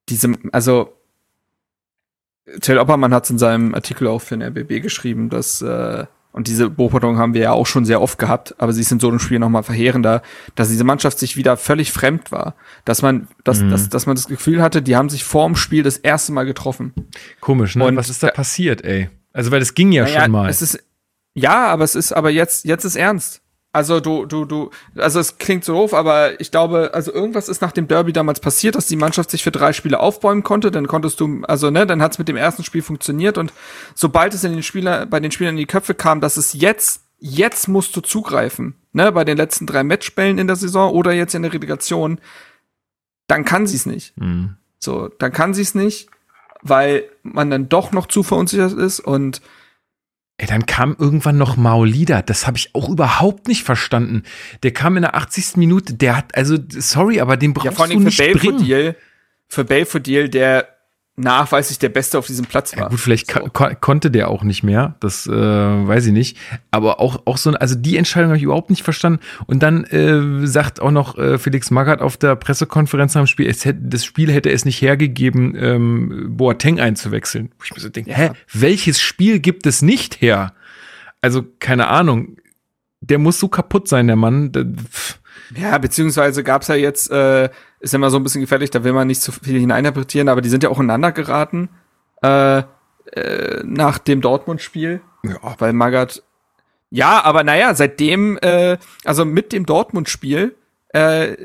diese, 0.08 0.32
also, 0.52 0.96
Till 2.60 2.78
Oppermann 2.78 3.14
hat 3.14 3.24
es 3.24 3.30
in 3.30 3.38
seinem 3.38 3.74
Artikel 3.74 4.06
auch 4.06 4.20
für 4.20 4.36
den 4.36 4.42
RBB 4.42 4.82
geschrieben, 4.82 5.30
dass 5.30 5.62
äh, 5.62 6.06
und 6.32 6.46
diese 6.46 6.70
Beobachtung 6.70 7.18
haben 7.18 7.34
wir 7.34 7.40
ja 7.40 7.52
auch 7.52 7.66
schon 7.66 7.84
sehr 7.84 8.00
oft 8.00 8.18
gehabt, 8.18 8.54
aber 8.58 8.72
sie 8.72 8.82
ist 8.82 8.92
in 8.92 9.00
so 9.00 9.08
einem 9.08 9.18
Spiel 9.18 9.40
nochmal 9.40 9.64
verheerender, 9.64 10.22
dass 10.54 10.68
diese 10.68 10.84
Mannschaft 10.84 11.18
sich 11.18 11.36
wieder 11.36 11.56
völlig 11.56 11.90
fremd 11.90 12.30
war. 12.30 12.54
Dass 12.84 13.02
man, 13.02 13.26
dass, 13.42 13.60
mhm. 13.60 13.70
dass, 13.70 13.88
dass 13.88 14.06
man 14.06 14.14
das 14.14 14.28
Gefühl 14.28 14.62
hatte, 14.62 14.80
die 14.80 14.94
haben 14.94 15.08
sich 15.08 15.24
vor 15.24 15.46
dem 15.46 15.56
Spiel 15.56 15.82
das 15.82 15.96
erste 15.96 16.32
Mal 16.32 16.44
getroffen. 16.44 16.92
Komisch, 17.40 17.74
ne? 17.74 17.84
Und 17.84 17.96
was 17.96 18.08
ist 18.08 18.22
da 18.22 18.28
passiert, 18.28 18.84
ey? 18.84 19.10
Also, 19.32 19.50
weil 19.50 19.60
das 19.60 19.74
ging 19.74 19.90
ja, 19.90 20.06
ja 20.06 20.22
schon 20.22 20.30
mal. 20.30 20.48
Es 20.48 20.62
ist, 20.62 20.82
ja, 21.34 21.66
aber 21.66 21.84
es 21.84 21.96
ist, 21.96 22.12
aber 22.12 22.30
jetzt, 22.30 22.64
jetzt 22.64 22.84
ist 22.84 22.96
ernst. 22.96 23.42
Also 23.72 24.00
du, 24.00 24.26
du, 24.26 24.46
du, 24.46 24.70
also 24.96 25.20
es 25.20 25.38
klingt 25.38 25.64
so 25.64 25.74
doof, 25.74 25.94
aber 25.94 26.40
ich 26.40 26.50
glaube, 26.50 26.90
also 26.92 27.12
irgendwas 27.12 27.48
ist 27.48 27.62
nach 27.62 27.70
dem 27.70 27.86
Derby 27.86 28.12
damals 28.12 28.40
passiert, 28.40 28.74
dass 28.74 28.88
die 28.88 28.96
Mannschaft 28.96 29.30
sich 29.30 29.44
für 29.44 29.52
drei 29.52 29.72
Spiele 29.72 30.00
aufbäumen 30.00 30.42
konnte. 30.42 30.72
Dann 30.72 30.88
konntest 30.88 31.20
du, 31.20 31.42
also 31.44 31.70
ne, 31.70 31.86
dann 31.86 32.02
hat 32.02 32.12
es 32.12 32.18
mit 32.18 32.26
dem 32.26 32.36
ersten 32.36 32.64
Spiel 32.64 32.82
funktioniert 32.82 33.38
und 33.38 33.52
sobald 33.94 34.34
es 34.34 34.42
in 34.42 34.52
den 34.52 34.64
Spieler, 34.64 35.06
bei 35.06 35.20
den 35.20 35.30
Spielern 35.30 35.54
in 35.54 35.58
die 35.58 35.66
Köpfe 35.66 35.94
kam, 35.94 36.20
dass 36.20 36.36
es 36.36 36.52
jetzt, 36.52 37.04
jetzt 37.20 37.68
musst 37.68 37.94
du 37.94 38.00
zugreifen, 38.00 38.74
ne, 38.92 39.12
bei 39.12 39.24
den 39.24 39.36
letzten 39.36 39.66
drei 39.66 39.84
Matchbällen 39.84 40.38
in 40.38 40.48
der 40.48 40.56
Saison 40.56 40.92
oder 40.92 41.12
jetzt 41.12 41.36
in 41.36 41.42
der 41.42 41.52
Relegation, 41.52 42.20
dann 43.28 43.44
kann 43.44 43.68
sie 43.68 43.76
es 43.76 43.86
nicht. 43.86 44.18
Mhm. 44.18 44.56
So, 44.80 45.08
dann 45.18 45.30
kann 45.30 45.54
sie 45.54 45.62
es 45.62 45.76
nicht, 45.76 46.08
weil 46.60 47.04
man 47.22 47.50
dann 47.50 47.68
doch 47.68 47.92
noch 47.92 48.06
zu 48.06 48.24
verunsichert 48.24 48.72
ist 48.72 48.98
und 48.98 49.40
Ey, 50.40 50.46
dann 50.46 50.64
kam 50.64 50.96
irgendwann 50.98 51.36
noch 51.36 51.58
Maulida. 51.58 52.22
Das 52.22 52.46
habe 52.46 52.56
ich 52.56 52.74
auch 52.74 52.88
überhaupt 52.88 53.46
nicht 53.46 53.62
verstanden. 53.62 54.22
Der 54.62 54.72
kam 54.72 54.96
in 54.96 55.02
der 55.02 55.14
80. 55.14 55.58
Minute. 55.58 55.92
Der 55.92 56.16
hat, 56.16 56.34
also, 56.34 56.56
sorry, 56.70 57.20
aber 57.20 57.36
den 57.36 57.52
brauchst 57.52 57.66
ja, 57.66 57.72
vor 57.72 57.84
allem 57.84 57.98
du 57.98 58.04
nicht 58.04 58.16
für 58.16 58.32
Belfodil, 58.32 58.96
für 59.48 59.64
Belfodil, 59.64 60.30
der 60.30 60.79
nachweislich 61.20 61.78
der 61.78 61.88
Beste 61.88 62.18
auf 62.18 62.26
diesem 62.26 62.46
Platz 62.46 62.74
war. 62.74 62.84
Ja, 62.84 62.88
gut, 62.88 63.00
vielleicht 63.00 63.30
so. 63.30 63.40
ko 63.40 63.68
konnte 63.80 64.10
der 64.10 64.28
auch 64.28 64.42
nicht 64.42 64.62
mehr, 64.62 64.96
das 65.00 65.26
äh, 65.26 65.32
weiß 65.32 66.06
ich 66.06 66.12
nicht. 66.12 66.36
Aber 66.70 67.00
auch, 67.00 67.22
auch 67.26 67.36
so, 67.36 67.50
also 67.52 67.74
die 67.74 67.96
Entscheidung 67.96 68.30
habe 68.30 68.38
ich 68.38 68.42
überhaupt 68.42 68.70
nicht 68.70 68.82
verstanden. 68.82 69.20
Und 69.46 69.62
dann 69.62 69.84
äh, 69.84 70.46
sagt 70.46 70.80
auch 70.80 70.90
noch 70.90 71.18
äh, 71.18 71.38
Felix 71.38 71.70
Magath 71.70 72.00
auf 72.00 72.16
der 72.16 72.36
Pressekonferenz 72.36 73.16
am 73.16 73.26
Spiel, 73.26 73.48
es 73.48 73.64
hätte, 73.64 73.80
das 73.82 74.04
Spiel 74.04 74.32
hätte 74.32 74.50
es 74.50 74.64
nicht 74.64 74.80
hergegeben, 74.82 75.54
ähm, 75.56 76.36
Boateng 76.36 76.80
einzuwechseln. 76.80 77.50
Wo 77.58 77.64
ich 77.64 77.74
mir 77.74 77.80
so 77.80 77.88
denke, 77.88 78.10
ja. 78.10 78.16
hä, 78.16 78.30
welches 78.52 79.00
Spiel 79.00 79.40
gibt 79.40 79.66
es 79.66 79.82
nicht 79.82 80.20
her? 80.20 80.54
Also, 81.20 81.44
keine 81.58 81.88
Ahnung. 81.88 82.36
Der 83.02 83.18
muss 83.18 83.40
so 83.40 83.48
kaputt 83.48 83.88
sein, 83.88 84.06
der 84.06 84.16
Mann. 84.16 84.52
Ja, 85.56 85.78
beziehungsweise 85.78 86.44
gab's 86.44 86.68
ja 86.68 86.74
jetzt 86.74 87.10
äh, 87.10 87.48
ist 87.80 87.94
immer 87.94 88.10
so 88.10 88.18
ein 88.18 88.22
bisschen 88.22 88.42
gefährlich, 88.42 88.70
da 88.70 88.84
will 88.84 88.92
man 88.92 89.08
nicht 89.08 89.22
zu 89.22 89.32
viel 89.32 89.58
hineininterpretieren, 89.58 90.28
aber 90.28 90.42
die 90.42 90.48
sind 90.48 90.62
ja 90.62 90.68
auch 90.68 90.78
ineinander 90.78 91.12
geraten 91.12 91.70
äh, 92.22 92.58
äh, 92.58 93.62
nach 93.64 93.98
dem 93.98 94.20
Dortmund-Spiel. 94.20 95.00
Ja. 95.24 95.54
Weil 95.58 95.72
Magath. 95.72 96.22
Ja, 96.90 97.24
aber 97.24 97.44
naja, 97.44 97.74
seitdem, 97.74 98.38
äh, 98.42 98.76
also 99.04 99.24
mit 99.24 99.52
dem 99.52 99.64
Dortmund-Spiel, 99.64 100.54
äh, 100.88 101.36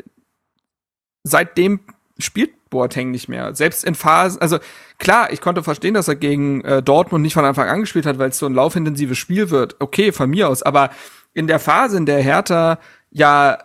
seitdem 1.24 1.80
spielt 2.18 2.70
Boateng 2.70 3.12
nicht 3.12 3.30
mehr. 3.30 3.56
Selbst 3.56 3.84
in 3.84 3.96
Phasen, 3.96 4.42
also 4.42 4.60
klar, 4.98 5.32
ich 5.32 5.42
konnte 5.42 5.64
verstehen, 5.64 5.94
dass 5.94 6.08
er 6.08 6.16
gegen 6.16 6.62
äh, 6.62 6.82
Dortmund 6.82 7.22
nicht 7.22 7.34
von 7.34 7.46
Anfang 7.46 7.70
an 7.70 7.82
gespielt 7.82 8.06
hat, 8.06 8.18
weil 8.18 8.30
es 8.30 8.40
so 8.40 8.46
ein 8.46 8.54
laufintensives 8.54 9.18
Spiel 9.18 9.50
wird. 9.50 9.76
Okay, 9.80 10.12
von 10.12 10.30
mir 10.30 10.50
aus, 10.50 10.64
aber 10.64 10.90
in 11.34 11.48
der 11.48 11.60
Phase, 11.60 11.98
in 11.98 12.06
der 12.06 12.22
Hertha 12.22 12.80
ja 13.12 13.60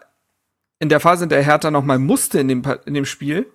in 0.80 0.88
der 0.88 0.98
Phase, 0.98 1.24
in 1.24 1.28
der 1.28 1.44
Hertha 1.44 1.70
noch 1.70 1.84
mal 1.84 1.98
musste 1.98 2.40
in 2.40 2.48
dem, 2.48 2.62
in 2.86 2.94
dem 2.94 3.04
Spiel. 3.04 3.46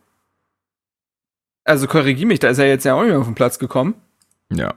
Also 1.65 1.87
korrigier 1.87 2.27
mich, 2.27 2.39
da 2.39 2.47
ist 2.47 2.59
er 2.59 2.67
jetzt 2.67 2.85
ja 2.85 2.93
auch 2.93 3.01
nicht 3.01 3.09
mehr 3.09 3.19
auf 3.19 3.25
den 3.25 3.35
Platz 3.35 3.59
gekommen. 3.59 3.95
Ja. 4.53 4.75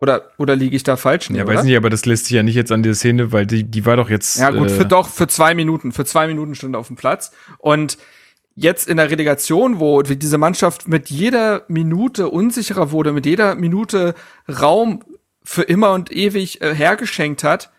Oder, 0.00 0.30
oder 0.38 0.56
liege 0.56 0.74
ich 0.74 0.82
da 0.82 0.96
falsch? 0.96 1.28
Nee, 1.28 1.38
ja, 1.38 1.46
weiß 1.46 1.62
nicht, 1.62 1.76
aber 1.76 1.90
das 1.90 2.06
lässt 2.06 2.24
sich 2.24 2.34
ja 2.34 2.42
nicht 2.42 2.54
jetzt 2.54 2.72
an 2.72 2.82
der 2.82 2.94
Szene, 2.94 3.32
weil 3.32 3.44
die, 3.46 3.64
die 3.64 3.84
war 3.84 3.96
doch 3.96 4.08
jetzt. 4.08 4.38
Ja, 4.38 4.50
gut, 4.50 4.70
äh 4.70 4.74
für 4.74 4.86
doch, 4.86 5.08
für 5.08 5.28
zwei 5.28 5.54
Minuten. 5.54 5.92
Für 5.92 6.06
zwei 6.06 6.26
Minuten 6.26 6.54
stand 6.54 6.74
er 6.74 6.78
auf 6.78 6.86
dem 6.86 6.96
Platz. 6.96 7.32
Und 7.58 7.98
jetzt 8.54 8.88
in 8.88 8.96
der 8.96 9.10
Relegation, 9.10 9.78
wo 9.78 10.00
diese 10.00 10.38
Mannschaft 10.38 10.88
mit 10.88 11.10
jeder 11.10 11.64
Minute 11.68 12.30
unsicherer 12.30 12.92
wurde, 12.92 13.12
mit 13.12 13.26
jeder 13.26 13.54
Minute 13.56 14.14
Raum 14.48 15.04
für 15.44 15.62
immer 15.62 15.92
und 15.92 16.10
ewig 16.10 16.62
äh, 16.62 16.74
hergeschenkt 16.74 17.44
hat, 17.44 17.70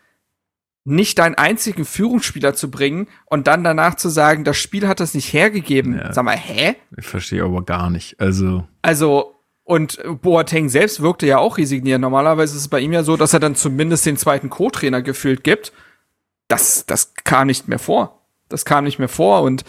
nicht 0.83 1.19
deinen 1.19 1.35
einzigen 1.35 1.85
Führungsspieler 1.85 2.53
zu 2.55 2.71
bringen 2.71 3.07
und 3.25 3.47
dann 3.47 3.63
danach 3.63 3.95
zu 3.95 4.09
sagen, 4.09 4.43
das 4.43 4.57
Spiel 4.57 4.87
hat 4.87 4.99
das 4.99 5.13
nicht 5.13 5.31
hergegeben. 5.31 5.97
Ja. 5.97 6.13
Sag 6.13 6.25
mal, 6.25 6.37
hä? 6.37 6.75
Ich 6.97 7.05
verstehe 7.05 7.43
aber 7.43 7.63
gar 7.63 7.89
nicht. 7.89 8.19
Also. 8.19 8.67
Also, 8.81 9.35
und 9.63 9.99
Boateng 10.21 10.69
selbst 10.69 11.01
wirkte 11.01 11.27
ja 11.27 11.37
auch 11.37 11.57
resigniert. 11.57 12.01
Normalerweise 12.01 12.55
ist 12.55 12.61
es 12.61 12.67
bei 12.67 12.79
ihm 12.79 12.93
ja 12.93 13.03
so, 13.03 13.15
dass 13.15 13.33
er 13.33 13.39
dann 13.39 13.55
zumindest 13.55 14.05
den 14.05 14.17
zweiten 14.17 14.49
Co-Trainer 14.49 15.01
gefühlt 15.01 15.43
gibt. 15.43 15.71
Das, 16.47 16.85
das 16.87 17.13
kam 17.23 17.47
nicht 17.47 17.67
mehr 17.67 17.79
vor. 17.79 18.21
Das 18.49 18.65
kam 18.65 18.83
nicht 18.83 18.99
mehr 18.99 19.07
vor 19.07 19.43
und 19.43 19.63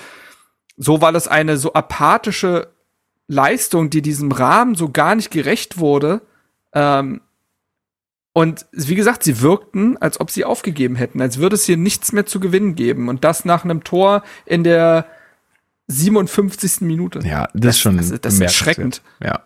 so 0.77 1.01
war 1.01 1.13
das 1.13 1.29
eine 1.29 1.57
so 1.57 1.75
apathische 1.75 2.73
Leistung, 3.29 3.91
die 3.91 4.03
diesem 4.03 4.33
Rahmen 4.33 4.75
so 4.75 4.89
gar 4.89 5.15
nicht 5.15 5.31
gerecht 5.31 5.79
wurde. 5.79 6.23
Ähm, 6.73 7.21
und 8.33 8.67
wie 8.73 8.95
gesagt, 8.95 9.23
sie 9.23 9.41
wirkten, 9.41 9.99
als 9.99 10.19
ob 10.21 10.31
sie 10.31 10.45
aufgegeben 10.45 10.97
hätten, 10.97 11.21
als 11.21 11.39
würde 11.39 11.55
es 11.55 11.65
hier 11.65 11.77
nichts 11.77 12.13
mehr 12.13 12.25
zu 12.25 12.41
gewinnen 12.41 12.75
geben. 12.75 13.09
Und 13.09 13.25
das 13.25 13.45
nach 13.45 13.65
einem 13.65 13.85
Tor 13.85 14.23
in 14.47 14.65
der 14.65 15.07
57. 15.89 16.81
Minute. 16.81 17.21
Ja, 17.25 17.49
das, 17.53 17.61
das 17.61 17.77
ist 17.77 17.81
schon 17.81 17.97
das, 17.99 18.21
das 18.21 18.35
ist 18.35 18.41
erschreckend. 18.41 19.03
Ja. 19.23 19.45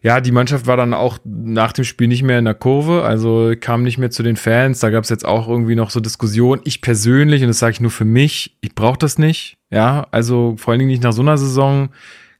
Ja, 0.00 0.20
die 0.20 0.30
Mannschaft 0.30 0.66
war 0.66 0.76
dann 0.76 0.94
auch 0.94 1.18
nach 1.24 1.72
dem 1.72 1.84
Spiel 1.84 2.06
nicht 2.06 2.22
mehr 2.22 2.38
in 2.38 2.44
der 2.44 2.54
Kurve, 2.54 3.02
also 3.02 3.52
kam 3.60 3.82
nicht 3.82 3.98
mehr 3.98 4.10
zu 4.10 4.22
den 4.22 4.36
Fans. 4.36 4.78
Da 4.78 4.90
gab 4.90 5.02
es 5.02 5.10
jetzt 5.10 5.24
auch 5.24 5.48
irgendwie 5.48 5.74
noch 5.74 5.90
so 5.90 5.98
Diskussionen. 5.98 6.62
Ich 6.64 6.80
persönlich, 6.80 7.42
und 7.42 7.48
das 7.48 7.58
sage 7.58 7.72
ich 7.72 7.80
nur 7.80 7.90
für 7.90 8.04
mich, 8.04 8.56
ich 8.60 8.76
brauche 8.76 8.98
das 8.98 9.18
nicht. 9.18 9.58
Ja, 9.70 10.06
also 10.12 10.54
vor 10.56 10.70
allen 10.72 10.78
Dingen 10.78 10.90
nicht 10.90 11.02
nach 11.02 11.12
so 11.12 11.22
einer 11.22 11.36
Saison 11.36 11.88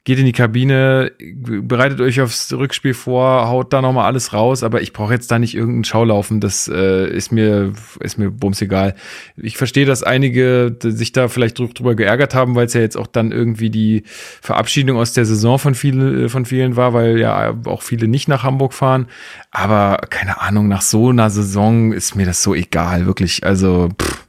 geht 0.09 0.19
in 0.19 0.25
die 0.25 0.33
Kabine, 0.33 1.13
bereitet 1.21 2.01
euch 2.01 2.23
aufs 2.23 2.51
Rückspiel 2.51 2.95
vor, 2.95 3.47
haut 3.47 3.75
da 3.75 3.83
nochmal 3.83 4.07
alles 4.07 4.33
raus, 4.33 4.63
aber 4.63 4.81
ich 4.81 4.95
brauche 4.95 5.13
jetzt 5.13 5.31
da 5.31 5.39
nicht 5.39 5.55
irgendeinen 5.55 5.85
Schaulaufen, 5.85 6.41
das 6.41 6.67
äh, 6.67 7.15
ist 7.15 7.31
mir, 7.31 7.75
ist 8.01 8.17
mir 8.17 8.31
bums 8.31 8.63
egal. 8.63 8.95
Ich 9.37 9.59
verstehe, 9.59 9.85
dass 9.85 10.03
einige 10.03 10.75
sich 10.83 11.13
da 11.13 11.29
vielleicht 11.29 11.59
drüber 11.59 11.95
geärgert 11.95 12.35
haben, 12.35 12.55
weil 12.55 12.65
es 12.65 12.73
ja 12.73 12.81
jetzt 12.81 12.97
auch 12.97 13.07
dann 13.07 13.33
irgendwie 13.33 13.69
die 13.69 14.03
Verabschiedung 14.41 14.97
aus 14.97 15.13
der 15.13 15.27
Saison 15.27 15.59
von, 15.59 15.75
viele, 15.75 16.31
von 16.31 16.47
vielen 16.47 16.77
war, 16.77 16.95
weil 16.95 17.19
ja 17.19 17.55
auch 17.67 17.83
viele 17.83 18.09
nicht 18.09 18.29
nach 18.29 18.45
Hamburg 18.45 18.73
fahren. 18.73 19.09
Aber 19.51 19.99
keine 20.09 20.41
Ahnung, 20.41 20.69
nach 20.69 20.81
so 20.81 21.11
einer 21.11 21.29
Saison 21.29 21.93
ist 21.93 22.15
mir 22.15 22.25
das 22.25 22.43
so 22.43 22.55
egal, 22.55 23.05
wirklich. 23.05 23.45
Also, 23.45 23.91
pff, 24.01 24.25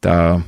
da 0.00 0.44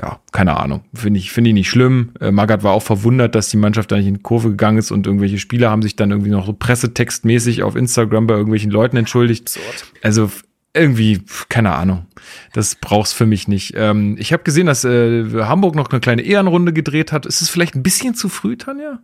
ja, 0.00 0.20
keine 0.32 0.56
Ahnung. 0.56 0.82
Finde 0.94 1.18
ich, 1.18 1.32
finde 1.32 1.50
ich 1.50 1.54
nicht 1.54 1.70
schlimm. 1.70 2.12
Äh, 2.20 2.30
Magath 2.30 2.62
war 2.62 2.72
auch 2.72 2.82
verwundert, 2.82 3.34
dass 3.34 3.48
die 3.48 3.56
Mannschaft 3.56 3.90
da 3.90 3.96
nicht 3.96 4.06
in 4.06 4.14
die 4.14 4.22
Kurve 4.22 4.50
gegangen 4.50 4.78
ist 4.78 4.90
und 4.90 5.06
irgendwelche 5.06 5.38
Spieler 5.38 5.70
haben 5.70 5.82
sich 5.82 5.96
dann 5.96 6.10
irgendwie 6.10 6.30
noch 6.30 6.46
so 6.46 6.52
pressetextmäßig 6.52 7.62
auf 7.62 7.76
Instagram 7.76 8.26
bei 8.26 8.34
irgendwelchen 8.34 8.70
Leuten 8.70 8.96
entschuldigt. 8.96 9.48
Absurd. 9.48 9.92
Also 10.02 10.30
irgendwie, 10.74 11.22
keine 11.48 11.74
Ahnung. 11.74 12.06
Das 12.52 12.74
brauch's 12.76 13.12
für 13.12 13.26
mich 13.26 13.48
nicht. 13.48 13.74
Ähm, 13.76 14.16
ich 14.18 14.32
habe 14.32 14.44
gesehen, 14.44 14.66
dass 14.66 14.84
äh, 14.84 15.24
Hamburg 15.44 15.74
noch 15.74 15.90
eine 15.90 16.00
kleine 16.00 16.22
Ehrenrunde 16.22 16.72
gedreht 16.72 17.10
hat. 17.10 17.26
Ist 17.26 17.40
es 17.40 17.48
vielleicht 17.48 17.74
ein 17.74 17.82
bisschen 17.82 18.14
zu 18.14 18.28
früh, 18.28 18.56
Tanja? 18.56 19.00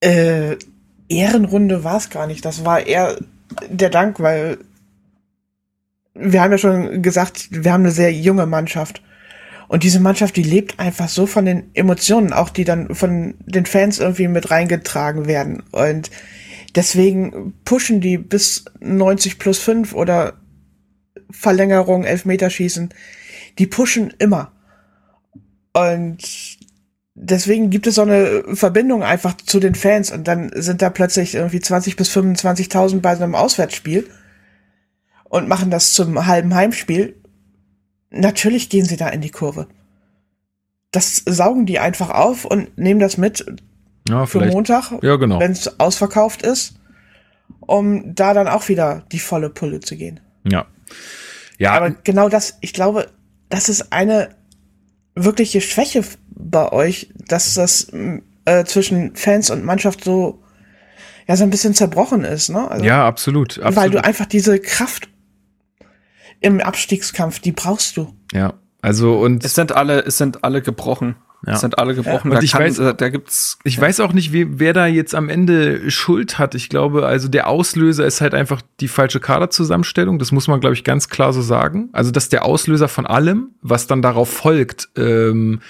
Äh, 0.00 0.56
Ehrenrunde 1.08 1.84
war 1.84 1.96
es 1.96 2.10
gar 2.10 2.26
nicht. 2.26 2.44
Das 2.44 2.64
war 2.64 2.86
eher 2.86 3.18
der 3.68 3.90
Dank, 3.90 4.20
weil 4.20 4.58
wir 6.14 6.42
haben 6.42 6.52
ja 6.52 6.58
schon 6.58 7.02
gesagt, 7.02 7.48
wir 7.50 7.72
haben 7.72 7.82
eine 7.82 7.92
sehr 7.92 8.12
junge 8.12 8.46
Mannschaft. 8.46 9.02
Und 9.70 9.84
diese 9.84 10.00
Mannschaft, 10.00 10.34
die 10.34 10.42
lebt 10.42 10.80
einfach 10.80 11.08
so 11.08 11.26
von 11.26 11.44
den 11.44 11.70
Emotionen, 11.74 12.32
auch 12.32 12.48
die 12.48 12.64
dann 12.64 12.92
von 12.92 13.36
den 13.38 13.66
Fans 13.66 14.00
irgendwie 14.00 14.26
mit 14.26 14.50
reingetragen 14.50 15.26
werden. 15.26 15.62
Und 15.70 16.10
deswegen 16.74 17.54
pushen 17.64 18.00
die 18.00 18.18
bis 18.18 18.64
90 18.80 19.38
plus 19.38 19.60
5 19.60 19.94
oder 19.94 20.40
Verlängerung, 21.30 22.02
Elfmeterschießen. 22.02 22.92
Die 23.60 23.68
pushen 23.68 24.12
immer. 24.18 24.50
Und 25.72 26.18
deswegen 27.14 27.70
gibt 27.70 27.86
es 27.86 27.94
so 27.94 28.02
eine 28.02 28.42
Verbindung 28.54 29.04
einfach 29.04 29.36
zu 29.36 29.60
den 29.60 29.76
Fans 29.76 30.10
und 30.10 30.26
dann 30.26 30.50
sind 30.52 30.82
da 30.82 30.90
plötzlich 30.90 31.36
irgendwie 31.36 31.60
20 31.60 31.94
bis 31.94 32.10
25.000 32.10 32.98
bei 32.98 33.14
so 33.14 33.22
einem 33.22 33.36
Auswärtsspiel 33.36 34.10
und 35.28 35.46
machen 35.46 35.70
das 35.70 35.92
zum 35.92 36.26
halben 36.26 36.56
Heimspiel 36.56 37.19
natürlich 38.10 38.68
gehen 38.68 38.84
sie 38.84 38.96
da 38.96 39.08
in 39.08 39.20
die 39.20 39.30
Kurve. 39.30 39.66
Das 40.90 41.22
saugen 41.26 41.66
die 41.66 41.78
einfach 41.78 42.10
auf 42.10 42.44
und 42.44 42.76
nehmen 42.76 43.00
das 43.00 43.16
mit 43.16 43.44
ja, 44.08 44.26
für 44.26 44.44
Montag, 44.46 44.92
ja, 45.02 45.16
genau. 45.16 45.38
wenn 45.38 45.52
es 45.52 45.78
ausverkauft 45.78 46.42
ist, 46.42 46.74
um 47.60 48.14
da 48.14 48.34
dann 48.34 48.48
auch 48.48 48.68
wieder 48.68 49.04
die 49.12 49.20
volle 49.20 49.50
Pulle 49.50 49.80
zu 49.80 49.96
gehen. 49.96 50.20
Ja. 50.44 50.66
Ja. 51.58 51.72
Aber 51.72 51.90
genau 51.90 52.28
das, 52.28 52.58
ich 52.60 52.72
glaube, 52.72 53.08
das 53.48 53.68
ist 53.68 53.92
eine 53.92 54.30
wirkliche 55.14 55.60
Schwäche 55.60 56.02
bei 56.30 56.72
euch, 56.72 57.10
dass 57.28 57.54
das 57.54 57.88
äh, 58.46 58.64
zwischen 58.64 59.14
Fans 59.14 59.50
und 59.50 59.64
Mannschaft 59.64 60.02
so 60.02 60.42
ja 61.28 61.36
so 61.36 61.44
ein 61.44 61.50
bisschen 61.50 61.74
zerbrochen 61.74 62.24
ist, 62.24 62.48
ne? 62.48 62.68
Also, 62.68 62.84
ja, 62.84 63.06
absolut, 63.06 63.58
absolut. 63.58 63.76
Weil 63.76 63.90
du 63.90 64.02
einfach 64.02 64.26
diese 64.26 64.58
Kraft 64.58 65.09
im 66.40 66.60
Abstiegskampf, 66.60 67.40
die 67.40 67.52
brauchst 67.52 67.96
du. 67.96 68.14
Ja, 68.32 68.54
also 68.82 69.18
und 69.18 69.44
es 69.44 69.54
sind 69.54 69.72
alle, 69.72 70.04
es 70.04 70.18
sind 70.18 70.44
alle 70.44 70.62
gebrochen. 70.62 71.16
Ja. 71.46 71.54
Es 71.54 71.60
sind 71.60 71.78
alle 71.78 71.94
gebrochen. 71.94 72.30
Ja. 72.30 72.36
Und 72.36 72.44
ich 72.44 72.52
kann, 72.52 72.62
weiß, 72.62 72.76
da 72.96 73.08
gibt's. 73.08 73.58
Ich 73.64 73.76
ja. 73.76 73.82
weiß 73.82 74.00
auch 74.00 74.12
nicht, 74.12 74.32
wie, 74.32 74.58
wer 74.58 74.74
da 74.74 74.86
jetzt 74.86 75.14
am 75.14 75.30
Ende 75.30 75.90
Schuld 75.90 76.38
hat. 76.38 76.54
Ich 76.54 76.68
glaube, 76.68 77.06
also 77.06 77.28
der 77.28 77.48
Auslöser 77.48 78.04
ist 78.04 78.20
halt 78.20 78.34
einfach 78.34 78.60
die 78.80 78.88
falsche 78.88 79.20
Kaderzusammenstellung. 79.20 80.18
Das 80.18 80.32
muss 80.32 80.48
man, 80.48 80.60
glaube 80.60 80.74
ich, 80.74 80.84
ganz 80.84 81.08
klar 81.08 81.32
so 81.32 81.40
sagen. 81.40 81.88
Also 81.92 82.10
das 82.10 82.24
ist 82.24 82.34
der 82.34 82.44
Auslöser 82.44 82.88
von 82.88 83.06
allem, 83.06 83.50
was 83.62 83.86
dann 83.86 84.02
darauf 84.02 84.30
folgt. 84.30 84.90
Ähm, 84.96 85.60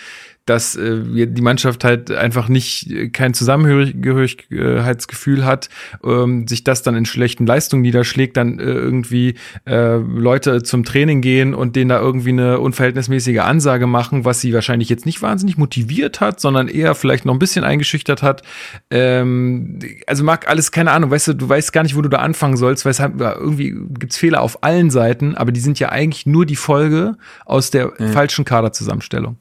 dass 0.46 0.76
äh, 0.76 1.26
die 1.26 1.42
Mannschaft 1.42 1.84
halt 1.84 2.10
einfach 2.10 2.48
nicht 2.48 2.90
äh, 2.90 3.08
kein 3.08 3.34
Zusammengehörigkeitsgefühl 3.34 5.44
hat, 5.44 5.68
ähm, 6.04 6.48
sich 6.48 6.64
das 6.64 6.82
dann 6.82 6.96
in 6.96 7.04
schlechten 7.04 7.46
Leistungen 7.46 7.82
niederschlägt, 7.82 8.36
dann 8.36 8.58
äh, 8.58 8.64
irgendwie 8.64 9.34
äh, 9.66 9.96
Leute 9.96 10.62
zum 10.62 10.84
Training 10.84 11.20
gehen 11.20 11.54
und 11.54 11.76
denen 11.76 11.90
da 11.90 12.00
irgendwie 12.00 12.30
eine 12.30 12.58
unverhältnismäßige 12.58 13.38
Ansage 13.38 13.86
machen, 13.86 14.24
was 14.24 14.40
sie 14.40 14.52
wahrscheinlich 14.52 14.88
jetzt 14.88 15.06
nicht 15.06 15.22
wahnsinnig 15.22 15.56
motiviert 15.56 16.20
hat, 16.20 16.40
sondern 16.40 16.68
eher 16.68 16.94
vielleicht 16.94 17.24
noch 17.24 17.34
ein 17.34 17.38
bisschen 17.38 17.64
eingeschüchtert 17.64 18.22
hat. 18.22 18.42
Ähm, 18.90 19.78
also 20.06 20.24
mag 20.24 20.48
alles, 20.48 20.72
keine 20.72 20.92
Ahnung, 20.92 21.10
weißt 21.10 21.28
du, 21.28 21.34
du 21.34 21.48
weißt 21.48 21.72
gar 21.72 21.82
nicht, 21.82 21.96
wo 21.96 22.02
du 22.02 22.08
da 22.08 22.18
anfangen 22.18 22.56
sollst, 22.56 22.84
weil 22.84 22.90
es 22.90 23.00
halt, 23.00 23.20
irgendwie 23.20 23.74
gibt's 23.98 24.16
Fehler 24.16 24.40
auf 24.40 24.64
allen 24.64 24.90
Seiten, 24.90 25.36
aber 25.36 25.52
die 25.52 25.60
sind 25.60 25.78
ja 25.78 25.90
eigentlich 25.90 26.26
nur 26.26 26.46
die 26.46 26.56
Folge 26.56 27.16
aus 27.44 27.70
der 27.70 27.92
mhm. 27.98 28.08
falschen 28.08 28.44
Kaderzusammenstellung. 28.44 29.36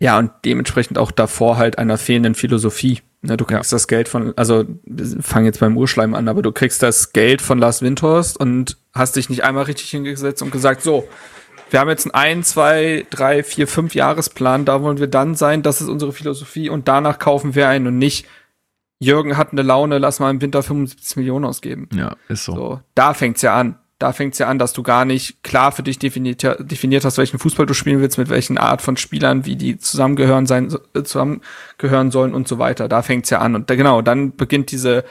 Ja, 0.00 0.18
und 0.18 0.32
dementsprechend 0.44 0.98
auch 0.98 1.10
davor 1.10 1.58
halt 1.58 1.78
einer 1.78 1.98
fehlenden 1.98 2.34
Philosophie. 2.34 3.00
Na, 3.20 3.36
du 3.36 3.44
kriegst 3.44 3.70
ja. 3.70 3.76
das 3.76 3.86
Geld 3.86 4.08
von, 4.08 4.32
also 4.36 4.64
fang 5.20 5.44
jetzt 5.44 5.60
beim 5.60 5.76
Urschleim 5.76 6.14
an, 6.14 6.26
aber 6.26 6.40
du 6.40 6.52
kriegst 6.52 6.82
das 6.82 7.12
Geld 7.12 7.42
von 7.42 7.58
Lars 7.58 7.82
Windhorst 7.82 8.40
und 8.40 8.78
hast 8.94 9.16
dich 9.16 9.28
nicht 9.28 9.44
einmal 9.44 9.64
richtig 9.64 9.90
hingesetzt 9.90 10.40
und 10.40 10.52
gesagt, 10.52 10.80
so, 10.80 11.06
wir 11.68 11.80
haben 11.80 11.90
jetzt 11.90 12.06
einen 12.06 12.14
ein, 12.14 12.42
zwei, 12.44 13.06
drei, 13.10 13.42
vier, 13.42 13.68
fünf 13.68 13.94
Jahresplan, 13.94 14.64
da 14.64 14.82
wollen 14.82 14.98
wir 14.98 15.06
dann 15.06 15.34
sein, 15.34 15.62
das 15.62 15.82
ist 15.82 15.88
unsere 15.88 16.12
Philosophie 16.12 16.70
und 16.70 16.88
danach 16.88 17.18
kaufen 17.18 17.54
wir 17.54 17.68
ein 17.68 17.86
und 17.86 17.98
nicht, 17.98 18.26
Jürgen 19.00 19.36
hat 19.36 19.52
eine 19.52 19.62
Laune, 19.62 19.98
lass 19.98 20.18
mal 20.18 20.30
im 20.30 20.40
Winter 20.40 20.62
75 20.62 21.16
Millionen 21.16 21.44
ausgeben. 21.44 21.88
Ja, 21.92 22.16
ist 22.28 22.44
so. 22.44 22.54
so 22.54 22.80
da 22.94 23.12
fängt's 23.12 23.42
ja 23.42 23.54
an. 23.54 23.78
Da 24.00 24.14
fängt's 24.14 24.38
ja 24.38 24.48
an, 24.48 24.58
dass 24.58 24.72
du 24.72 24.82
gar 24.82 25.04
nicht 25.04 25.42
klar 25.42 25.72
für 25.72 25.82
dich 25.82 25.98
definiert, 25.98 26.42
definiert 26.58 27.04
hast, 27.04 27.18
welchen 27.18 27.38
Fußball 27.38 27.66
du 27.66 27.74
spielen 27.74 28.00
willst, 28.00 28.16
mit 28.16 28.30
welchen 28.30 28.56
Art 28.56 28.80
von 28.80 28.96
Spielern, 28.96 29.44
wie 29.44 29.56
die 29.56 29.78
zusammengehören 29.78 30.46
sein, 30.46 30.74
äh, 30.94 31.02
zusammengehören 31.02 32.10
sollen 32.10 32.32
und 32.32 32.48
so 32.48 32.58
weiter. 32.58 32.88
Da 32.88 33.02
fängt's 33.02 33.28
ja 33.28 33.40
an. 33.40 33.54
Und 33.54 33.68
da, 33.68 33.76
genau, 33.76 34.00
dann 34.00 34.34
beginnt 34.34 34.70
diese, 34.72 35.04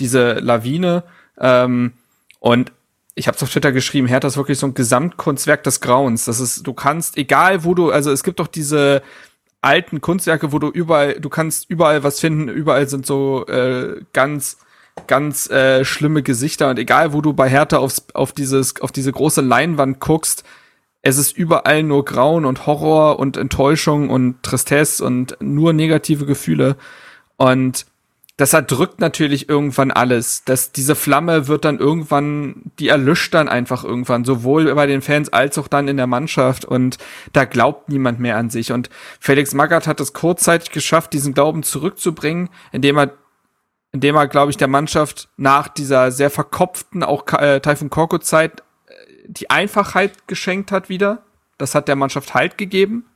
diese 0.00 0.34
Lawine. 0.34 1.02
Ähm, 1.40 1.94
und 2.38 2.72
ich 3.14 3.26
habe 3.26 3.38
auf 3.40 3.50
Twitter 3.50 3.72
geschrieben, 3.72 4.06
Hertha 4.06 4.28
ist 4.28 4.36
wirklich 4.36 4.58
so 4.58 4.66
ein 4.66 4.74
Gesamtkunstwerk 4.74 5.64
des 5.64 5.80
Grauens. 5.80 6.26
Das 6.26 6.38
ist, 6.38 6.66
du 6.66 6.74
kannst, 6.74 7.16
egal 7.16 7.64
wo 7.64 7.74
du, 7.74 7.90
also 7.90 8.12
es 8.12 8.22
gibt 8.22 8.38
doch 8.38 8.48
diese 8.48 9.02
alten 9.62 10.02
Kunstwerke, 10.02 10.52
wo 10.52 10.58
du 10.58 10.68
überall, 10.68 11.18
du 11.18 11.30
kannst 11.30 11.70
überall 11.70 12.02
was 12.02 12.20
finden, 12.20 12.48
überall 12.48 12.86
sind 12.86 13.06
so 13.06 13.46
äh, 13.46 14.02
ganz 14.12 14.58
ganz 15.06 15.48
äh, 15.50 15.84
schlimme 15.84 16.22
Gesichter 16.22 16.70
und 16.70 16.78
egal 16.78 17.12
wo 17.12 17.20
du 17.20 17.32
bei 17.32 17.48
Hertha 17.48 17.78
aufs, 17.78 18.06
auf 18.14 18.32
dieses 18.32 18.80
auf 18.80 18.92
diese 18.92 19.12
große 19.12 19.40
Leinwand 19.40 20.00
guckst, 20.00 20.44
es 21.02 21.18
ist 21.18 21.36
überall 21.36 21.82
nur 21.82 22.04
Grauen 22.04 22.44
und 22.44 22.66
Horror 22.66 23.18
und 23.18 23.36
Enttäuschung 23.36 24.10
und 24.10 24.42
Tristesse 24.42 25.04
und 25.04 25.36
nur 25.40 25.72
negative 25.72 26.26
Gefühle 26.26 26.76
und 27.36 27.86
das 28.36 28.52
erdrückt 28.52 29.00
natürlich 29.00 29.48
irgendwann 29.48 29.90
alles. 29.90 30.44
dass 30.44 30.70
diese 30.72 30.94
Flamme 30.94 31.48
wird 31.48 31.64
dann 31.64 31.78
irgendwann, 31.78 32.70
die 32.78 32.88
erlischt 32.88 33.32
dann 33.32 33.48
einfach 33.48 33.82
irgendwann, 33.82 34.24
sowohl 34.24 34.74
bei 34.74 34.86
den 34.86 35.00
Fans 35.00 35.32
als 35.32 35.56
auch 35.56 35.68
dann 35.68 35.88
in 35.88 35.96
der 35.96 36.06
Mannschaft 36.06 36.64
und 36.66 36.98
da 37.32 37.46
glaubt 37.46 37.88
niemand 37.88 38.20
mehr 38.20 38.36
an 38.36 38.50
sich. 38.50 38.72
Und 38.72 38.90
Felix 39.20 39.54
Magath 39.54 39.86
hat 39.86 40.00
es 40.00 40.12
kurzzeitig 40.12 40.70
geschafft, 40.70 41.14
diesen 41.14 41.32
Glauben 41.32 41.62
zurückzubringen, 41.62 42.50
indem 42.72 42.98
er 42.98 43.12
indem 43.96 44.16
er, 44.16 44.28
glaube 44.28 44.50
ich, 44.50 44.58
der 44.58 44.68
Mannschaft 44.68 45.30
nach 45.38 45.68
dieser 45.68 46.12
sehr 46.12 46.28
verkopften, 46.28 47.02
auch 47.02 47.26
äh, 47.32 47.60
Taifun 47.60 47.88
Korko-Zeit, 47.88 48.60
äh, 48.88 48.92
die 49.26 49.48
Einfachheit 49.48 50.28
geschenkt 50.28 50.70
hat 50.70 50.90
wieder. 50.90 51.22
Das 51.56 51.74
hat 51.74 51.88
der 51.88 51.96
Mannschaft 51.96 52.34
Halt 52.34 52.58
gegeben. 52.58 53.06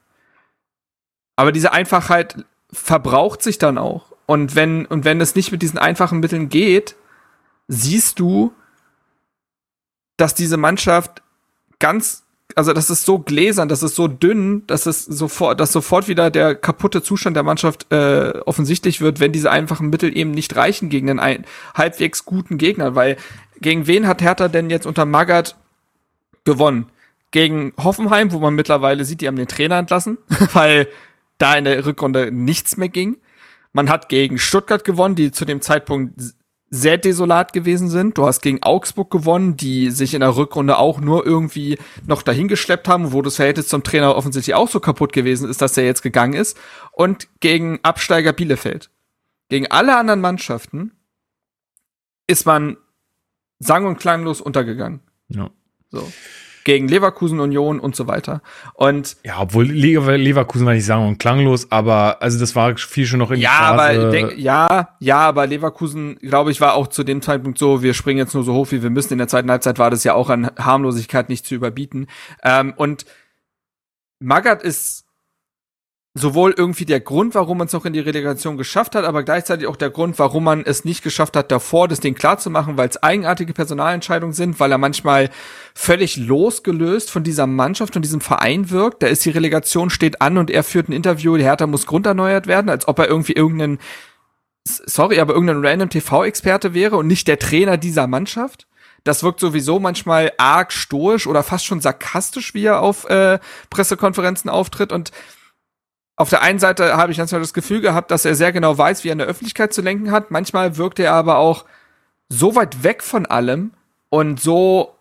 Aber 1.36 1.52
diese 1.52 1.72
Einfachheit 1.72 2.46
verbraucht 2.72 3.42
sich 3.42 3.58
dann 3.58 3.76
auch. 3.76 4.12
Und 4.24 4.54
wenn, 4.54 4.86
und 4.86 5.04
wenn 5.04 5.20
es 5.20 5.34
nicht 5.34 5.52
mit 5.52 5.60
diesen 5.60 5.78
einfachen 5.78 6.20
Mitteln 6.20 6.48
geht, 6.48 6.96
siehst 7.68 8.18
du, 8.18 8.54
dass 10.16 10.34
diese 10.34 10.56
Mannschaft 10.56 11.22
ganz, 11.78 12.24
also 12.60 12.74
das 12.74 12.90
ist 12.90 13.06
so 13.06 13.18
gläsern, 13.18 13.70
das 13.70 13.82
ist 13.82 13.94
so 13.94 14.06
dünn, 14.06 14.66
dass 14.66 14.84
es 14.84 15.06
sofort, 15.06 15.60
dass 15.60 15.72
sofort 15.72 16.08
wieder 16.08 16.30
der 16.30 16.54
kaputte 16.54 17.02
Zustand 17.02 17.34
der 17.34 17.42
Mannschaft 17.42 17.90
äh, 17.90 18.34
offensichtlich 18.44 19.00
wird, 19.00 19.18
wenn 19.18 19.32
diese 19.32 19.50
einfachen 19.50 19.88
Mittel 19.88 20.14
eben 20.14 20.30
nicht 20.32 20.54
reichen 20.56 20.90
gegen 20.90 21.18
einen 21.18 21.46
halbwegs 21.74 22.26
guten 22.26 22.58
Gegner. 22.58 22.94
Weil 22.94 23.16
gegen 23.62 23.86
wen 23.86 24.06
hat 24.06 24.20
Hertha 24.20 24.48
denn 24.48 24.68
jetzt 24.68 24.84
unter 24.84 25.06
Magath 25.06 25.56
gewonnen? 26.44 26.90
Gegen 27.30 27.72
Hoffenheim, 27.82 28.30
wo 28.30 28.40
man 28.40 28.54
mittlerweile 28.54 29.06
sieht, 29.06 29.22
die 29.22 29.26
haben 29.26 29.36
den 29.36 29.48
Trainer 29.48 29.78
entlassen, 29.78 30.18
weil 30.52 30.86
da 31.38 31.54
in 31.54 31.64
der 31.64 31.86
Rückrunde 31.86 32.30
nichts 32.30 32.76
mehr 32.76 32.90
ging. 32.90 33.16
Man 33.72 33.88
hat 33.88 34.10
gegen 34.10 34.36
Stuttgart 34.36 34.84
gewonnen, 34.84 35.14
die 35.14 35.32
zu 35.32 35.46
dem 35.46 35.62
Zeitpunkt 35.62 36.20
sehr 36.70 36.98
desolat 36.98 37.52
gewesen 37.52 37.90
sind. 37.90 38.16
Du 38.16 38.26
hast 38.26 38.42
gegen 38.42 38.62
Augsburg 38.62 39.10
gewonnen, 39.10 39.56
die 39.56 39.90
sich 39.90 40.14
in 40.14 40.20
der 40.20 40.36
Rückrunde 40.36 40.78
auch 40.78 41.00
nur 41.00 41.26
irgendwie 41.26 41.78
noch 42.06 42.22
dahingeschleppt 42.22 42.86
haben, 42.86 43.12
wo 43.12 43.22
das 43.22 43.36
Verhältnis 43.36 43.68
zum 43.68 43.82
Trainer 43.82 44.16
offensichtlich 44.16 44.54
auch 44.54 44.68
so 44.68 44.78
kaputt 44.78 45.12
gewesen 45.12 45.50
ist, 45.50 45.60
dass 45.60 45.76
er 45.76 45.84
jetzt 45.84 46.02
gegangen 46.02 46.34
ist. 46.34 46.56
Und 46.92 47.28
gegen 47.40 47.80
Absteiger 47.82 48.32
Bielefeld. 48.32 48.90
Gegen 49.48 49.66
alle 49.66 49.96
anderen 49.96 50.20
Mannschaften 50.20 50.92
ist 52.28 52.46
man 52.46 52.76
sang- 53.58 53.86
und 53.86 53.98
klanglos 53.98 54.40
untergegangen. 54.40 55.00
Ja. 55.28 55.50
So 55.90 56.08
gegen 56.64 56.88
Leverkusen 56.88 57.40
Union 57.40 57.80
und 57.80 57.96
so 57.96 58.06
weiter. 58.06 58.42
Und 58.74 59.16
ja, 59.24 59.40
obwohl 59.40 59.66
Leverkusen 59.66 60.66
war 60.66 60.74
nicht 60.74 60.84
sagen 60.84 61.06
und 61.06 61.18
klanglos, 61.18 61.70
aber 61.70 62.22
also 62.22 62.38
das 62.38 62.54
war 62.56 62.76
viel 62.76 63.06
schon 63.06 63.18
noch 63.18 63.30
in 63.30 63.40
ja, 63.40 63.58
aber 63.58 64.10
denk, 64.10 64.36
ja, 64.36 64.96
ja, 64.98 65.18
aber 65.18 65.46
Leverkusen, 65.46 66.16
glaube 66.16 66.50
ich, 66.50 66.60
war 66.60 66.74
auch 66.74 66.88
zu 66.88 67.04
dem 67.04 67.22
Zeitpunkt 67.22 67.58
so, 67.58 67.82
wir 67.82 67.94
springen 67.94 68.18
jetzt 68.18 68.34
nur 68.34 68.44
so 68.44 68.54
hoch, 68.54 68.68
wie 68.70 68.82
wir 68.82 68.90
müssen. 68.90 69.14
In 69.14 69.18
der 69.18 69.28
zweiten 69.28 69.50
Halbzeit 69.50 69.78
war 69.78 69.90
das 69.90 70.04
ja 70.04 70.14
auch 70.14 70.30
an 70.30 70.50
Harmlosigkeit 70.58 71.28
nicht 71.28 71.46
zu 71.46 71.54
überbieten. 71.54 72.06
Ähm, 72.42 72.74
und 72.76 73.06
Magath 74.18 74.62
ist 74.62 75.06
sowohl 76.14 76.52
irgendwie 76.56 76.86
der 76.86 76.98
Grund, 76.98 77.36
warum 77.36 77.58
man 77.58 77.68
es 77.68 77.72
noch 77.72 77.84
in 77.84 77.92
die 77.92 78.00
Relegation 78.00 78.56
geschafft 78.56 78.96
hat, 78.96 79.04
aber 79.04 79.22
gleichzeitig 79.22 79.68
auch 79.68 79.76
der 79.76 79.90
Grund, 79.90 80.18
warum 80.18 80.42
man 80.42 80.64
es 80.64 80.84
nicht 80.84 81.04
geschafft 81.04 81.36
hat, 81.36 81.52
davor 81.52 81.86
das 81.86 82.00
Ding 82.00 82.14
klar 82.14 82.38
zu 82.38 82.50
machen, 82.50 82.76
weil 82.76 82.88
es 82.88 83.00
eigenartige 83.00 83.52
Personalentscheidungen 83.52 84.34
sind, 84.34 84.58
weil 84.58 84.72
er 84.72 84.78
manchmal 84.78 85.30
völlig 85.72 86.16
losgelöst 86.16 87.12
von 87.12 87.22
dieser 87.22 87.46
Mannschaft 87.46 87.94
und 87.94 88.02
diesem 88.02 88.20
Verein 88.20 88.70
wirkt. 88.70 89.04
Da 89.04 89.06
ist 89.06 89.24
die 89.24 89.30
Relegation 89.30 89.88
steht 89.88 90.20
an 90.20 90.36
und 90.36 90.50
er 90.50 90.64
führt 90.64 90.88
ein 90.88 90.92
Interview, 90.92 91.36
der 91.36 91.46
Hertha 91.46 91.68
muss 91.68 91.86
grunderneuert 91.86 92.48
werden, 92.48 92.70
als 92.70 92.88
ob 92.88 92.98
er 92.98 93.06
irgendwie 93.06 93.34
irgendeinen 93.34 93.78
sorry, 94.64 95.20
aber 95.20 95.32
irgendein 95.32 95.64
random 95.64 95.90
TV-Experte 95.90 96.74
wäre 96.74 96.96
und 96.96 97.06
nicht 97.06 97.28
der 97.28 97.38
Trainer 97.38 97.76
dieser 97.76 98.06
Mannschaft. 98.06 98.66
Das 99.04 99.22
wirkt 99.22 99.40
sowieso 99.40 99.78
manchmal 99.78 100.32
arg 100.36 100.72
stoisch 100.72 101.26
oder 101.26 101.42
fast 101.42 101.64
schon 101.64 101.80
sarkastisch, 101.80 102.52
wie 102.52 102.66
er 102.66 102.80
auf 102.80 103.08
äh, 103.08 103.38
Pressekonferenzen 103.70 104.50
auftritt 104.50 104.92
und 104.92 105.10
auf 106.20 106.28
der 106.28 106.42
einen 106.42 106.58
Seite 106.58 106.98
habe 106.98 107.12
ich 107.12 107.16
manchmal 107.16 107.40
das 107.40 107.54
Gefühl 107.54 107.80
gehabt, 107.80 108.10
dass 108.10 108.26
er 108.26 108.34
sehr 108.34 108.52
genau 108.52 108.76
weiß, 108.76 109.04
wie 109.04 109.08
er 109.08 109.12
in 109.12 109.18
der 109.20 109.26
Öffentlichkeit 109.26 109.72
zu 109.72 109.80
lenken 109.80 110.10
hat. 110.10 110.30
Manchmal 110.30 110.76
wirkt 110.76 110.98
er 110.98 111.14
aber 111.14 111.38
auch 111.38 111.64
so 112.28 112.54
weit 112.56 112.82
weg 112.82 113.02
von 113.02 113.24
allem 113.24 113.70
und 114.10 114.38
so, 114.38 114.94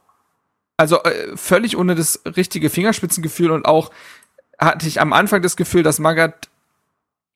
also 0.77 1.03
äh, 1.03 1.35
völlig 1.35 1.75
ohne 1.75 1.95
das 1.95 2.21
richtige 2.25 2.69
Fingerspitzengefühl 2.69 3.51
und 3.51 3.65
auch 3.65 3.91
hatte 4.57 4.87
ich 4.87 5.01
am 5.01 5.11
Anfang 5.11 5.41
das 5.41 5.57
Gefühl, 5.57 5.83
dass 5.83 5.99
Magath 5.99 6.47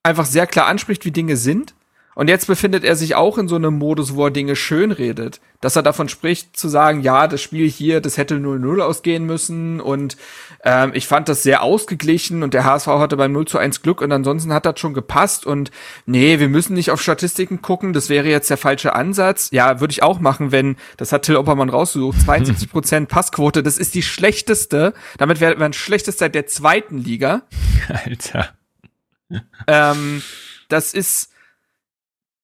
einfach 0.02 0.28
sehr 0.28 0.48
klar 0.48 0.68
anspricht, 0.68 1.04
wie 1.04 1.12
Dinge 1.12 1.36
sind 1.36 1.76
und 2.16 2.30
jetzt 2.30 2.48
befindet 2.48 2.84
er 2.84 2.96
sich 2.96 3.16
auch 3.16 3.38
in 3.38 3.48
so 3.48 3.56
einem 3.56 3.78
Modus, 3.78 4.16
wo 4.16 4.26
er 4.26 4.32
Dinge 4.32 4.56
schön 4.56 4.92
redet. 4.92 5.42
Dass 5.62 5.76
er 5.76 5.84
davon 5.84 6.10
spricht, 6.10 6.56
zu 6.56 6.70
sagen, 6.70 7.02
ja, 7.02 7.28
das 7.28 7.42
Spiel 7.42 7.70
hier, 7.70 8.02
das 8.02 8.18
hätte 8.18 8.36
0-0 8.36 8.82
ausgehen 8.82 9.26
müssen. 9.26 9.82
Und 9.82 10.18
ähm, 10.64 10.92
ich 10.94 11.08
fand 11.08 11.28
das 11.28 11.44
sehr 11.44 11.62
ausgeglichen 11.62 12.42
und 12.42 12.54
der 12.54 12.64
HSV 12.64 12.88
hatte 12.88 13.18
beim 13.18 13.34
0 13.34 13.46
zu 13.48 13.58
1 13.58 13.82
Glück 13.82 14.02
und 14.02 14.12
ansonsten 14.12 14.54
hat 14.54 14.66
das 14.66 14.80
schon 14.80 14.94
gepasst. 14.94 15.46
Und 15.46 15.72
nee, 16.06 16.40
wir 16.40 16.48
müssen 16.48 16.74
nicht 16.74 16.92
auf 16.92 17.02
Statistiken 17.02 17.62
gucken, 17.62 17.92
das 17.94 18.10
wäre 18.10 18.30
jetzt 18.30 18.50
der 18.50 18.58
falsche 18.58 18.96
Ansatz. 18.96 19.50
Ja, 19.52 19.82
würde 19.82 19.92
ich 19.92 20.04
auch 20.04 20.20
machen, 20.20 20.52
wenn, 20.52 20.78
das 20.98 21.12
hat 21.12 21.24
Till 21.24 21.36
Oppermann 21.36 21.70
rausgesucht, 21.70 22.22
72 22.26 22.72
Prozent 22.72 23.10
Passquote, 23.10 23.62
das 23.62 23.78
ist 23.78 23.94
die 23.94 24.04
schlechteste. 24.04 24.94
Damit 25.18 25.42
wäre 25.42 25.56
man 25.58 25.74
schlechteste 25.74 26.20
seit 26.20 26.36
der 26.36 26.48
zweiten 26.48 26.98
Liga. 26.98 27.44
Alter. 27.90 28.50
Ähm, 29.68 30.22
das 30.70 30.94
ist 30.94 31.30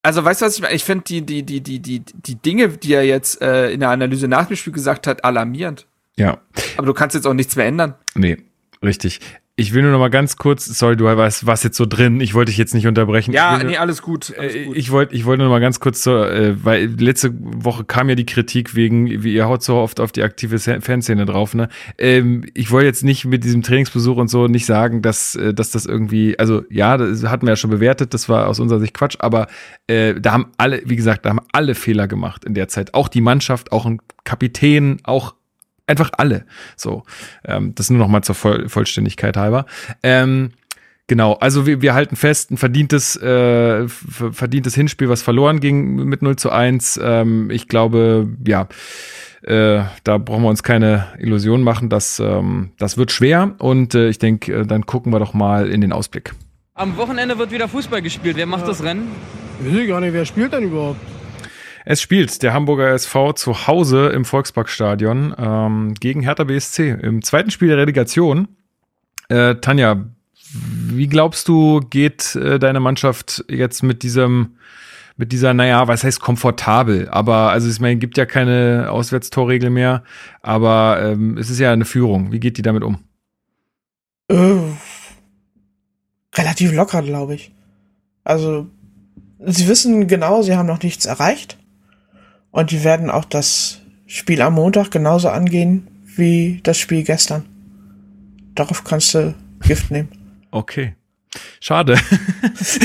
also 0.02 0.24
weißt 0.24 0.42
du, 0.42 0.46
was 0.46 0.56
ich 0.56 0.62
meine? 0.62 0.76
Ich 0.76 0.86
finde 0.86 1.04
die, 1.04 1.22
die, 1.26 1.44
die, 1.44 1.62
die, 1.62 1.80
die, 1.80 2.00
die 2.00 2.36
Dinge, 2.36 2.70
die 2.70 2.94
er 2.94 3.04
jetzt 3.04 3.42
äh, 3.42 3.70
in 3.72 3.82
der 3.82 3.90
Analyse 3.90 4.30
nach 4.30 4.48
dem 4.48 4.56
Spiel 4.56 4.72
gesagt 4.72 5.08
hat, 5.08 5.26
alarmierend. 5.26 5.88
Ja. 6.20 6.38
Aber 6.78 6.86
du 6.86 6.94
kannst 6.94 7.16
jetzt 7.16 7.26
auch 7.26 7.34
nichts 7.34 7.56
mehr 7.56 7.66
ändern. 7.66 7.96
Nee, 8.14 8.38
richtig. 8.84 9.22
Ich 9.56 9.74
will 9.74 9.82
nur 9.82 9.92
noch 9.92 10.00
mal 10.00 10.10
ganz 10.10 10.38
kurz, 10.38 10.66
sorry, 10.66 10.96
du 10.96 11.04
warst, 11.04 11.46
warst 11.46 11.66
jetzt 11.66 11.76
so 11.76 11.86
drin, 11.86 12.22
ich 12.22 12.34
wollte 12.34 12.50
dich 12.50 12.58
jetzt 12.58 12.74
nicht 12.74 12.88
unterbrechen. 12.88 13.34
Ja, 13.34 13.62
nee, 13.62 13.76
alles 13.76 14.02
gut. 14.02 14.34
Alles 14.38 14.56
äh, 14.56 14.66
gut. 14.66 14.78
Ich 14.78 14.90
wollte 14.90 15.14
ich 15.14 15.26
wollte 15.26 15.40
nur 15.40 15.50
noch 15.50 15.56
mal 15.56 15.60
ganz 15.60 15.82
kurz 15.82 16.02
so, 16.02 16.24
äh, 16.24 16.56
weil 16.64 16.86
letzte 16.86 17.34
Woche 17.38 17.84
kam 17.84 18.08
ja 18.08 18.16
die 18.16 18.26
Kritik 18.26 18.74
wegen, 18.76 19.22
wie 19.22 19.34
ihr 19.34 19.48
haut 19.48 19.62
so 19.62 19.76
oft 19.76 20.00
auf 20.00 20.14
die 20.14 20.24
aktive 20.24 20.60
Fanszene 20.60 21.26
drauf, 21.26 21.56
ne? 21.56 21.68
Ähm, 21.98 22.46
ich 22.54 22.72
wollte 22.72 22.86
jetzt 22.88 23.04
nicht 23.04 23.26
mit 23.26 23.44
diesem 23.44 23.62
Trainingsbesuch 23.62 24.16
und 24.16 24.30
so 24.30 24.48
nicht 24.48 24.66
sagen, 24.66 25.02
dass, 25.02 25.36
äh, 25.36 25.54
dass 25.54 25.72
das 25.72 25.86
irgendwie, 25.86 26.40
also 26.40 26.64
ja, 26.70 26.96
das 26.96 27.26
hatten 27.26 27.46
wir 27.46 27.52
ja 27.52 27.58
schon 27.58 27.70
bewertet, 27.70 28.14
das 28.14 28.30
war 28.30 28.48
aus 28.48 28.62
unserer 28.62 28.80
Sicht 28.80 28.94
Quatsch, 28.94 29.18
aber 29.20 29.48
äh, 29.88 30.16
da 30.22 30.32
haben 30.32 30.54
alle, 30.58 30.82
wie 30.86 30.96
gesagt, 30.96 31.26
da 31.26 31.32
haben 31.32 31.42
alle 31.52 31.76
Fehler 31.76 32.08
gemacht 32.08 32.46
in 32.46 32.54
der 32.54 32.70
Zeit. 32.70 32.94
Auch 32.94 33.10
die 33.10 33.22
Mannschaft, 33.22 33.74
auch 33.74 33.86
ein 33.86 34.00
Kapitän, 34.24 35.00
auch 35.04 35.36
Einfach 35.90 36.12
alle. 36.18 36.46
So, 36.76 37.02
ähm, 37.44 37.74
das 37.74 37.90
nur 37.90 37.98
noch 37.98 38.10
mal 38.10 38.22
zur 38.22 38.36
Voll 38.36 38.70
Vollständigkeit 38.70 39.36
halber. 39.36 39.66
Ähm, 40.04 40.52
genau, 41.08 41.34
also 41.34 41.66
wir, 41.66 41.82
wir 41.82 41.96
halten 41.96 42.16
fest, 42.16 42.52
ein 42.52 42.58
verdientes, 42.58 43.16
äh, 43.16 43.88
verdientes 43.88 44.76
Hinspiel, 44.76 45.10
was 45.10 45.24
verloren 45.24 45.60
ging 45.60 45.96
mit 46.06 46.22
0 46.22 46.36
zu 46.36 46.52
1. 46.52 47.00
Ähm, 47.02 47.50
ich 47.50 47.68
glaube, 47.68 48.28
ja, 48.46 48.68
äh, 49.42 49.82
da 50.04 50.20
brauchen 50.20 50.44
wir 50.44 50.50
uns 50.50 50.62
keine 50.62 51.08
Illusion 51.18 51.64
machen. 51.64 51.90
Das, 51.90 52.20
ähm, 52.20 52.70
das 52.78 53.00
wird 53.00 53.12
schwer 53.12 53.56
und 53.58 53.96
äh, 53.96 54.10
ich 54.10 54.20
denke, 54.20 54.54
äh, 54.54 54.66
dann 54.68 54.86
gucken 54.86 55.12
wir 55.12 55.18
doch 55.18 55.34
mal 55.34 55.72
in 55.72 55.82
den 55.82 55.92
Ausblick. 55.92 56.36
Am 56.76 56.98
Wochenende 56.98 57.40
wird 57.40 57.50
wieder 57.50 57.68
Fußball 57.68 58.04
gespielt. 58.04 58.38
Wer 58.38 58.46
macht 58.46 58.62
ja. 58.62 58.68
das 58.68 58.84
Rennen? 58.84 59.08
Weiß 59.60 59.74
ich 59.74 59.88
gar 59.88 60.02
nicht, 60.02 60.14
wer 60.14 60.26
spielt 60.26 60.54
denn 60.54 60.66
überhaupt? 60.66 61.02
Es 61.92 62.04
spielt 62.04 62.44
der 62.44 62.54
Hamburger 62.54 62.92
SV 62.92 63.34
zu 63.34 63.66
Hause 63.66 64.10
im 64.10 64.24
Volksparkstadion 64.24 65.34
ähm, 65.40 65.96
gegen 66.00 66.22
Hertha 66.22 66.44
BSC 66.44 66.92
im 67.02 67.24
zweiten 67.24 67.50
Spiel 67.50 67.70
der 67.70 67.78
Relegation. 67.78 68.48
Äh, 69.28 69.56
Tanja, 69.56 70.06
wie 70.54 71.08
glaubst 71.08 71.48
du, 71.48 71.80
geht 71.80 72.36
äh, 72.36 72.60
deine 72.60 72.80
Mannschaft 72.80 73.44
jetzt 73.50 73.82
mit 73.82 74.04
diesem, 74.04 74.58
mit 75.18 75.32
dieser, 75.32 75.56
naja, 75.56 75.88
was 75.88 76.04
heißt 76.04 76.20
komfortabel? 76.20 77.10
Aber, 77.10 77.50
also 77.50 77.68
ich 77.68 77.80
meine, 77.80 77.96
gibt 77.96 78.20
ja 78.20 78.28
keine 78.28 78.90
Auswärtstorregel 78.92 79.72
mehr, 79.72 80.04
aber 80.44 81.02
ähm, 81.02 81.40
es 81.40 81.50
ist 81.50 81.58
ja 81.58 81.74
eine 81.74 81.86
Führung. 81.86 82.32
Wie 82.32 82.40
geht 82.40 82.60
die 82.60 82.62
damit 82.62 82.84
um? 82.84 83.00
Äh, 84.28 84.60
relativ 86.38 86.72
locker, 86.72 87.02
glaube 87.02 87.34
ich. 87.34 87.52
Also, 88.24 88.68
sie 89.44 89.68
wissen 89.68 90.08
genau, 90.08 90.44
sie 90.44 90.56
haben 90.56 90.68
noch 90.68 90.84
nichts 90.84 91.08
erreicht. 91.08 91.59
Und 92.52 92.72
die 92.72 92.84
werden 92.84 93.10
auch 93.10 93.26
das 93.26 93.80
Spiel 94.08 94.42
am 94.42 94.56
Montag 94.56 94.92
genauso 94.92 95.30
angehen 95.30 95.88
wie 96.16 96.60
das 96.64 96.78
Spiel 96.78 97.04
gestern. 97.04 97.46
Darauf 98.56 98.84
kannst 98.84 99.14
du 99.14 99.36
Gift 99.62 99.92
nehmen. 99.92 100.10
Okay. 100.52 100.96
Schade. 101.60 101.98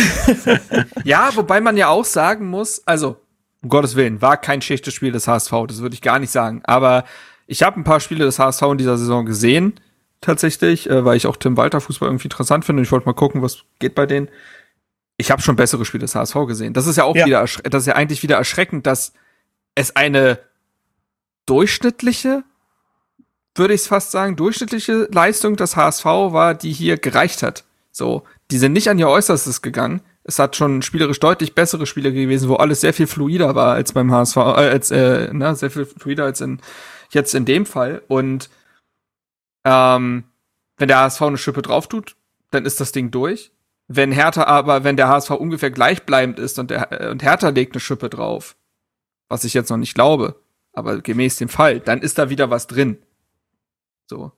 ja, 1.05 1.31
wobei 1.35 1.61
man 1.61 1.77
ja 1.77 1.89
auch 1.89 2.05
sagen 2.05 2.49
muss, 2.49 2.83
also, 2.87 3.17
um 3.63 3.71
Gottes 3.71 3.97
Willen, 3.97 4.21
war 4.21 4.37
kein 4.37 4.61
schlechtes 4.61 4.93
Spiel 4.93 5.13
des 5.13 5.27
HSV, 5.27 5.53
das 5.67 5.81
würde 5.81 5.95
ich 5.95 6.03
gar 6.03 6.19
nicht 6.19 6.31
sagen. 6.31 6.61
Aber 6.65 7.05
ich 7.47 7.63
habe 7.63 7.81
ein 7.81 7.85
paar 7.85 8.01
Spiele 8.01 8.25
des 8.25 8.39
HSV 8.39 8.63
in 8.63 8.79
dieser 8.79 8.99
Saison 8.99 9.25
gesehen, 9.25 9.81
tatsächlich, 10.21 10.89
äh, 10.89 11.05
weil 11.05 11.17
ich 11.17 11.27
auch 11.27 11.37
Tim 11.37 11.57
Walter 11.57 11.81
Fußball 11.81 12.09
irgendwie 12.09 12.27
interessant 12.27 12.65
finde 12.65 12.81
und 12.81 12.85
ich 12.85 12.93
wollte 12.93 13.07
mal 13.07 13.15
gucken, 13.15 13.43
was 13.43 13.65
geht 13.79 13.95
bei 13.95 14.07
denen. 14.07 14.29
Ich 15.17 15.31
habe 15.31 15.41
schon 15.43 15.57
bessere 15.57 15.85
Spiele 15.85 16.03
des 16.03 16.15
HSV 16.15 16.35
gesehen. 16.47 16.75
Das 16.75 16.87
ist 16.87 16.97
ja 16.97 17.05
auch 17.05 17.17
ja. 17.17 17.25
wieder, 17.25 17.41
das 17.41 17.83
ist 17.83 17.87
ja 17.87 17.95
eigentlich 17.95 18.23
wieder 18.23 18.37
erschreckend, 18.37 18.87
dass 18.87 19.13
es 19.75 19.97
eine 19.97 20.39
durchschnittliche, 21.47 22.45
würde 23.55 23.75
ich 23.75 23.83
es 23.83 23.87
fast 23.87 24.11
sagen, 24.11 24.37
durchschnittliche 24.37 25.09
Leistung 25.13 25.57
des 25.57 25.77
HSV 25.77 26.05
war, 26.05 26.55
die 26.55 26.73
hier 26.73 26.97
gereicht 26.97 27.43
hat. 27.43 27.65
So, 27.93 28.25
die 28.51 28.59
sind 28.59 28.73
nicht 28.73 28.89
an 28.89 28.99
ihr 28.99 29.09
Äußerstes 29.09 29.63
gegangen. 29.63 30.01
Es 30.25 30.39
hat 30.39 30.57
schon 30.57 30.83
spielerisch 30.83 31.21
deutlich 31.21 31.55
bessere 31.55 31.87
Spiele 31.87 32.13
gewesen, 32.13 32.49
wo 32.49 32.55
alles 32.57 32.81
sehr 32.81 32.95
viel 32.95 33.07
fluider 33.07 33.55
war 33.55 33.75
als 33.75 33.93
beim 33.93 34.11
HSV, 34.11 34.37
äh, 34.37 34.41
als 34.41 34.91
äh, 34.91 35.29
na, 35.33 35.55
sehr 35.55 35.71
viel 35.71 35.85
fluider 35.85 36.25
als 36.25 36.41
in 36.41 36.61
jetzt 37.11 37.35
in 37.35 37.45
dem 37.45 37.67
Fall. 37.67 38.03
Und 38.09 38.51
ähm, 39.65 40.25
wenn 40.77 40.89
der 40.89 40.99
HSV 40.99 41.23
eine 41.23 41.39
Schippe 41.39 41.63
drauf 41.63 41.89
tut, 41.89 42.17
dann 42.51 42.65
ist 42.65 42.81
das 42.81 42.93
Ding 42.93 43.11
durch. 43.11 43.53
Wenn 43.87 44.13
Hertha 44.13 44.45
aber, 44.45 44.83
wenn 44.83 44.97
der 44.97 45.09
HSV 45.09 45.31
ungefähr 45.31 45.71
gleichbleibend 45.71 46.39
ist 46.39 46.59
und, 46.59 46.71
der, 46.71 46.91
äh, 46.91 47.11
und 47.11 47.23
Hertha 47.23 47.51
legt 47.51 47.75
eine 47.75 47.81
Schippe 47.81 48.09
drauf, 48.09 48.57
was 49.35 49.43
ich 49.43 49.53
jetzt 49.53 49.69
noch 49.69 49.77
nicht 49.77 49.95
glaube, 49.95 50.37
aber 50.73 51.01
gemäß 51.01 51.37
dem 51.37 51.49
Fall, 51.49 51.81
dann 51.81 52.01
ist 52.03 52.19
da 52.19 52.31
wieder 52.31 52.51
was 52.51 52.69
drin. 52.69 52.99
So. 54.07 54.31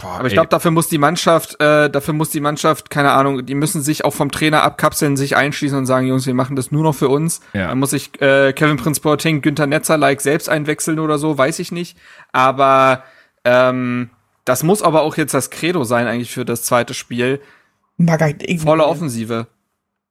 Boah, 0.00 0.20
aber 0.20 0.28
ich 0.28 0.34
glaube, 0.34 0.48
dafür 0.48 0.70
muss 0.70 0.88
die 0.88 0.98
Mannschaft, 0.98 1.60
äh, 1.60 1.90
dafür 1.90 2.14
muss 2.14 2.30
die 2.30 2.38
Mannschaft, 2.38 2.90
keine 2.90 3.10
Ahnung, 3.10 3.44
die 3.44 3.56
müssen 3.56 3.82
sich 3.82 4.04
auch 4.04 4.14
vom 4.14 4.30
Trainer 4.30 4.62
abkapseln, 4.62 5.16
sich 5.16 5.34
einschließen 5.34 5.76
und 5.76 5.86
sagen, 5.86 6.06
Jungs, 6.06 6.28
wir 6.28 6.34
machen 6.34 6.54
das 6.54 6.70
nur 6.70 6.84
noch 6.84 6.94
für 6.94 7.08
uns. 7.08 7.40
Ja. 7.54 7.66
Dann 7.66 7.80
muss 7.80 7.92
ich 7.92 8.22
äh, 8.22 8.52
Kevin 8.52 8.76
Prince 8.76 9.00
Boateng, 9.00 9.40
Günther 9.40 9.66
Netzer 9.66 9.98
like 9.98 10.20
selbst 10.20 10.48
einwechseln 10.48 11.00
oder 11.00 11.18
so, 11.18 11.36
weiß 11.36 11.58
ich 11.58 11.72
nicht. 11.72 11.98
Aber 12.30 13.02
ähm, 13.44 14.10
das 14.44 14.62
muss 14.62 14.82
aber 14.82 15.02
auch 15.02 15.16
jetzt 15.16 15.34
das 15.34 15.50
Credo 15.50 15.82
sein 15.82 16.06
eigentlich 16.06 16.30
für 16.30 16.44
das 16.44 16.62
zweite 16.62 16.94
Spiel. 16.94 17.40
Volle 18.62 18.86
Offensive. 18.86 19.48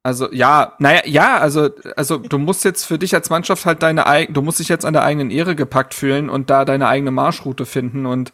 Also 0.07 0.31
ja, 0.31 0.71
naja, 0.79 1.01
ja, 1.03 1.37
also, 1.37 1.69
also 1.97 2.17
du 2.17 2.37
musst 2.37 2.63
jetzt 2.63 2.85
für 2.85 2.97
dich 2.97 3.13
als 3.13 3.29
Mannschaft 3.29 3.65
halt 3.65 3.83
deine 3.83 4.07
eigene, 4.07 4.33
du 4.33 4.41
musst 4.41 4.59
dich 4.59 4.69
jetzt 4.69 4.85
an 4.85 4.93
der 4.93 5.03
eigenen 5.03 5.31
Ehre 5.31 5.53
gepackt 5.53 5.93
fühlen 5.93 6.29
und 6.29 6.49
da 6.49 6.63
deine 6.63 6.87
eigene 6.87 7.11
Marschroute 7.11 7.65
finden 7.65 8.05
und 8.05 8.31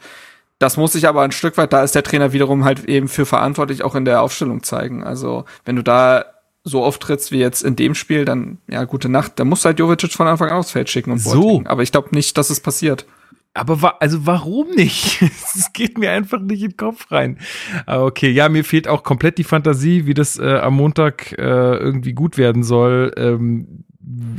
das 0.60 0.78
muss 0.78 0.94
sich 0.94 1.08
aber 1.08 1.24
ein 1.24 1.32
Stück 1.32 1.58
weit, 1.58 1.74
da 1.74 1.82
ist 1.82 1.96
der 1.96 2.04
Trainer 2.04 2.32
wiederum 2.32 2.64
halt 2.64 2.86
eben 2.86 3.08
für 3.08 3.26
verantwortlich 3.26 3.84
auch 3.84 3.96
in 3.96 4.06
der 4.06 4.22
Aufstellung 4.22 4.62
zeigen. 4.62 5.04
Also 5.04 5.46
wenn 5.66 5.76
du 5.76 5.82
da 5.82 6.26
so 6.64 6.84
auftrittst 6.84 7.32
wie 7.32 7.40
jetzt 7.40 7.64
in 7.64 7.76
dem 7.76 7.96
Spiel, 7.96 8.24
dann 8.24 8.60
ja, 8.68 8.84
gute 8.84 9.10
Nacht. 9.10 9.40
Da 9.40 9.44
musst 9.44 9.66
du 9.66 9.70
halt 9.70 9.80
Jovic 9.80 10.14
von 10.14 10.28
Anfang 10.28 10.52
an 10.52 10.58
aufs 10.58 10.70
Feld 10.70 10.92
schicken 10.92 11.10
und 11.10 11.18
so. 11.18 11.64
Aber 11.66 11.82
ich 11.82 11.92
glaube 11.92 12.10
nicht, 12.12 12.38
dass 12.38 12.52
es 12.52 12.60
passiert. 12.60 13.08
Aber 13.56 13.82
wa 13.84 13.96
also 14.00 14.26
warum 14.26 14.72
nicht? 14.72 15.22
Es 15.56 15.72
geht 15.74 15.98
mir 15.98 16.12
einfach 16.12 16.40
nicht 16.42 16.64
in 16.64 16.72
den 16.72 16.78
Kopf 16.78 17.12
rein. 17.12 17.38
Aber 17.86 18.06
okay, 18.06 18.30
ja, 18.30 18.50
mir 18.50 18.64
fehlt 18.64 18.88
auch 18.88 19.04
komplett 19.04 19.38
die 19.38 19.44
Fantasie, 19.44 20.08
wie 20.08 20.16
das 20.16 20.40
äh, 20.40 20.58
am 20.58 20.76
Montag 20.76 21.32
äh, 21.34 21.78
irgendwie 21.78 22.14
gut 22.14 22.38
werden 22.38 22.64
soll. 22.64 23.12
Ähm, 23.16 23.86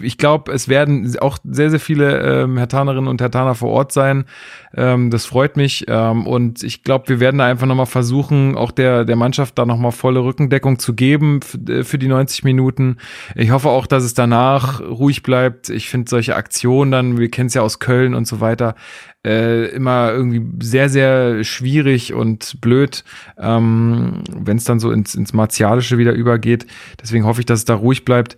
ich 0.03 0.19
glaube, 0.19 0.53
es 0.53 0.69
werden 0.69 1.17
auch 1.21 1.39
sehr, 1.45 1.71
sehr 1.71 1.81
viele 1.81 2.43
ähm, 2.43 2.57
Hertanerinnen 2.59 3.09
und 3.09 3.21
Hertaner 3.21 3.55
vor 3.55 3.71
Ort 3.71 3.93
sein. 3.93 4.25
Ähm, 4.77 5.11
das 5.11 5.27
freut 5.27 5.57
mich. 5.57 5.85
Ähm, 5.89 6.27
und 6.27 6.63
ich 6.63 6.83
glaube, 6.83 7.09
wir 7.09 7.21
werden 7.21 7.39
da 7.39 7.47
einfach 7.47 7.67
nochmal 7.67 7.87
versuchen, 7.87 8.57
auch 8.57 8.71
der, 8.71 9.05
der 9.05 9.17
Mannschaft 9.17 9.59
da 9.59 9.67
nochmal 9.67 9.93
volle 9.93 10.21
Rückendeckung 10.21 10.79
zu 10.79 10.95
geben 10.95 11.41
äh, 11.69 11.85
für 11.85 11.99
die 11.99 12.09
90 12.09 12.45
Minuten. 12.45 12.97
Ich 13.35 13.51
hoffe 13.51 13.69
auch, 13.69 13.87
dass 13.87 14.05
es 14.05 14.15
danach 14.15 14.81
ruhig 14.81 15.23
bleibt. 15.23 15.71
Ich 15.71 15.89
finde 15.89 16.11
solche 16.11 16.37
Aktionen 16.37 16.91
dann, 16.91 17.19
wir 17.19 17.31
kennen 17.31 17.47
es 17.47 17.55
ja 17.55 17.63
aus 17.63 17.79
Köln 17.79 18.15
und 18.15 18.27
so 18.27 18.41
weiter, 18.41 18.75
äh, 19.25 19.67
immer 19.71 20.13
irgendwie 20.13 20.43
sehr, 20.61 20.89
sehr 20.89 21.45
schwierig 21.45 22.13
und 22.13 22.61
blöd, 22.61 23.05
ähm, 23.39 24.23
wenn 24.29 24.59
es 24.59 24.65
dann 24.65 24.81
so 24.81 24.91
ins, 24.91 25.15
ins 25.15 25.33
Martialische 25.33 25.97
wieder 25.97 26.13
übergeht. 26.13 26.67
Deswegen 27.01 27.25
hoffe 27.25 27.41
ich, 27.41 27.47
dass 27.47 27.61
es 27.61 27.65
da 27.65 27.75
ruhig 27.75 28.05
bleibt. 28.05 28.37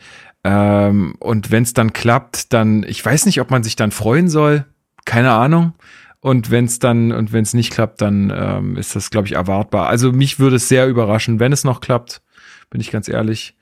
Ähm, 0.49 1.17
und 1.19 1.51
wenn 1.51 1.65
es 1.65 1.75
dann 1.75 1.93
klappt, 1.93 2.53
dann, 2.53 2.85
ich 2.85 3.05
weiß 3.05 3.27
nicht, 3.27 3.41
ob 3.41 3.51
man 3.51 3.65
sich 3.65 3.75
dann 3.75 3.91
freuen 3.91 4.29
soll. 4.29 4.65
Keine 5.05 5.33
Ahnung. 5.33 5.73
Und 6.21 6.53
wenn 6.53 6.67
es 6.67 6.79
dann, 6.79 7.11
und 7.11 7.33
wenn 7.33 7.43
es 7.43 7.53
nicht 7.53 7.73
klappt, 7.73 8.01
dann 8.01 8.33
ähm, 8.35 8.77
ist 8.77 8.95
das, 8.95 9.11
glaube 9.11 9.27
ich, 9.27 9.35
erwartbar. 9.35 9.89
Also 9.89 10.13
mich 10.13 10.39
würde 10.39 10.57
es 10.57 10.69
sehr 10.69 10.87
überraschen, 10.87 11.41
wenn 11.41 11.53
es 11.53 11.65
noch 11.65 11.81
klappt, 11.81 12.23
bin 12.71 12.81
ich 12.81 12.93
ganz 12.93 13.09
ehrlich. 13.09 13.57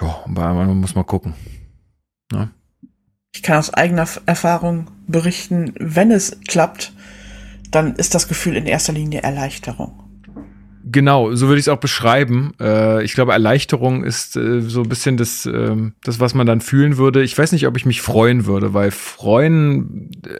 Ja, 0.00 0.24
man 0.28 0.76
muss 0.76 0.94
mal 0.94 1.02
gucken. 1.02 1.34
Ja. 2.32 2.50
Ich 3.34 3.42
kann 3.42 3.58
aus 3.58 3.74
eigener 3.74 4.06
Erfahrung 4.26 4.88
berichten, 5.08 5.72
wenn 5.80 6.12
es 6.12 6.38
klappt, 6.46 6.92
dann 7.72 7.96
ist 7.96 8.14
das 8.14 8.28
Gefühl 8.28 8.54
in 8.54 8.66
erster 8.66 8.92
Linie 8.92 9.22
Erleichterung. 9.22 10.03
Genau, 10.94 11.34
so 11.34 11.48
würde 11.48 11.58
ich 11.58 11.64
es 11.64 11.68
auch 11.68 11.80
beschreiben. 11.80 12.52
Äh, 12.60 13.02
ich 13.02 13.14
glaube, 13.14 13.32
Erleichterung 13.32 14.04
ist 14.04 14.36
äh, 14.36 14.60
so 14.60 14.82
ein 14.82 14.88
bisschen 14.88 15.16
das, 15.16 15.44
äh, 15.44 15.74
das, 16.04 16.20
was 16.20 16.34
man 16.34 16.46
dann 16.46 16.60
fühlen 16.60 16.98
würde. 16.98 17.24
Ich 17.24 17.36
weiß 17.36 17.50
nicht, 17.50 17.66
ob 17.66 17.76
ich 17.76 17.84
mich 17.84 18.00
freuen 18.00 18.46
würde, 18.46 18.74
weil 18.74 18.92
freuen 18.92 20.12
äh, 20.24 20.38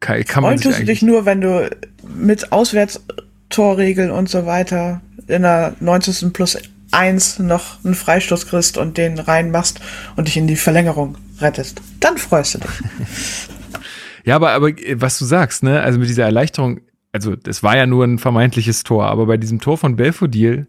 kann, 0.00 0.22
kann 0.26 0.42
man 0.42 0.58
sich 0.58 0.66
tust 0.66 0.80
du 0.80 0.84
dich 0.84 1.00
nur, 1.00 1.24
wenn 1.24 1.40
du 1.40 1.70
mit 2.14 2.52
Auswärtstorregeln 2.52 4.10
und 4.10 4.28
so 4.28 4.44
weiter 4.44 5.00
in 5.28 5.40
der 5.40 5.74
90. 5.80 6.34
plus 6.34 6.58
1 6.90 7.38
noch 7.38 7.82
einen 7.86 7.94
Freistoß 7.94 8.46
kriegst 8.46 8.76
und 8.76 8.98
den 8.98 9.18
reinmachst 9.18 9.80
und 10.16 10.28
dich 10.28 10.36
in 10.36 10.46
die 10.46 10.56
Verlängerung 10.56 11.16
rettest. 11.40 11.80
Dann 12.00 12.18
freust 12.18 12.56
du 12.56 12.58
dich. 12.58 12.68
ja, 14.24 14.36
aber, 14.36 14.50
aber 14.50 14.68
äh, 14.68 15.00
was 15.00 15.18
du 15.18 15.24
sagst, 15.24 15.62
ne, 15.62 15.80
also 15.80 15.98
mit 15.98 16.10
dieser 16.10 16.24
Erleichterung, 16.24 16.82
also 17.14 17.36
das 17.36 17.62
war 17.62 17.76
ja 17.76 17.86
nur 17.86 18.04
ein 18.04 18.18
vermeintliches 18.18 18.82
Tor, 18.82 19.06
aber 19.06 19.26
bei 19.26 19.36
diesem 19.36 19.60
Tor 19.60 19.78
von 19.78 19.94
Belfodil, 19.94 20.66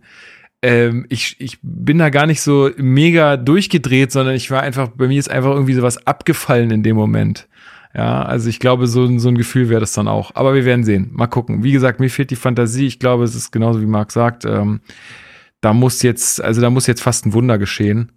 ähm, 0.61 1.07
ich, 1.09 1.35
ich 1.39 1.57
bin 1.63 1.97
da 1.97 2.09
gar 2.09 2.27
nicht 2.27 2.41
so 2.41 2.69
mega 2.77 3.35
durchgedreht, 3.35 4.11
sondern 4.11 4.35
ich 4.35 4.51
war 4.51 4.61
einfach, 4.61 4.89
bei 4.89 5.07
mir 5.07 5.17
ist 5.17 5.31
einfach 5.31 5.49
irgendwie 5.49 5.73
sowas 5.73 6.05
abgefallen 6.05 6.69
in 6.69 6.83
dem 6.83 6.95
Moment. 6.95 7.47
Ja, 7.95 8.21
also 8.21 8.47
ich 8.47 8.59
glaube, 8.59 8.85
so, 8.85 9.17
so 9.17 9.29
ein 9.29 9.37
Gefühl 9.37 9.69
wäre 9.69 9.79
das 9.79 9.93
dann 9.93 10.07
auch. 10.07 10.31
Aber 10.35 10.53
wir 10.53 10.65
werden 10.65 10.83
sehen. 10.83 11.09
Mal 11.13 11.27
gucken. 11.27 11.63
Wie 11.63 11.71
gesagt, 11.71 11.99
mir 11.99 12.09
fehlt 12.09 12.29
die 12.29 12.35
Fantasie. 12.35 12.85
Ich 12.85 12.99
glaube, 12.99 13.23
es 13.23 13.35
ist 13.35 13.51
genauso 13.51 13.81
wie 13.81 13.85
Marc 13.85 14.11
sagt. 14.11 14.45
Ähm, 14.45 14.81
da 15.61 15.73
muss 15.73 16.03
jetzt, 16.03 16.43
also 16.43 16.61
da 16.61 16.69
muss 16.69 16.87
jetzt 16.87 17.01
fast 17.01 17.25
ein 17.25 17.33
Wunder 17.33 17.57
geschehen. 17.57 18.11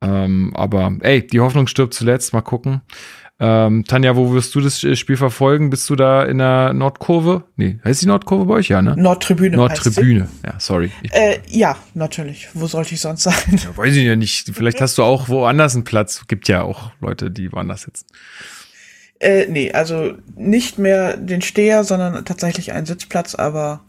Ähm, 0.00 0.52
aber 0.54 0.96
ey, 1.00 1.26
die 1.26 1.40
Hoffnung 1.40 1.66
stirbt 1.66 1.94
zuletzt. 1.94 2.32
Mal 2.32 2.42
gucken. 2.42 2.80
Ähm, 3.40 3.84
Tanja, 3.84 4.16
wo 4.16 4.32
wirst 4.32 4.54
du 4.56 4.60
das 4.60 4.80
Spiel 4.80 5.16
verfolgen? 5.16 5.70
Bist 5.70 5.88
du 5.88 5.94
da 5.94 6.24
in 6.24 6.38
der 6.38 6.72
Nordkurve? 6.72 7.44
Nee, 7.56 7.78
heißt 7.84 8.02
die 8.02 8.06
Nordkurve 8.06 8.46
bei 8.46 8.54
euch? 8.54 8.68
Ja, 8.68 8.82
ne? 8.82 8.96
Nordtribüne. 8.96 9.56
Nordtribüne, 9.56 10.28
ja, 10.44 10.54
sorry. 10.58 10.90
Äh, 11.12 11.38
ja, 11.46 11.76
natürlich. 11.94 12.48
Wo 12.54 12.66
sollte 12.66 12.94
ich 12.94 13.00
sonst 13.00 13.22
sein? 13.22 13.34
Ja, 13.50 13.76
weiß 13.76 13.94
ich 13.94 14.04
ja 14.04 14.16
nicht. 14.16 14.50
Vielleicht 14.52 14.80
hast 14.80 14.98
du 14.98 15.04
auch 15.04 15.28
woanders 15.28 15.74
einen 15.74 15.84
Platz. 15.84 16.24
Gibt 16.26 16.48
ja 16.48 16.62
auch 16.62 16.90
Leute, 17.00 17.30
die 17.30 17.52
woanders 17.52 17.82
sitzen. 17.82 18.06
Äh, 19.20 19.46
nee, 19.48 19.72
also 19.72 20.14
nicht 20.34 20.78
mehr 20.78 21.16
den 21.16 21.40
Steher, 21.40 21.84
sondern 21.84 22.24
tatsächlich 22.24 22.72
einen 22.72 22.86
Sitzplatz, 22.86 23.36
aber. 23.36 23.84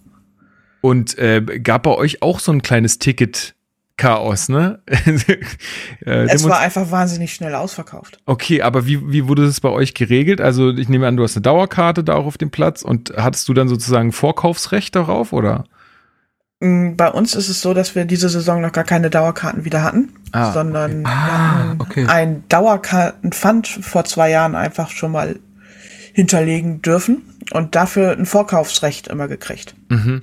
Und 0.81 1.17
äh, 1.17 1.41
gab 1.59 1.83
bei 1.83 1.95
euch 1.95 2.21
auch 2.21 2.39
so 2.39 2.51
ein 2.51 2.61
kleines 2.61 2.99
Ticket 2.99 3.55
Chaos, 3.99 4.47
ne? 4.47 4.79
äh, 6.05 6.25
es 6.29 6.47
war 6.47 6.59
einfach 6.59 6.89
wahnsinnig 6.89 7.33
schnell 7.33 7.53
ausverkauft. 7.53 8.17
Okay, 8.25 8.61
aber 8.61 8.85
wie, 8.85 9.11
wie 9.11 9.27
wurde 9.27 9.45
das 9.45 9.59
bei 9.59 9.67
euch 9.67 9.93
geregelt? 9.93 10.39
Also 10.39 10.71
ich 10.71 10.87
nehme 10.87 11.05
an, 11.05 11.17
du 11.17 11.23
hast 11.23 11.35
eine 11.35 11.41
Dauerkarte 11.41 12.05
da 12.05 12.15
auch 12.15 12.25
auf 12.25 12.37
dem 12.37 12.49
Platz 12.49 12.81
und 12.81 13.11
hattest 13.17 13.49
du 13.49 13.53
dann 13.53 13.67
sozusagen 13.67 14.13
Vorkaufsrecht 14.13 14.95
darauf, 14.95 15.33
oder? 15.33 15.65
Mm, 16.61 16.95
bei 16.95 17.11
uns 17.11 17.35
ist 17.35 17.49
es 17.49 17.61
so, 17.61 17.73
dass 17.73 17.93
wir 17.93 18.05
diese 18.05 18.29
Saison 18.29 18.61
noch 18.61 18.71
gar 18.71 18.85
keine 18.85 19.09
Dauerkarten 19.09 19.65
wieder 19.65 19.83
hatten, 19.83 20.13
ah, 20.31 20.53
sondern 20.53 21.01
okay. 21.01 21.13
Ah, 21.13 21.75
okay. 21.79 22.05
ein 22.07 22.43
Dauerkartenpfand 22.47 23.67
vor 23.67 24.05
zwei 24.05 24.29
Jahren 24.29 24.55
einfach 24.55 24.91
schon 24.91 25.11
mal 25.11 25.41
hinterlegen 26.13 26.81
dürfen 26.81 27.23
und 27.51 27.75
dafür 27.75 28.13
ein 28.13 28.25
Vorkaufsrecht 28.25 29.09
immer 29.09 29.27
gekriegt. 29.27 29.75
Mhm. 29.89 30.21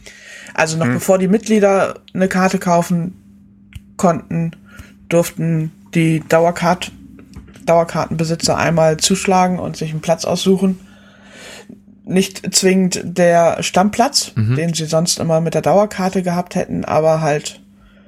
Also 0.54 0.78
noch 0.78 0.86
mhm. 0.86 0.94
bevor 0.94 1.18
die 1.18 1.28
Mitglieder 1.28 2.00
eine 2.14 2.28
Karte 2.28 2.58
kaufen 2.58 3.22
konnten, 3.96 4.52
durften 5.08 5.72
die 5.94 6.20
Dauerkart 6.20 6.92
Dauerkartenbesitzer 7.64 8.56
einmal 8.56 8.96
zuschlagen 8.96 9.58
und 9.58 9.76
sich 9.76 9.90
einen 9.90 10.00
Platz 10.00 10.24
aussuchen. 10.24 10.78
Nicht 12.04 12.54
zwingend 12.54 13.00
der 13.02 13.62
Stammplatz, 13.64 14.32
mhm. 14.36 14.54
den 14.54 14.72
sie 14.72 14.86
sonst 14.86 15.18
immer 15.18 15.40
mit 15.40 15.54
der 15.54 15.62
Dauerkarte 15.62 16.22
gehabt 16.22 16.54
hätten, 16.54 16.84
aber 16.84 17.20
halt 17.20 17.60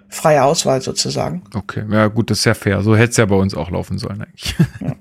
freie 0.09 0.45
Auswahl 0.45 0.81
sozusagen. 0.81 1.43
Okay, 1.55 1.85
ja 1.91 2.07
gut, 2.07 2.31
das 2.31 2.39
ist 2.39 2.45
ja 2.45 2.55
fair. 2.55 2.83
So 2.83 2.97
hätte 2.97 3.11
es 3.11 3.17
ja 3.17 3.27
bei 3.27 3.35
uns 3.35 3.55
auch 3.55 3.71
laufen 3.71 3.99
sollen 3.99 4.23
eigentlich. 4.23 4.55
Ja. 4.81 4.95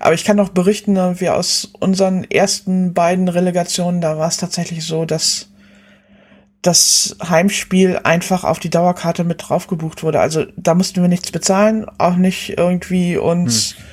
Aber 0.00 0.14
ich 0.14 0.24
kann 0.24 0.36
noch 0.36 0.48
berichten, 0.48 0.96
wie 1.20 1.28
aus 1.28 1.70
unseren 1.78 2.24
ersten 2.24 2.94
beiden 2.94 3.28
Relegationen, 3.28 4.00
da 4.00 4.18
war 4.18 4.28
es 4.28 4.36
tatsächlich 4.36 4.84
so, 4.84 5.04
dass 5.04 5.47
das 6.62 7.16
Heimspiel 7.26 8.00
einfach 8.02 8.44
auf 8.44 8.58
die 8.58 8.70
Dauerkarte 8.70 9.24
mit 9.24 9.48
drauf 9.48 9.66
gebucht 9.68 10.02
wurde. 10.02 10.20
Also 10.20 10.46
da 10.56 10.74
mussten 10.74 11.00
wir 11.00 11.08
nichts 11.08 11.30
bezahlen, 11.30 11.86
auch 11.98 12.16
nicht 12.16 12.58
irgendwie 12.58 13.16
uns 13.16 13.76
hm. 13.76 13.84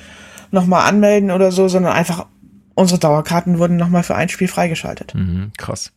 nochmal 0.50 0.88
anmelden 0.88 1.30
oder 1.30 1.52
so, 1.52 1.68
sondern 1.68 1.92
einfach 1.92 2.26
unsere 2.74 2.98
Dauerkarten 3.00 3.58
wurden 3.58 3.76
nochmal 3.76 4.02
für 4.02 4.16
ein 4.16 4.28
Spiel 4.28 4.48
freigeschaltet. 4.48 5.14
Mhm, 5.14 5.52
krass. 5.56 5.92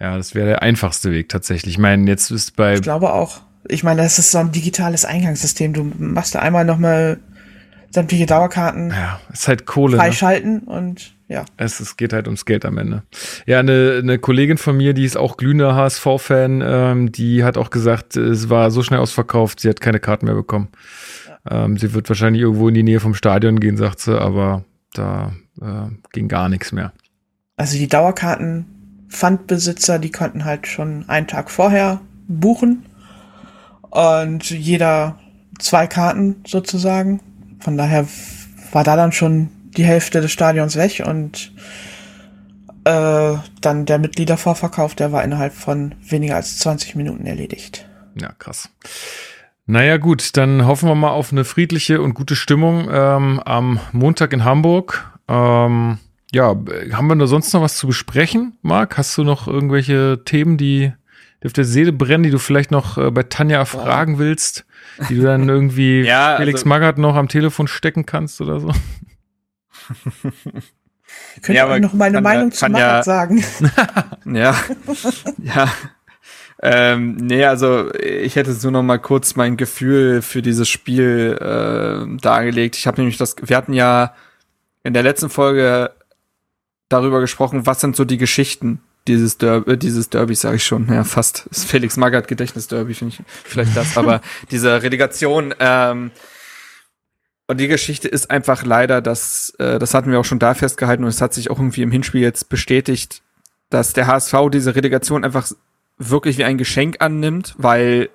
Ja, 0.00 0.16
das 0.16 0.34
wäre 0.34 0.46
der 0.46 0.62
einfachste 0.62 1.12
Weg 1.12 1.28
tatsächlich. 1.28 1.74
Ich 1.74 1.78
meine, 1.78 2.10
jetzt 2.10 2.30
ist 2.30 2.56
bei. 2.56 2.74
Ich 2.74 2.82
glaube 2.82 3.12
auch. 3.12 3.42
Ich 3.66 3.82
meine, 3.84 4.02
das 4.02 4.18
ist 4.18 4.30
so 4.30 4.38
ein 4.38 4.52
digitales 4.52 5.04
Eingangssystem. 5.04 5.72
Du 5.72 5.90
machst 5.98 6.34
da 6.34 6.40
einmal 6.40 6.64
nochmal 6.64 7.20
sämtliche 7.94 8.26
Dauerkarten 8.26 8.90
ja, 8.90 9.20
ist 9.32 9.48
halt 9.48 9.66
Kohle, 9.66 9.96
ne? 9.96 10.02
freischalten 10.02 10.64
ne? 10.66 10.72
und 10.72 11.13
ja. 11.28 11.44
Es, 11.56 11.80
es 11.80 11.96
geht 11.96 12.12
halt 12.12 12.26
ums 12.26 12.44
Geld 12.44 12.64
am 12.64 12.78
Ende. 12.78 13.02
Ja, 13.46 13.60
eine, 13.60 14.00
eine 14.02 14.18
Kollegin 14.18 14.58
von 14.58 14.76
mir, 14.76 14.92
die 14.92 15.04
ist 15.04 15.16
auch 15.16 15.36
glühender 15.36 15.74
HSV-Fan, 15.74 16.62
ähm, 16.64 17.12
die 17.12 17.44
hat 17.44 17.56
auch 17.56 17.70
gesagt, 17.70 18.16
es 18.16 18.50
war 18.50 18.70
so 18.70 18.82
schnell 18.82 19.00
ausverkauft, 19.00 19.60
sie 19.60 19.68
hat 19.68 19.80
keine 19.80 20.00
Karten 20.00 20.26
mehr 20.26 20.34
bekommen. 20.34 20.68
Ja. 21.28 21.64
Ähm, 21.64 21.78
sie 21.78 21.94
wird 21.94 22.08
wahrscheinlich 22.08 22.42
irgendwo 22.42 22.68
in 22.68 22.74
die 22.74 22.82
Nähe 22.82 23.00
vom 23.00 23.14
Stadion 23.14 23.58
gehen, 23.58 23.76
sagt 23.76 24.00
sie, 24.00 24.20
aber 24.20 24.64
da 24.92 25.32
äh, 25.60 25.88
ging 26.12 26.28
gar 26.28 26.48
nichts 26.48 26.72
mehr. 26.72 26.92
Also 27.56 27.78
die 27.78 27.88
Dauerkarten 27.88 28.66
Pfandbesitzer, 29.08 29.98
die 29.98 30.10
konnten 30.10 30.44
halt 30.44 30.66
schon 30.66 31.08
einen 31.08 31.26
Tag 31.26 31.50
vorher 31.50 32.00
buchen 32.26 32.84
und 33.90 34.50
jeder 34.50 35.18
zwei 35.58 35.86
Karten 35.86 36.36
sozusagen. 36.46 37.20
Von 37.60 37.76
daher 37.76 38.06
war 38.72 38.84
da 38.84 38.96
dann 38.96 39.12
schon 39.12 39.50
die 39.74 39.84
Hälfte 39.84 40.20
des 40.20 40.32
Stadions 40.32 40.76
weg 40.76 41.02
und 41.06 41.52
äh, 42.84 43.34
dann 43.60 43.86
der 43.86 43.98
Mitgliedervorverkauf, 43.98 44.94
der 44.94 45.12
war 45.12 45.24
innerhalb 45.24 45.54
von 45.54 45.94
weniger 46.02 46.36
als 46.36 46.58
20 46.58 46.96
Minuten 46.96 47.26
erledigt. 47.26 47.86
Ja, 48.20 48.32
krass. 48.38 48.68
Naja 49.66 49.96
gut, 49.96 50.36
dann 50.36 50.66
hoffen 50.66 50.88
wir 50.88 50.94
mal 50.94 51.10
auf 51.10 51.32
eine 51.32 51.44
friedliche 51.44 52.02
und 52.02 52.14
gute 52.14 52.36
Stimmung 52.36 52.88
ähm, 52.90 53.40
am 53.40 53.80
Montag 53.92 54.32
in 54.32 54.44
Hamburg. 54.44 55.10
Ähm, 55.26 55.98
ja, 56.32 56.48
haben 56.92 57.06
wir 57.06 57.16
da 57.16 57.26
sonst 57.26 57.52
noch 57.54 57.62
was 57.62 57.76
zu 57.76 57.86
besprechen, 57.86 58.58
Marc? 58.60 58.98
Hast 58.98 59.16
du 59.16 59.24
noch 59.24 59.48
irgendwelche 59.48 60.20
Themen, 60.24 60.58
die, 60.58 60.92
die 61.42 61.46
auf 61.46 61.54
der 61.54 61.64
Seele 61.64 61.92
brennen, 61.92 62.24
die 62.24 62.30
du 62.30 62.38
vielleicht 62.38 62.70
noch 62.70 62.98
äh, 62.98 63.10
bei 63.10 63.22
Tanja 63.22 63.64
fragen 63.64 64.18
willst? 64.18 64.66
die 65.08 65.16
du 65.16 65.22
dann 65.22 65.48
irgendwie 65.48 66.02
ja, 66.02 66.36
Felix 66.36 66.60
also, 66.60 66.68
Magath 66.68 66.98
noch 66.98 67.16
am 67.16 67.28
Telefon 67.28 67.68
stecken 67.68 68.06
kannst 68.06 68.40
oder 68.40 68.60
so. 68.60 68.72
Könnt 71.42 71.48
ihr 71.48 71.54
ja, 71.54 71.78
noch 71.78 71.92
meine 71.92 72.20
Meinung 72.20 72.50
zu 72.50 72.68
Magath 72.68 72.80
ja, 72.80 73.02
sagen? 73.02 73.44
ja, 74.24 74.56
ja. 75.38 75.68
Ähm, 76.62 77.16
nee, 77.16 77.44
also 77.44 77.92
ich 77.94 78.36
hätte 78.36 78.54
so 78.54 78.70
noch 78.70 78.82
mal 78.82 78.98
kurz 78.98 79.36
mein 79.36 79.56
Gefühl 79.56 80.22
für 80.22 80.40
dieses 80.40 80.68
Spiel 80.68 81.36
äh, 81.38 82.20
dargelegt. 82.20 82.76
Ich 82.76 82.86
habe 82.86 83.00
nämlich 83.00 83.18
das, 83.18 83.36
wir 83.42 83.56
hatten 83.56 83.74
ja 83.74 84.14
in 84.82 84.94
der 84.94 85.02
letzten 85.02 85.28
Folge 85.28 85.92
darüber 86.88 87.20
gesprochen, 87.20 87.66
was 87.66 87.80
sind 87.80 87.96
so 87.96 88.04
die 88.04 88.18
Geschichten 88.18 88.80
dieses 89.06 89.36
Derby, 89.36 89.72
äh, 89.72 89.76
dieses 89.76 90.08
Derby 90.10 90.34
sage 90.34 90.56
ich 90.56 90.64
schon, 90.64 90.88
ja 90.88 91.04
fast 91.04 91.46
das 91.50 91.64
Felix 91.64 91.96
Magath 91.96 92.28
Gedächtnis 92.28 92.68
Derby 92.68 92.94
finde 92.94 93.14
ich 93.14 93.22
vielleicht 93.44 93.76
das, 93.76 93.98
aber 93.98 94.20
diese 94.50 94.82
Relegation 94.82 95.54
ähm, 95.58 96.10
und 97.46 97.60
die 97.60 97.68
Geschichte 97.68 98.08
ist 98.08 98.30
einfach 98.30 98.64
leider, 98.64 99.00
dass 99.00 99.50
äh, 99.58 99.78
das 99.78 99.94
hatten 99.94 100.10
wir 100.10 100.20
auch 100.20 100.24
schon 100.24 100.38
da 100.38 100.54
festgehalten 100.54 101.04
und 101.04 101.10
es 101.10 101.20
hat 101.20 101.34
sich 101.34 101.50
auch 101.50 101.58
irgendwie 101.58 101.82
im 101.82 101.90
Hinspiel 101.90 102.22
jetzt 102.22 102.48
bestätigt, 102.48 103.22
dass 103.70 103.92
der 103.92 104.06
HSV 104.06 104.34
diese 104.52 104.74
Relegation 104.74 105.24
einfach 105.24 105.50
wirklich 105.98 106.38
wie 106.38 106.44
ein 106.44 106.58
Geschenk 106.58 106.96
annimmt, 107.00 107.54
weil 107.58 108.08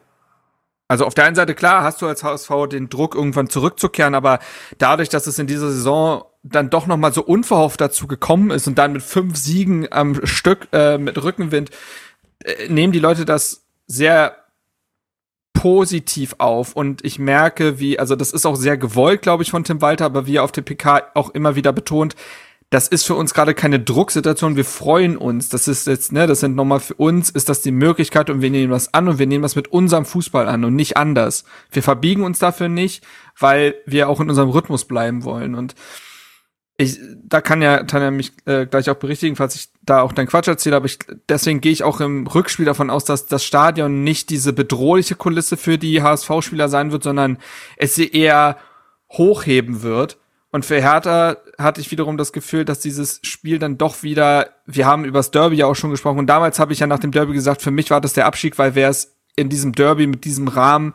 also 0.87 1.05
auf 1.05 1.13
der 1.13 1.25
einen 1.25 1.35
Seite 1.35 1.53
klar 1.53 1.83
hast 1.83 2.01
du 2.01 2.07
als 2.07 2.23
HSV 2.23 2.49
den 2.71 2.89
Druck 2.89 3.13
irgendwann 3.13 3.49
zurückzukehren, 3.49 4.15
aber 4.15 4.39
dadurch, 4.79 5.09
dass 5.09 5.27
es 5.27 5.37
in 5.37 5.45
dieser 5.45 5.69
Saison 5.69 6.23
dann 6.41 6.71
doch 6.71 6.87
noch 6.87 6.97
mal 6.97 7.13
so 7.13 7.23
unverhofft 7.23 7.79
dazu 7.79 8.07
gekommen 8.07 8.49
ist 8.49 8.67
und 8.67 8.79
dann 8.79 8.93
mit 8.93 9.03
fünf 9.03 9.37
Siegen 9.37 9.91
am 9.91 10.25
Stück 10.25 10.67
äh, 10.71 10.97
mit 10.97 11.21
Rückenwind 11.21 11.69
äh, 12.43 12.67
nehmen 12.69 12.93
die 12.93 12.99
Leute 12.99 13.25
das 13.25 13.65
sehr 13.85 14.38
positiv 15.59 16.35
auf 16.37 16.73
und 16.73 17.03
ich 17.03 17.19
merke, 17.19 17.79
wie 17.79 17.99
also 17.99 18.15
das 18.15 18.31
ist 18.31 18.45
auch 18.45 18.55
sehr 18.55 18.77
gewollt, 18.77 19.21
glaube 19.21 19.43
ich, 19.43 19.51
von 19.51 19.65
Tim 19.65 19.81
Walter, 19.81 20.05
aber 20.05 20.25
wie 20.25 20.37
er 20.37 20.43
auf 20.45 20.53
dem 20.53 20.63
PK 20.63 21.11
auch 21.15 21.31
immer 21.31 21.57
wieder 21.57 21.73
betont, 21.73 22.15
das 22.69 22.87
ist 22.87 23.03
für 23.03 23.15
uns 23.15 23.33
gerade 23.33 23.53
keine 23.53 23.79
Drucksituation, 23.79 24.55
wir 24.55 24.63
freuen 24.63 25.17
uns. 25.17 25.49
Das 25.49 25.67
ist 25.67 25.85
jetzt, 25.87 26.13
ne, 26.13 26.27
das 26.27 26.39
sind 26.39 26.55
nochmal 26.55 26.79
für 26.79 26.93
uns, 26.93 27.29
ist 27.29 27.49
das 27.49 27.61
die 27.61 27.71
Möglichkeit 27.71 28.29
und 28.29 28.41
wir 28.41 28.51
nehmen 28.51 28.71
das 28.71 28.93
an 28.93 29.09
und 29.09 29.19
wir 29.19 29.27
nehmen 29.27 29.41
das 29.41 29.57
mit 29.57 29.67
unserem 29.67 30.05
Fußball 30.05 30.47
an 30.47 30.63
und 30.63 30.75
nicht 30.75 30.95
anders. 30.95 31.43
Wir 31.71 31.83
verbiegen 31.83 32.23
uns 32.23 32.39
dafür 32.39 32.69
nicht, 32.69 33.03
weil 33.37 33.75
wir 33.85 34.07
auch 34.07 34.21
in 34.21 34.29
unserem 34.29 34.49
Rhythmus 34.49 34.85
bleiben 34.85 35.25
wollen 35.25 35.55
und 35.55 35.75
ich, 36.79 36.97
da 37.25 37.41
kann 37.41 37.61
ja 37.61 37.83
Tanja 37.83 38.09
mich 38.09 38.31
äh, 38.45 38.65
gleich 38.65 38.89
auch 38.89 38.95
berichtigen, 38.95 39.35
falls 39.35 39.53
ich 39.55 39.67
da 39.81 40.01
auch 40.01 40.13
deinen 40.13 40.27
Quatsch 40.27 40.47
erzähle, 40.47 40.77
aber 40.77 40.85
ich, 40.85 40.97
deswegen 41.27 41.59
gehe 41.59 41.73
ich 41.73 41.83
auch 41.83 41.99
im 41.99 42.25
Rückspiel 42.25 42.65
davon 42.65 42.89
aus, 42.89 43.03
dass 43.03 43.25
das 43.25 43.43
Stadion 43.43 44.05
nicht 44.05 44.29
diese 44.29 44.53
bedrohliche 44.53 45.15
Kulisse 45.15 45.57
für 45.57 45.77
die 45.77 46.01
HSV-Spieler 46.01 46.69
sein 46.69 46.93
wird, 46.93 47.03
sondern 47.03 47.37
es 47.75 47.95
sie 47.95 48.09
eher 48.09 48.57
hochheben 49.11 49.81
wird. 49.81 50.17
Und 50.51 50.63
für 50.63 50.81
Hertha 50.81 51.35
hatte 51.57 51.81
ich 51.81 51.91
wiederum 51.91 52.15
das 52.15 52.31
Gefühl, 52.31 52.63
dass 52.63 52.79
dieses 52.79 53.19
Spiel 53.23 53.59
dann 53.59 53.77
doch 53.77 54.01
wieder, 54.01 54.49
wir 54.65 54.85
haben 54.85 55.03
über 55.03 55.19
das 55.19 55.31
Derby 55.31 55.57
ja 55.57 55.65
auch 55.65 55.75
schon 55.75 55.91
gesprochen, 55.91 56.19
und 56.19 56.27
damals 56.27 56.59
habe 56.59 56.71
ich 56.71 56.79
ja 56.79 56.87
nach 56.87 56.99
dem 56.99 57.11
Derby 57.11 57.33
gesagt, 57.33 57.61
für 57.61 57.71
mich 57.71 57.91
war 57.91 57.99
das 57.99 58.13
der 58.13 58.25
Abschied, 58.25 58.57
weil 58.57 58.73
wer 58.75 58.87
es 58.87 59.17
in 59.35 59.49
diesem 59.49 59.73
Derby 59.73 60.07
mit 60.07 60.23
diesem 60.23 60.47
Rahmen 60.47 60.93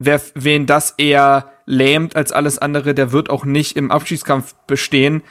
wer, 0.00 0.20
wen 0.34 0.66
das 0.66 0.94
eher 0.98 1.52
lähmt 1.70 2.16
als 2.16 2.32
alles 2.32 2.58
andere, 2.58 2.94
der 2.94 3.12
wird 3.12 3.30
auch 3.30 3.44
nicht 3.44 3.76
im 3.76 3.90
Abschiedskampf 3.90 4.54
bestehen. 4.66 5.22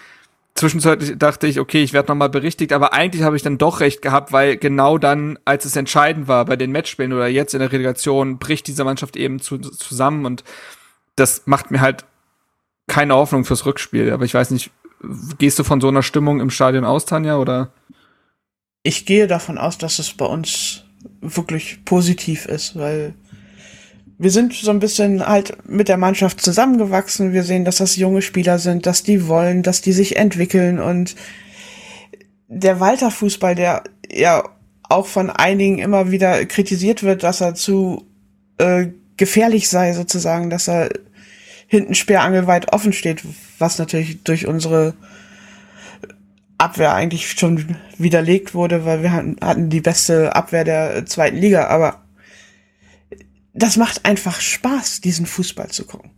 Zwischenzeitlich 0.55 1.17
dachte 1.17 1.47
ich, 1.47 1.59
okay, 1.59 1.83
ich 1.83 1.93
werde 1.93 2.09
nochmal 2.09 2.29
berichtigt, 2.29 2.73
aber 2.73 2.93
eigentlich 2.93 3.23
habe 3.23 3.35
ich 3.35 3.43
dann 3.43 3.57
doch 3.57 3.81
recht 3.81 4.01
gehabt, 4.01 4.31
weil 4.31 4.57
genau 4.57 4.97
dann, 4.97 5.37
als 5.45 5.65
es 5.65 5.75
entscheidend 5.75 6.27
war 6.27 6.45
bei 6.45 6.55
den 6.55 6.71
Matchspielen 6.71 7.13
oder 7.13 7.27
jetzt 7.27 7.53
in 7.53 7.59
der 7.59 7.71
Relegation, 7.71 8.39
bricht 8.39 8.67
diese 8.67 8.83
Mannschaft 8.83 9.15
eben 9.15 9.39
zu, 9.39 9.57
zusammen 9.57 10.25
und 10.25 10.43
das 11.15 11.43
macht 11.45 11.71
mir 11.71 11.81
halt 11.81 12.05
keine 12.87 13.15
Hoffnung 13.15 13.45
fürs 13.45 13.65
Rückspiel. 13.65 14.11
Aber 14.11 14.25
ich 14.25 14.33
weiß 14.33 14.51
nicht, 14.51 14.71
gehst 15.37 15.59
du 15.59 15.63
von 15.63 15.81
so 15.81 15.89
einer 15.89 16.03
Stimmung 16.03 16.39
im 16.39 16.49
Stadion 16.49 16.85
aus, 16.85 17.05
Tanja, 17.05 17.37
oder? 17.37 17.71
Ich 18.83 19.05
gehe 19.05 19.27
davon 19.27 19.57
aus, 19.57 19.77
dass 19.77 19.99
es 19.99 20.13
bei 20.13 20.25
uns 20.25 20.85
wirklich 21.21 21.83
positiv 21.85 22.45
ist, 22.45 22.77
weil 22.77 23.13
wir 24.19 24.31
sind 24.31 24.53
so 24.53 24.69
ein 24.69 24.79
bisschen 24.79 25.25
halt 25.25 25.57
mit 25.67 25.87
der 25.87 25.95
Mannschaft 25.95 26.41
zusammengewachsen. 26.41 27.31
Wir 27.31 27.43
sehen, 27.43 27.63
dass 27.63 27.77
das 27.77 27.95
junge 27.95 28.21
Spieler 28.21 28.59
sind, 28.59 28.85
dass 28.85 29.01
die 29.01 29.27
wollen, 29.29 29.63
dass 29.63 29.81
die 29.81 29.93
sich 29.93 30.17
entwickeln 30.17 30.79
und 30.79 31.15
der 32.49 32.81
Walter 32.81 33.11
Fußball, 33.11 33.55
der 33.55 33.83
ja 34.11 34.43
auch 34.83 35.07
von 35.07 35.29
einigen 35.29 35.79
immer 35.79 36.11
wieder 36.11 36.45
kritisiert 36.45 37.01
wird, 37.01 37.23
dass 37.23 37.39
er 37.39 37.55
zu 37.55 38.07
äh, 38.57 38.87
gefährlich 39.15 39.69
sei 39.69 39.93
sozusagen, 39.93 40.49
dass 40.49 40.67
er 40.67 40.89
hinten 41.67 41.95
sperrangelweit 41.95 42.73
offen 42.73 42.91
steht, 42.91 43.23
was 43.57 43.77
natürlich 43.77 44.23
durch 44.23 44.47
unsere 44.47 44.95
Abwehr 46.57 46.93
eigentlich 46.93 47.31
schon 47.31 47.77
widerlegt 47.97 48.53
wurde, 48.53 48.83
weil 48.83 49.01
wir 49.01 49.13
hatten 49.13 49.69
die 49.69 49.79
beste 49.79 50.35
Abwehr 50.35 50.65
der 50.65 51.05
zweiten 51.05 51.37
Liga, 51.37 51.67
aber 51.67 52.01
das 53.53 53.77
macht 53.77 54.05
einfach 54.05 54.39
Spaß, 54.41 55.01
diesen 55.01 55.25
Fußball 55.25 55.69
zu 55.69 55.85
gucken. 55.85 56.11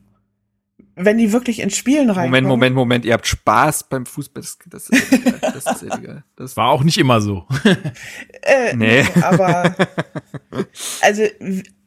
wenn 0.96 1.18
die 1.18 1.32
wirklich 1.32 1.60
ins 1.62 1.76
Spielen 1.78 2.10
reinkommen. 2.10 2.30
Moment, 2.30 2.48
Moment, 2.48 2.76
Moment, 2.76 3.06
ihr 3.06 3.14
habt 3.14 3.26
Spaß 3.26 3.86
beim 3.90 4.06
Fußball. 4.06 4.44
Das, 4.44 4.58
das 4.68 4.90
ist 4.90 5.12
illegal. 5.12 5.40
Das 5.42 5.66
ist 5.76 5.82
illegal. 5.84 6.24
Das 6.36 6.58
War 6.58 6.68
auch 6.70 6.84
nicht 6.84 6.98
immer 6.98 7.22
so. 7.22 7.48
Äh, 8.44 8.76
Nee. 8.76 9.06
Aber 9.22 9.74
also 11.02 11.24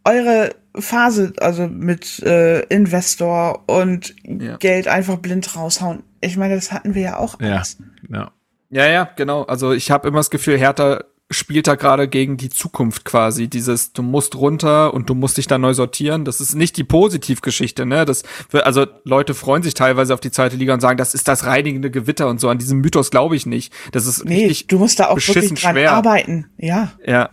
eure 0.05 0.55
Phase, 0.77 1.33
also 1.39 1.69
mit 1.69 2.21
äh, 2.23 2.61
Investor 2.67 3.65
und 3.69 4.15
Ja. 4.25 4.57
Geld 4.57 4.89
einfach 4.89 5.17
blind 5.19 5.55
raushauen. 5.57 6.03
Ich 6.21 6.37
meine, 6.37 6.55
das 6.57 6.73
hatten 6.73 6.95
wir 6.95 7.03
ja 7.03 7.17
auch 7.19 7.41
Ja. 7.41 7.57
alles. 7.57 7.79
Ja. 8.09 8.33
Ja, 8.71 8.89
ja, 8.89 9.05
genau. 9.17 9.43
Also 9.45 9.73
ich 9.73 9.91
habe 9.91 10.09
immer 10.09 10.19
das 10.19 10.31
Gefühl, 10.31 10.59
Hertha 10.59 11.05
spielt 11.31 11.67
da 11.67 11.75
gerade 11.75 12.07
gegen 12.07 12.37
die 12.37 12.51
Zukunft 12.51 13.05
quasi. 13.05 13.49
Dieses, 13.49 13.93
du 13.93 14.03
musst 14.03 14.37
runter 14.37 14.93
und 14.95 15.09
du 15.09 15.15
musst 15.15 15.37
dich 15.39 15.47
da 15.47 15.59
neu 15.59 15.73
sortieren. 15.75 16.25
Das 16.25 16.41
ist 16.41 16.55
nicht 16.55 16.77
die 16.77 16.85
Positivgeschichte, 16.85 17.87
ne? 17.87 18.05
Das, 18.05 18.23
also 18.53 18.87
Leute 19.05 19.35
freuen 19.35 19.63
sich 19.63 19.75
teilweise 19.75 20.13
auf 20.15 20.21
die 20.21 20.31
zweite 20.31 20.57
Liga 20.57 20.75
und 20.75 20.81
sagen, 20.81 20.99
das 20.99 21.15
ist 21.15 21.27
das 21.27 21.47
reinigende 21.47 21.91
Gewitter 21.91 22.29
und 22.29 22.41
so. 22.41 22.49
An 22.51 22.59
diesem 22.59 22.79
Mythos 22.81 23.11
glaube 23.11 23.37
ich 23.37 23.47
nicht. 23.47 23.73
Das 23.93 24.07
ist 24.07 24.25
Nee, 24.25 24.47
richtig, 24.47 24.67
du 24.69 24.79
musst 24.79 25.01
da 25.01 25.09
auch 25.09 25.17
wirklich 25.17 25.55
dran 25.61 25.75
schwer. 25.75 25.93
arbeiten. 25.93 26.47
Ja, 26.59 26.93
ja. 27.05 27.31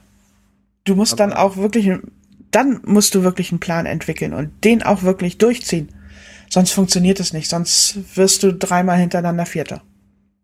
du 0.85 0.95
musst 0.95 1.19
dann 1.19 1.33
auch 1.33 1.57
wirklich, 1.57 1.91
dann 2.51 2.79
musst 2.85 3.13
du 3.13 3.23
wirklich 3.23 3.51
einen 3.51 3.59
Plan 3.59 3.85
entwickeln 3.85 4.33
und 4.33 4.51
den 4.63 4.83
auch 4.83 5.03
wirklich 5.03 5.37
durchziehen. 5.37 5.89
Sonst 6.49 6.71
funktioniert 6.71 7.19
es 7.19 7.33
nicht. 7.33 7.49
Sonst 7.49 7.99
wirst 8.15 8.43
du 8.43 8.53
dreimal 8.53 8.97
hintereinander 8.97 9.45
Vierter. 9.45 9.81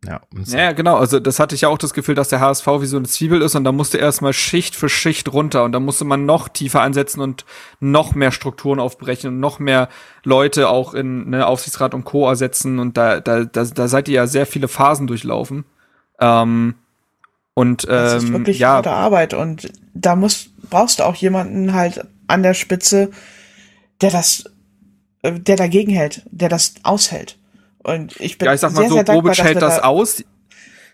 Ja, 0.06 0.22
und 0.34 0.48
Ja, 0.48 0.60
ja, 0.60 0.72
genau. 0.74 0.98
Also 0.98 1.20
das 1.20 1.40
hatte 1.40 1.56
ich 1.56 1.62
ja 1.62 1.70
auch 1.70 1.78
das 1.78 1.94
Gefühl, 1.94 2.16
dass 2.16 2.30
der 2.30 2.40
HSV 2.40 2.68
wie 2.80 2.86
so 2.86 2.98
eine 2.98 3.08
Zwiebel 3.08 3.42
ist 3.42 3.56
und 3.56 3.64
da 3.64 3.72
musste 3.72 3.98
erstmal 3.98 4.34
Schicht 4.34 4.76
für 4.76 4.90
Schicht 4.90 5.34
runter 5.34 5.64
und 5.64 5.72
da 5.72 5.80
musste 5.80 6.06
man 6.06 6.26
noch 6.26 6.50
tiefer 6.50 6.82
ansetzen 6.82 7.20
und 7.20 7.46
noch 7.80 8.14
mehr 8.14 8.32
Strukturen 8.32 8.80
aufbrechen 8.80 9.30
und 9.30 9.40
noch 9.40 9.60
mehr 9.60 9.90
Leute 10.24 10.70
auch 10.70 10.94
in 10.94 11.32
ne, 11.32 11.48
Aufsichtsrat 11.48 11.94
und 11.94 12.06
Co. 12.06 12.28
ersetzen 12.28 12.80
und 12.80 12.96
da, 12.96 13.20
da, 13.20 13.44
da, 13.46 13.64
da 13.64 13.88
seid 13.88 14.08
ihr 14.08 14.16
ja 14.16 14.28
sehr 14.28 14.46
viele 14.46 14.68
Phasen 14.68 15.08
durchlaufen. 15.08 15.66
Ähm, 16.20 16.76
und 17.56 17.88
Das 17.88 18.24
ist 18.24 18.30
ähm, 18.30 18.36
wirklich 18.36 18.60
ja, 18.60 18.70
harte 18.70 18.92
Arbeit 18.92 19.34
und 19.34 19.72
da 19.96 20.16
musst, 20.16 20.52
brauchst 20.70 21.00
du 21.00 21.04
auch 21.04 21.16
jemanden 21.16 21.74
halt 21.74 22.06
an 22.28 22.44
der 22.44 22.54
Spitze, 22.54 23.10
der 24.02 24.12
das, 24.12 24.46
äh, 25.24 25.40
der 25.40 25.56
dagegen 25.56 25.92
hält, 25.92 26.22
der 26.30 26.50
das 26.50 26.76
aushält. 26.84 27.38
Und 27.88 28.20
ich 28.20 28.38
bin 28.38 28.48
ja, 28.48 28.54
ich 28.54 28.60
sag 28.60 28.74
mal 28.74 28.82
sehr, 28.82 28.90
so, 28.90 28.96
sehr 28.96 29.04
dankbar, 29.06 29.32
Bobic 29.32 29.44
hält 29.44 29.62
das 29.62 29.78
da, 29.78 29.84
aus. 29.84 30.22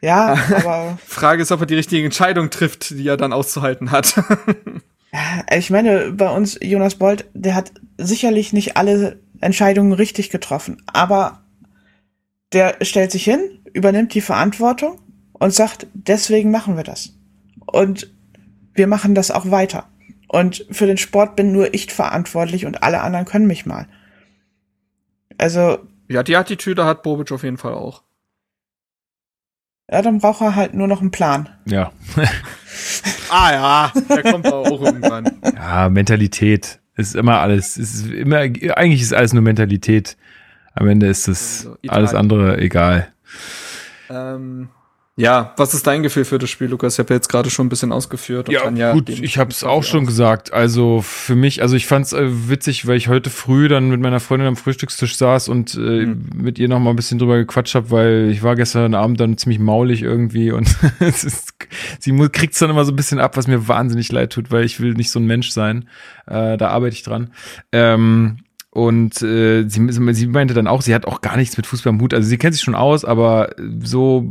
Ja, 0.02 0.38
aber 0.56 1.00
Frage 1.04 1.42
ist, 1.42 1.52
ob 1.52 1.62
er 1.62 1.66
die 1.66 1.74
richtige 1.74 2.06
Entscheidung 2.06 2.52
trifft, 2.52 2.92
die 2.92 3.08
er 3.08 3.18
dann 3.18 3.34
auszuhalten 3.34 3.90
hat. 3.90 4.16
ja, 5.12 5.44
ich 5.58 5.72
meine, 5.72 6.12
bei 6.12 6.30
uns 6.30 6.60
Jonas 6.62 6.96
Bolt, 6.96 7.26
der 7.34 7.56
hat 7.56 7.72
sicherlich 7.98 8.54
nicht 8.54 8.78
alle 8.78 9.20
Entscheidungen 9.42 9.94
richtig 9.94 10.30
getroffen, 10.30 10.84
aber 10.86 11.42
der 12.54 12.76
stellt 12.82 13.12
sich 13.12 13.24
hin, 13.24 13.40
übernimmt 13.74 14.14
die 14.14 14.22
Verantwortung 14.22 15.02
und 15.34 15.52
sagt, 15.52 15.88
deswegen 15.96 16.52
machen 16.52 16.78
wir 16.78 16.84
das. 16.84 17.14
Und 17.66 18.14
wir 18.76 18.86
machen 18.86 19.16
das 19.16 19.32
auch 19.32 19.50
weiter. 19.50 19.90
Und 20.28 20.68
für 20.70 20.86
den 20.86 20.98
Sport 20.98 21.36
bin 21.36 21.52
nur 21.52 21.74
ich 21.74 21.92
verantwortlich 21.92 22.68
und 22.68 22.84
alle 22.84 23.02
anderen 23.02 23.26
können 23.26 23.48
mich 23.48 23.66
mal. 23.66 23.88
Also, 25.40 25.80
ja, 26.14 26.24
die 26.24 26.36
Attitüde 26.38 26.86
hat 26.86 27.04
Bobic 27.04 27.32
auf 27.32 27.44
jeden 27.44 27.58
Fall 27.58 27.74
auch. 27.74 28.04
ja, 29.92 30.02
dann 30.02 30.20
braucht 30.20 30.42
er 30.42 30.56
halt 30.56 30.74
nur 30.74 30.88
noch 30.88 31.02
einen 31.02 31.12
Plan. 31.12 31.50
ja. 31.66 31.92
Ah 33.30 33.52
ja, 33.52 33.92
der 34.10 34.22
kommt 34.32 34.46
aber 34.46 34.60
auch 34.60 34.82
irgendwann. 34.82 35.40
ja, 35.56 35.90
Mentalität 35.90 36.80
ist 36.96 37.16
immer 37.16 37.40
alles. 37.40 37.78
Es 37.78 37.96
ist 37.96 38.12
immer, 38.12 38.38
eigentlich 38.38 39.02
ist 39.02 39.14
alles 39.14 39.34
nur 39.34 39.42
Mentalität. 39.42 40.18
Am 40.76 40.88
Ende 40.88 41.08
ist 41.08 41.28
es 41.28 41.62
Sowieso. 41.62 41.92
alles 41.94 42.14
andere 42.14 42.60
egal. 42.60 43.12
Ähm, 44.10 44.70
ja, 45.16 45.54
was 45.58 45.76
ist 45.76 45.86
dein 45.86 46.02
Gefühl 46.02 46.26
für 46.26 46.40
das 46.40 46.50
Spiel, 46.50 46.68
Lukas? 46.68 46.94
Ich 46.94 47.00
habe 47.00 47.14
jetzt 47.14 47.30
gerade 47.30 47.52
schon 47.52 47.68
ein 47.68 47.70
bisschen 47.70 47.92
ausgeführt. 47.92 48.50
und 48.50 48.56
Tanja 48.56 48.94
gut, 48.94 49.10
ich 49.10 49.38
habe 49.38 49.52
es 49.52 49.64
auch 49.64 49.84
schon 49.84 50.08
gesagt. 50.08 50.52
Also 50.54 51.04
für 51.04 51.36
mich, 51.36 51.62
also 51.62 51.76
ich 51.76 51.86
fand 51.86 52.08
es 52.08 52.14
äh, 52.14 52.50
witzig, 52.50 52.88
weil 52.88 52.98
ich 52.98 53.10
heute 53.10 53.30
früh 53.30 53.68
dann 53.68 53.90
mit 53.90 54.02
meiner 54.02 54.20
Freundin 54.20 54.48
am 54.48 54.56
Frühstückstisch 54.56 55.16
saß 55.18 55.50
und 55.50 55.76
äh, 55.76 56.04
Hm. 56.04 56.30
mit 56.36 56.58
ihr 56.58 56.68
noch 56.68 56.80
mal 56.80 56.90
ein 56.90 56.96
bisschen 56.96 57.20
drüber 57.20 57.38
gequatscht 57.38 57.76
habe, 57.76 57.92
weil 57.92 58.30
ich 58.32 58.42
war 58.42 58.56
gestern 58.56 58.96
Abend 58.96 59.20
dann 59.20 59.38
ziemlich 59.38 59.60
maulig 59.60 60.02
irgendwie 60.02 60.52
und 60.52 60.68
ist, 61.00 61.54
sie 62.00 62.30
kriegt 62.30 62.54
es 62.54 62.60
dann 62.60 62.72
immer 62.72 62.86
so 62.86 62.92
ein 62.92 62.96
bisschen 62.96 63.20
ab, 63.20 63.38
was 63.38 63.46
mir 63.48 63.68
wahnsinnig 63.68 64.12
leid 64.12 64.34
tut, 64.34 64.50
weil 64.52 64.66
ich 64.66 64.80
will 64.80 64.94
nicht 64.96 65.12
so 65.12 65.20
ein 65.20 65.28
Mensch 65.28 65.52
sein. 65.52 65.88
Äh, 66.26 66.58
da 66.58 66.70
arbeite 66.70 66.96
ich 66.96 67.04
dran. 67.04 67.32
Ähm, 67.72 68.38
und 68.74 69.22
äh, 69.22 69.68
sie, 69.68 69.88
sie 70.14 70.28
meinte 70.28 70.56
dann 70.56 70.66
auch, 70.66 70.82
sie 70.82 70.96
hat 70.96 71.06
auch 71.06 71.22
gar 71.22 71.38
nichts 71.38 71.58
mit 71.58 71.68
Fußball 71.68 71.94
im 71.94 72.02
Hut. 72.02 72.12
Also 72.12 72.28
sie 72.28 72.40
kennt 72.40 72.56
sich 72.56 72.64
schon 72.64 72.74
aus, 72.74 73.06
aber 73.06 73.52
so 73.84 74.28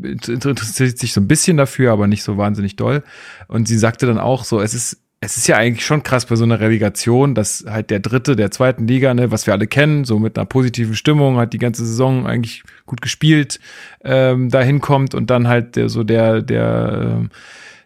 inter- 0.00 0.50
interessiert 0.50 0.96
sich 0.96 1.12
so 1.12 1.20
ein 1.20 1.26
bisschen 1.26 1.56
dafür, 1.56 1.90
aber 1.90 2.06
nicht 2.06 2.22
so 2.22 2.38
wahnsinnig 2.38 2.76
doll. 2.76 3.02
Und 3.48 3.66
sie 3.66 3.76
sagte 3.76 4.06
dann 4.06 4.18
auch 4.18 4.44
so, 4.44 4.60
es 4.60 4.74
ist 4.74 5.02
es 5.22 5.36
ist 5.36 5.48
ja 5.48 5.56
eigentlich 5.56 5.84
schon 5.84 6.04
krass 6.04 6.24
bei 6.24 6.36
so 6.36 6.44
einer 6.44 6.60
Relegation, 6.60 7.34
dass 7.34 7.64
halt 7.68 7.90
der 7.90 7.98
Dritte 7.98 8.36
der 8.36 8.52
zweiten 8.52 8.86
Liga, 8.86 9.12
ne, 9.12 9.32
was 9.32 9.46
wir 9.46 9.52
alle 9.52 9.66
kennen, 9.66 10.04
so 10.04 10.18
mit 10.20 10.38
einer 10.38 10.46
positiven 10.46 10.94
Stimmung, 10.94 11.36
hat 11.36 11.52
die 11.52 11.58
ganze 11.58 11.84
Saison 11.84 12.26
eigentlich 12.26 12.62
gut 12.86 13.02
gespielt, 13.02 13.58
ähm, 14.04 14.50
da 14.50 14.62
hinkommt 14.62 15.14
und 15.14 15.28
dann 15.30 15.48
halt 15.48 15.74
der, 15.76 15.88
so 15.88 16.04
der, 16.04 16.40
der, 16.40 17.18
ähm, 17.18 17.30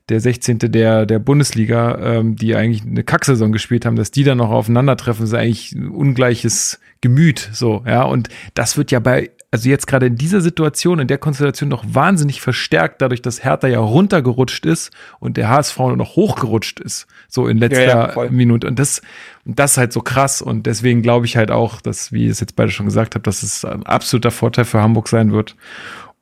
der 0.08 0.20
16. 0.20 0.58
der, 0.58 1.06
der 1.06 1.18
Bundesliga, 1.18 1.98
ähm, 1.98 2.36
die 2.36 2.54
eigentlich 2.54 2.82
eine 2.82 3.04
Kacksaison 3.04 3.52
gespielt 3.52 3.86
haben, 3.86 3.96
dass 3.96 4.10
die 4.10 4.24
dann 4.24 4.38
noch 4.38 4.50
aufeinandertreffen, 4.50 5.24
ist 5.24 5.34
eigentlich 5.34 5.72
ein 5.72 5.88
ungleiches 5.88 6.80
Gemüt, 7.00 7.50
so, 7.52 7.82
ja, 7.86 8.02
und 8.02 8.28
das 8.54 8.76
wird 8.76 8.90
ja 8.90 8.98
bei, 8.98 9.30
also 9.54 9.68
jetzt 9.68 9.86
gerade 9.86 10.06
in 10.06 10.16
dieser 10.16 10.40
Situation, 10.40 10.98
in 10.98 11.06
der 11.06 11.18
Konstellation 11.18 11.68
noch 11.68 11.84
wahnsinnig 11.86 12.40
verstärkt, 12.40 13.00
dadurch, 13.00 13.22
dass 13.22 13.44
Hertha 13.44 13.68
ja 13.68 13.78
runtergerutscht 13.78 14.66
ist 14.66 14.90
und 15.20 15.36
der 15.36 15.48
HSV 15.48 15.78
nur 15.78 15.96
noch 15.96 16.16
hochgerutscht 16.16 16.80
ist, 16.80 17.06
so 17.28 17.46
in 17.46 17.58
letzter 17.58 17.84
Ja, 18.16 18.24
ja. 18.24 18.30
Minute. 18.30 18.66
Und 18.66 18.80
das, 18.80 19.00
und 19.44 19.58
das 19.58 19.72
ist 19.72 19.78
halt 19.78 19.92
so 19.92 20.00
krass. 20.00 20.42
Und 20.42 20.66
deswegen 20.66 21.02
glaube 21.02 21.26
ich 21.26 21.36
halt 21.36 21.52
auch, 21.52 21.80
dass, 21.80 22.10
wie 22.10 22.24
ich 22.24 22.32
es 22.32 22.40
jetzt 22.40 22.56
beide 22.56 22.72
schon 22.72 22.86
gesagt 22.86 23.14
habe, 23.14 23.22
dass 23.22 23.44
es 23.44 23.64
ein 23.64 23.84
absoluter 23.84 24.32
Vorteil 24.32 24.64
für 24.64 24.82
Hamburg 24.82 25.06
sein 25.06 25.30
wird. 25.30 25.54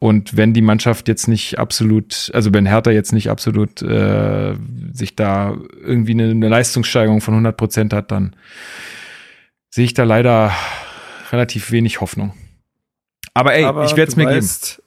Und 0.02 0.36
wenn 0.36 0.52
die 0.52 0.62
Mannschaft 0.62 1.06
jetzt 1.06 1.28
nicht 1.28 1.60
absolut, 1.60 2.28
also 2.34 2.52
wenn 2.52 2.66
Hertha 2.66 2.90
jetzt 2.90 3.12
nicht 3.12 3.30
absolut 3.30 3.82
äh, 3.82 4.56
sich 4.92 5.14
da 5.14 5.56
irgendwie 5.80 6.10
eine, 6.10 6.30
eine 6.30 6.48
Leistungssteigerung 6.48 7.20
von 7.20 7.34
100 7.34 7.56
Prozent 7.56 7.92
hat, 7.92 8.10
dann 8.10 8.34
sehe 9.70 9.84
ich 9.84 9.94
da 9.94 10.02
leider 10.02 10.50
relativ 11.30 11.70
wenig 11.70 12.00
Hoffnung. 12.00 12.34
Aber 13.32 13.54
ey, 13.54 13.64
Aber 13.64 13.84
ich 13.84 13.96
werde 13.96 14.10
es 14.10 14.16
mir 14.16 14.24
geben. 14.26 14.38
weißt, 14.38 14.82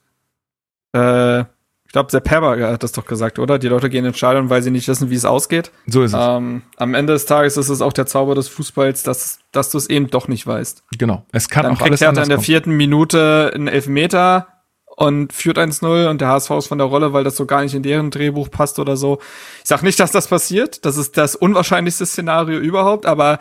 Äh, 0.98 1.40
ich 1.86 1.92
glaube, 1.94 2.12
Sepp 2.12 2.30
Herberger 2.30 2.74
hat 2.74 2.84
das 2.84 2.92
doch 2.92 3.06
gesagt, 3.06 3.40
oder? 3.40 3.58
Die 3.58 3.70
Leute 3.70 3.90
gehen 3.90 4.04
ins 4.04 4.18
Stadion, 4.18 4.50
weil 4.50 4.62
sie 4.64 4.70
nicht 4.72 4.90
wissen, 4.90 5.10
wie 5.10 5.16
es 5.16 5.24
ausgeht. 5.24 5.72
So 5.88 6.04
ist 6.04 6.12
es. 6.12 6.20
Ähm, 6.22 6.64
am 6.76 6.94
Ende 6.94 7.14
des 7.14 7.26
Tages 7.26 7.56
ist 7.56 7.70
es 7.70 7.82
auch 7.82 7.94
der 7.94 8.06
Zauber 8.06 8.36
des 8.36 8.50
Fußballs, 8.50 9.04
dass, 9.04 9.40
dass 9.54 9.70
du 9.70 9.78
es 9.78 9.90
eben 9.90 10.10
doch 10.10 10.28
nicht 10.28 10.46
weißt. 10.46 10.84
genau. 10.98 11.26
Es 11.32 11.48
kann 11.48 11.64
Dann 11.64 11.72
auch 11.72 11.78
kriegt 11.78 11.92
alles 11.92 12.02
Hertha 12.02 12.10
anders 12.10 12.26
in 12.26 12.30
der 12.32 12.36
kommen. 12.38 12.46
vierten 12.46 12.72
Minute 12.76 13.52
einen 13.56 13.70
Elfmeter 13.70 14.50
und 14.96 15.34
führt 15.34 15.58
1-0 15.58 16.10
und 16.10 16.22
der 16.22 16.30
HSV 16.30 16.52
ist 16.52 16.68
von 16.68 16.78
der 16.78 16.88
Rolle, 16.88 17.14
weil 17.14 17.24
das 17.24 17.36
so 17.36 17.46
gar 17.46 17.62
nicht 17.62 17.76
in 17.76 17.84
deren 17.84 18.12
Drehbuch 18.12 18.50
passt 18.50 18.80
oder 18.80 18.96
so. 18.98 19.20
Ich 19.62 19.68
sag 19.70 19.84
nicht, 19.84 20.00
dass 20.00 20.12
das 20.12 20.28
passiert. 20.28 20.86
Das 20.86 20.98
ist 20.98 21.18
das 21.18 21.36
unwahrscheinlichste 21.36 22.06
Szenario 22.06 22.60
überhaupt, 22.60 23.06
aber 23.06 23.40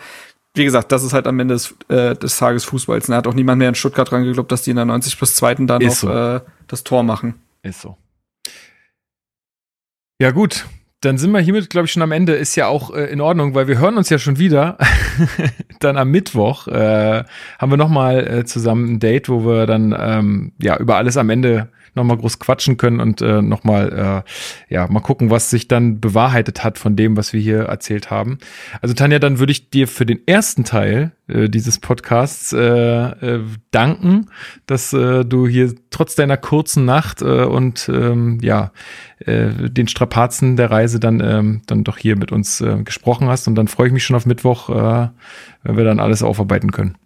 wie 0.55 0.65
gesagt, 0.65 0.93
das 0.93 1.03
ist 1.03 1.13
halt 1.13 1.27
am 1.27 1.39
Ende 1.41 1.55
des, 1.55 1.75
äh, 1.89 2.15
des 2.15 2.37
Tages 2.37 2.65
Fußballs. 2.65 3.07
Da 3.07 3.17
hat 3.17 3.27
auch 3.27 3.35
niemand 3.35 3.59
mehr 3.59 3.69
in 3.69 3.75
Stuttgart 3.75 4.11
dran 4.11 4.25
geglaubt, 4.25 4.53
dass 4.53 4.63
die 4.63 4.71
in 4.71 4.77
der 4.77 4.85
90 4.85 5.19
plus 5.19 5.35
zweiten 5.35 5.67
dann 5.67 5.83
noch 5.83 5.93
so. 5.93 6.09
äh, 6.09 6.41
das 6.69 6.85
Tor 6.85 7.03
machen. 7.03 7.35
Ist 7.63 7.81
so. 7.81 7.97
Ja, 10.21 10.31
gut. 10.31 10.67
Dann 11.05 11.19
sind 11.19 11.33
wir 11.33 11.41
hiermit, 11.41 11.69
glaube 11.71 11.87
ich, 11.87 11.93
schon 11.93 12.03
am 12.03 12.13
Ende. 12.13 12.35
Ist 12.35 12.57
ja 12.57 12.67
auch 12.69 12.95
äh, 12.95 13.05
in 13.05 13.21
Ordnung, 13.21 13.55
weil 13.55 13.69
wir 13.69 13.79
hören 13.79 13.97
uns 13.97 14.09
ja 14.09 14.19
schon 14.19 14.39
wieder. 14.39 14.79
dann 15.81 15.97
am 15.97 16.11
Mittwoch 16.11 16.67
äh, 16.69 17.25
haben 17.59 17.71
wir 17.73 17.77
nochmal 17.77 18.27
äh, 18.27 18.45
zusammen 18.45 18.95
ein 18.95 19.01
Date, 19.01 19.29
wo 19.29 19.45
wir 19.45 19.67
dann 19.67 19.95
ähm, 19.99 20.53
ja 20.61 20.77
über 20.79 20.97
alles 20.97 21.17
am 21.17 21.29
Ende 21.29 21.69
nochmal 21.95 22.17
groß 22.17 22.39
quatschen 22.39 22.77
können 22.77 23.01
und 23.01 23.21
äh, 23.21 23.43
nochmal 23.43 24.25
äh, 24.69 24.75
ja 24.75 24.87
mal 24.89 25.01
gucken, 25.01 25.31
was 25.31 25.51
sich 25.51 25.69
dann 25.69 26.01
bewahrheitet 26.01 26.65
hat 26.65 26.79
von 26.79 26.97
dem, 26.97 27.17
was 27.17 27.33
wir 27.33 27.41
hier 27.41 27.63
erzählt 27.65 28.11
haben. 28.11 28.39
Also 28.81 28.95
Tanja, 28.95 29.19
dann 29.19 29.39
würde 29.39 29.53
ich 29.53 29.71
dir 29.71 29.89
für 29.89 30.07
den 30.07 30.21
ersten 30.27 30.65
Teil 30.65 31.13
äh, 31.29 31.49
dieses 31.49 31.79
Podcasts 31.79 32.53
äh, 32.53 32.59
äh, 32.59 33.41
danken, 33.71 34.27
dass 34.67 34.93
äh, 34.93 35.25
du 35.25 35.47
hier 35.47 35.75
trotz 35.91 36.15
deiner 36.15 36.37
kurzen 36.37 36.85
Nacht 36.85 37.23
äh, 37.23 37.45
und 37.45 37.89
ähm, 37.93 38.39
ja 38.43 38.73
äh, 39.19 39.71
den 39.71 39.89
Strapazen 39.89 40.57
der 40.57 40.71
Reise 40.71 41.01
dann 41.01 41.21
ähm, 41.21 41.63
dann 41.67 41.85
doch 41.85 41.99
hier 41.99 42.17
mit 42.17 42.33
uns 42.33 42.61
äh, 42.61 42.83
gesprochen 42.83 43.29
hast 43.29 43.49
und 43.49 43.55
dann 43.55 43.69
freue 43.69 43.89
ich 43.89 43.93
mich 43.93 44.05
schon 44.05 44.17
auf 44.17 44.27
Mittwoch, 44.27 44.69
äh, 44.69 45.09
wenn 45.63 45.77
wir 45.77 45.85
dann 45.85 46.01
alles 46.01 46.23
aufarbeiten 46.23 46.73
können. 46.73 46.97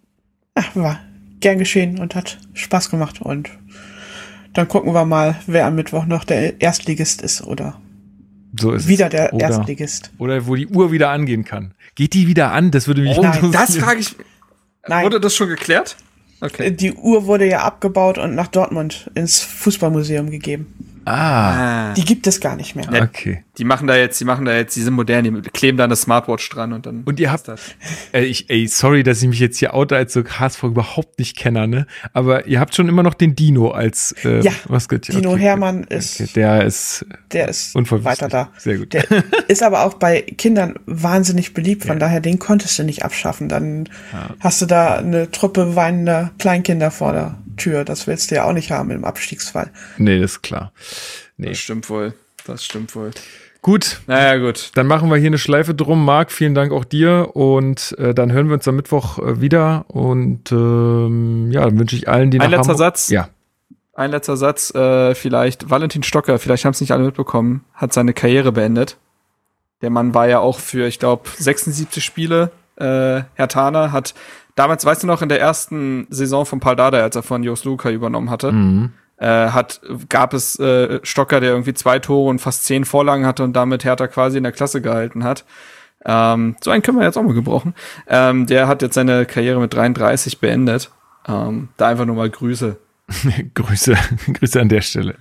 Ach, 0.55 0.75
war 0.75 0.99
gern 1.39 1.57
geschehen 1.57 1.99
und 1.99 2.15
hat 2.15 2.37
Spaß 2.53 2.89
gemacht. 2.89 3.21
Und 3.21 3.49
dann 4.53 4.67
gucken 4.67 4.93
wir 4.93 5.05
mal, 5.05 5.35
wer 5.47 5.65
am 5.65 5.75
Mittwoch 5.75 6.05
noch 6.05 6.23
der 6.23 6.59
Erstligist 6.61 7.21
ist 7.21 7.43
oder 7.43 7.79
So 8.59 8.71
ist 8.71 8.87
wieder 8.87 9.05
es. 9.05 9.11
der 9.11 9.33
oder, 9.33 9.45
Erstligist. 9.47 10.11
oder 10.17 10.47
wo 10.47 10.55
die 10.55 10.67
Uhr 10.67 10.91
wieder 10.91 11.09
angehen 11.09 11.43
kann. 11.45 11.73
Geht 11.95 12.13
die 12.13 12.27
wieder 12.27 12.51
an? 12.51 12.71
Das 12.71 12.87
würde 12.87 13.01
mich 13.01 13.17
Oh, 13.17 13.21
Nein, 13.21 13.51
das 13.51 13.75
frage 13.77 13.99
ich. 14.01 14.15
Nein. 14.87 15.05
Wurde 15.05 15.19
das 15.19 15.35
schon 15.35 15.49
geklärt? 15.49 15.97
Okay. 16.41 16.71
Die 16.71 16.93
Uhr 16.93 17.25
wurde 17.25 17.45
ja 17.47 17.63
abgebaut 17.63 18.17
und 18.17 18.33
nach 18.33 18.47
Dortmund 18.47 19.11
ins 19.13 19.41
Fußballmuseum 19.41 20.29
gegeben. 20.31 20.73
Ah. 21.09 21.93
Die 21.95 22.05
gibt 22.05 22.27
es 22.27 22.39
gar 22.39 22.55
nicht 22.55 22.75
mehr. 22.75 22.85
Ja, 22.93 23.01
okay. 23.01 23.43
Die 23.57 23.63
machen 23.63 23.87
da 23.87 23.97
jetzt, 23.97 24.19
die 24.21 24.25
machen 24.25 24.45
da 24.45 24.55
jetzt, 24.55 24.75
die 24.75 24.81
sind 24.81 24.93
modern, 24.93 25.23
die 25.23 25.49
kleben 25.49 25.77
da 25.77 25.85
eine 25.85 25.95
Smartwatch 25.95 26.47
dran 26.49 26.71
und 26.71 26.85
dann. 26.85 27.01
Und 27.03 27.19
ihr 27.19 27.31
habt 27.31 27.47
das. 27.47 27.61
Äh, 28.13 28.25
ich, 28.25 28.49
ey, 28.49 28.67
sorry, 28.67 29.01
dass 29.01 29.21
ich 29.21 29.27
mich 29.27 29.39
jetzt 29.39 29.57
hier 29.57 29.73
oute 29.73 29.95
als 29.95 30.13
so 30.13 30.23
HSV 30.23 30.63
überhaupt 30.63 31.17
nicht 31.17 31.35
kenner, 31.35 31.65
ne? 31.65 31.87
Aber 32.13 32.45
ihr 32.45 32.59
habt 32.59 32.75
schon 32.75 32.87
immer 32.87 33.01
noch 33.01 33.15
den 33.15 33.35
Dino 33.35 33.71
als 33.71 34.13
äh, 34.23 34.41
ja, 34.41 34.51
Maskottchen. 34.67 35.15
Dino 35.15 35.31
okay. 35.31 35.41
Hermann 35.41 35.83
ist. 35.85 36.21
Okay. 36.21 36.29
Der 36.35 36.63
ist. 36.63 37.05
Der 37.31 37.49
ist 37.49 37.73
weiter 37.75 38.27
da. 38.27 38.49
Sehr 38.57 38.77
gut. 38.77 38.93
Der 38.93 39.05
ist 39.47 39.63
aber 39.63 39.85
auch 39.85 39.95
bei 39.95 40.21
Kindern 40.21 40.75
wahnsinnig 40.85 41.55
beliebt, 41.55 41.85
von 41.85 41.95
ja. 41.95 41.99
daher 41.99 42.19
den 42.19 42.37
konntest 42.37 42.77
du 42.77 42.83
nicht 42.83 43.03
abschaffen. 43.03 43.49
Dann 43.49 43.89
ja. 44.13 44.35
hast 44.39 44.61
du 44.61 44.67
da 44.67 44.97
eine 44.97 45.31
Truppe 45.31 45.75
weinender 45.75 46.31
Kleinkinder 46.37 46.91
vor 46.91 47.13
der 47.13 47.35
Tür. 47.59 47.85
Das 47.85 48.07
willst 48.07 48.31
du 48.31 48.35
ja 48.35 48.45
auch 48.45 48.53
nicht 48.53 48.71
haben 48.71 48.89
im 48.91 49.05
Abstiegsfall. 49.05 49.71
Nee, 49.97 50.19
das 50.19 50.31
ist 50.31 50.41
klar. 50.41 50.71
Nee. 51.37 51.49
Das 51.49 51.59
stimmt 51.59 51.89
wohl. 51.89 52.13
Das 52.45 52.65
stimmt 52.65 52.95
wohl. 52.95 53.11
Gut. 53.61 53.99
Naja, 54.07 54.37
gut. 54.37 54.71
Dann 54.75 54.87
machen 54.87 55.09
wir 55.09 55.17
hier 55.17 55.27
eine 55.27 55.37
Schleife 55.37 55.73
drum. 55.75 56.03
Marc, 56.05 56.31
vielen 56.31 56.55
Dank 56.55 56.71
auch 56.71 56.85
dir. 56.85 57.35
Und 57.35 57.95
äh, 57.99 58.13
dann 58.13 58.31
hören 58.31 58.47
wir 58.47 58.55
uns 58.55 58.67
am 58.67 58.75
Mittwoch 58.75 59.19
äh, 59.19 59.41
wieder. 59.41 59.85
Und 59.89 60.51
ähm, 60.51 61.51
ja, 61.51 61.65
dann 61.65 61.77
wünsche 61.77 61.95
ich 61.95 62.07
allen, 62.07 62.31
die 62.31 62.39
Ein 62.39 62.51
letzter 62.51 62.71
Hamburg 62.73 62.77
Satz. 62.77 63.09
Ja. 63.09 63.29
Ein 63.93 64.11
letzter 64.11 64.37
Satz, 64.37 64.73
äh, 64.73 65.13
vielleicht. 65.13 65.69
Valentin 65.69 66.03
Stocker, 66.03 66.39
vielleicht 66.39 66.63
haben 66.63 66.71
es 66.71 66.79
nicht 66.79 66.93
alle 66.93 67.03
mitbekommen, 67.03 67.65
hat 67.73 67.91
seine 67.91 68.13
Karriere 68.13 68.53
beendet. 68.53 68.95
Der 69.81 69.89
Mann 69.89 70.13
war 70.13 70.27
ja 70.29 70.39
auch 70.39 70.59
für, 70.59 70.87
ich 70.87 70.99
glaube, 70.99 71.29
76 71.37 72.03
Spiele. 72.03 72.51
Äh, 72.77 73.23
Herr 73.33 73.47
Thaner 73.49 73.91
hat 73.91 74.13
damals, 74.59 74.85
weißt 74.85 75.03
du 75.03 75.07
noch, 75.07 75.21
in 75.21 75.29
der 75.29 75.39
ersten 75.39 76.05
Saison 76.09 76.45
von 76.45 76.59
Paul 76.59 76.75
Dada, 76.75 76.99
als 76.99 77.15
er 77.15 77.23
von 77.23 77.43
Jos 77.43 77.63
Luca 77.63 77.89
übernommen 77.89 78.29
hatte, 78.29 78.51
mhm. 78.51 78.91
äh, 79.17 79.25
hat, 79.25 79.79
gab 80.09 80.33
es 80.33 80.59
äh, 80.59 80.99
Stocker, 81.01 81.39
der 81.39 81.51
irgendwie 81.51 81.73
zwei 81.73 81.99
Tore 81.99 82.29
und 82.29 82.39
fast 82.39 82.65
zehn 82.65 82.83
Vorlagen 82.83 83.25
hatte 83.25 83.43
und 83.43 83.53
damit 83.53 83.85
Hertha 83.85 84.07
quasi 84.07 84.37
in 84.37 84.43
der 84.43 84.51
Klasse 84.51 84.81
gehalten 84.81 85.23
hat. 85.23 85.45
Ähm, 86.05 86.57
so 86.61 86.71
einen 86.71 86.81
können 86.81 86.97
wir 86.97 87.05
jetzt 87.05 87.17
auch 87.17 87.23
mal 87.23 87.33
gebrochen. 87.33 87.73
Ähm, 88.07 88.47
der 88.47 88.67
hat 88.67 88.81
jetzt 88.81 88.95
seine 88.95 89.25
Karriere 89.25 89.59
mit 89.59 89.73
33 89.73 90.39
beendet. 90.39 90.91
Ähm, 91.27 91.69
da 91.77 91.87
einfach 91.87 92.05
nur 92.05 92.15
mal 92.15 92.29
Grüße. 92.29 92.77
Grüße, 93.53 93.95
Grüße 94.33 94.59
an 94.59 94.69
der 94.69 94.81
Stelle. 94.81 95.15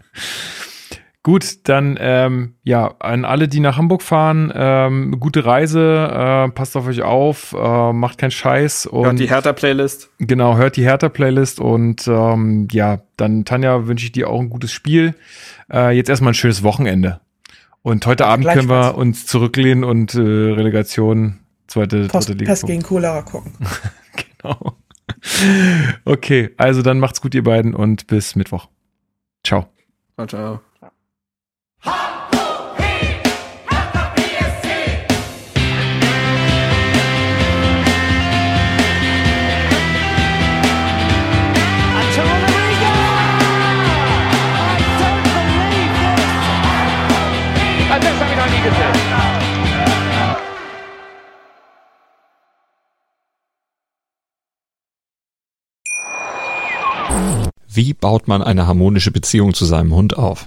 Gut, 1.29 1.69
dann 1.69 1.99
ähm, 2.01 2.55
ja, 2.63 2.95
an 3.01 3.27
alle, 3.27 3.49
die 3.49 3.61
nach 3.61 3.77
Hamburg 3.77 4.01
fahren, 4.01 4.51
ähm, 4.55 5.21
gute 5.21 5.45
Reise, 5.45 6.09
äh, 6.11 6.49
passt 6.53 6.75
auf 6.75 6.87
euch 6.87 7.03
auf, 7.03 7.53
äh, 7.53 7.93
macht 7.93 8.17
keinen 8.17 8.31
Scheiß. 8.31 8.87
Und 8.87 9.05
hört 9.05 9.19
die 9.19 9.29
Hertha-Playlist. 9.29 10.09
Genau, 10.17 10.57
hört 10.57 10.79
die 10.79 10.85
Hertha-Playlist 10.85 11.61
und 11.61 12.09
ähm, 12.09 12.67
ja, 12.73 13.03
dann 13.19 13.45
Tanja 13.45 13.87
wünsche 13.87 14.07
ich 14.07 14.13
dir 14.13 14.31
auch 14.31 14.41
ein 14.41 14.49
gutes 14.49 14.73
Spiel. 14.73 15.17
Äh, 15.71 15.95
jetzt 15.95 16.09
erstmal 16.09 16.31
ein 16.31 16.35
schönes 16.35 16.63
Wochenende. 16.63 17.21
Und 17.83 18.07
heute 18.07 18.25
Abend 18.25 18.47
können 18.47 18.71
wir 18.71 18.97
uns 18.97 19.27
zurücklehnen 19.27 19.85
und 19.85 20.15
äh, 20.15 20.21
Relegation, 20.21 21.41
zweite, 21.67 22.07
Post, 22.07 22.31
dritte 22.31 22.39
Liga. 22.39 22.53
Pest 22.53 22.67
gegen 22.67 22.83
Cholera 22.83 23.21
gucken. 23.21 23.53
genau. 24.41 24.79
Okay, 26.07 26.55
also 26.57 26.81
dann 26.81 26.99
macht's 26.99 27.21
gut, 27.21 27.35
ihr 27.35 27.45
beiden, 27.45 27.75
und 27.75 28.07
bis 28.07 28.35
Mittwoch. 28.35 28.69
Ciao. 29.45 29.67
Ciao, 30.17 30.27
ciao. 30.27 30.61
Wie 57.71 57.95
baut 57.95 58.27
man 58.27 58.43
eine 58.43 58.67
harmonische 58.67 59.13
Beziehung 59.13 59.55
zu 59.55 59.65
seinem 59.65 59.95
Hund 59.95 60.17
auf? 60.19 60.47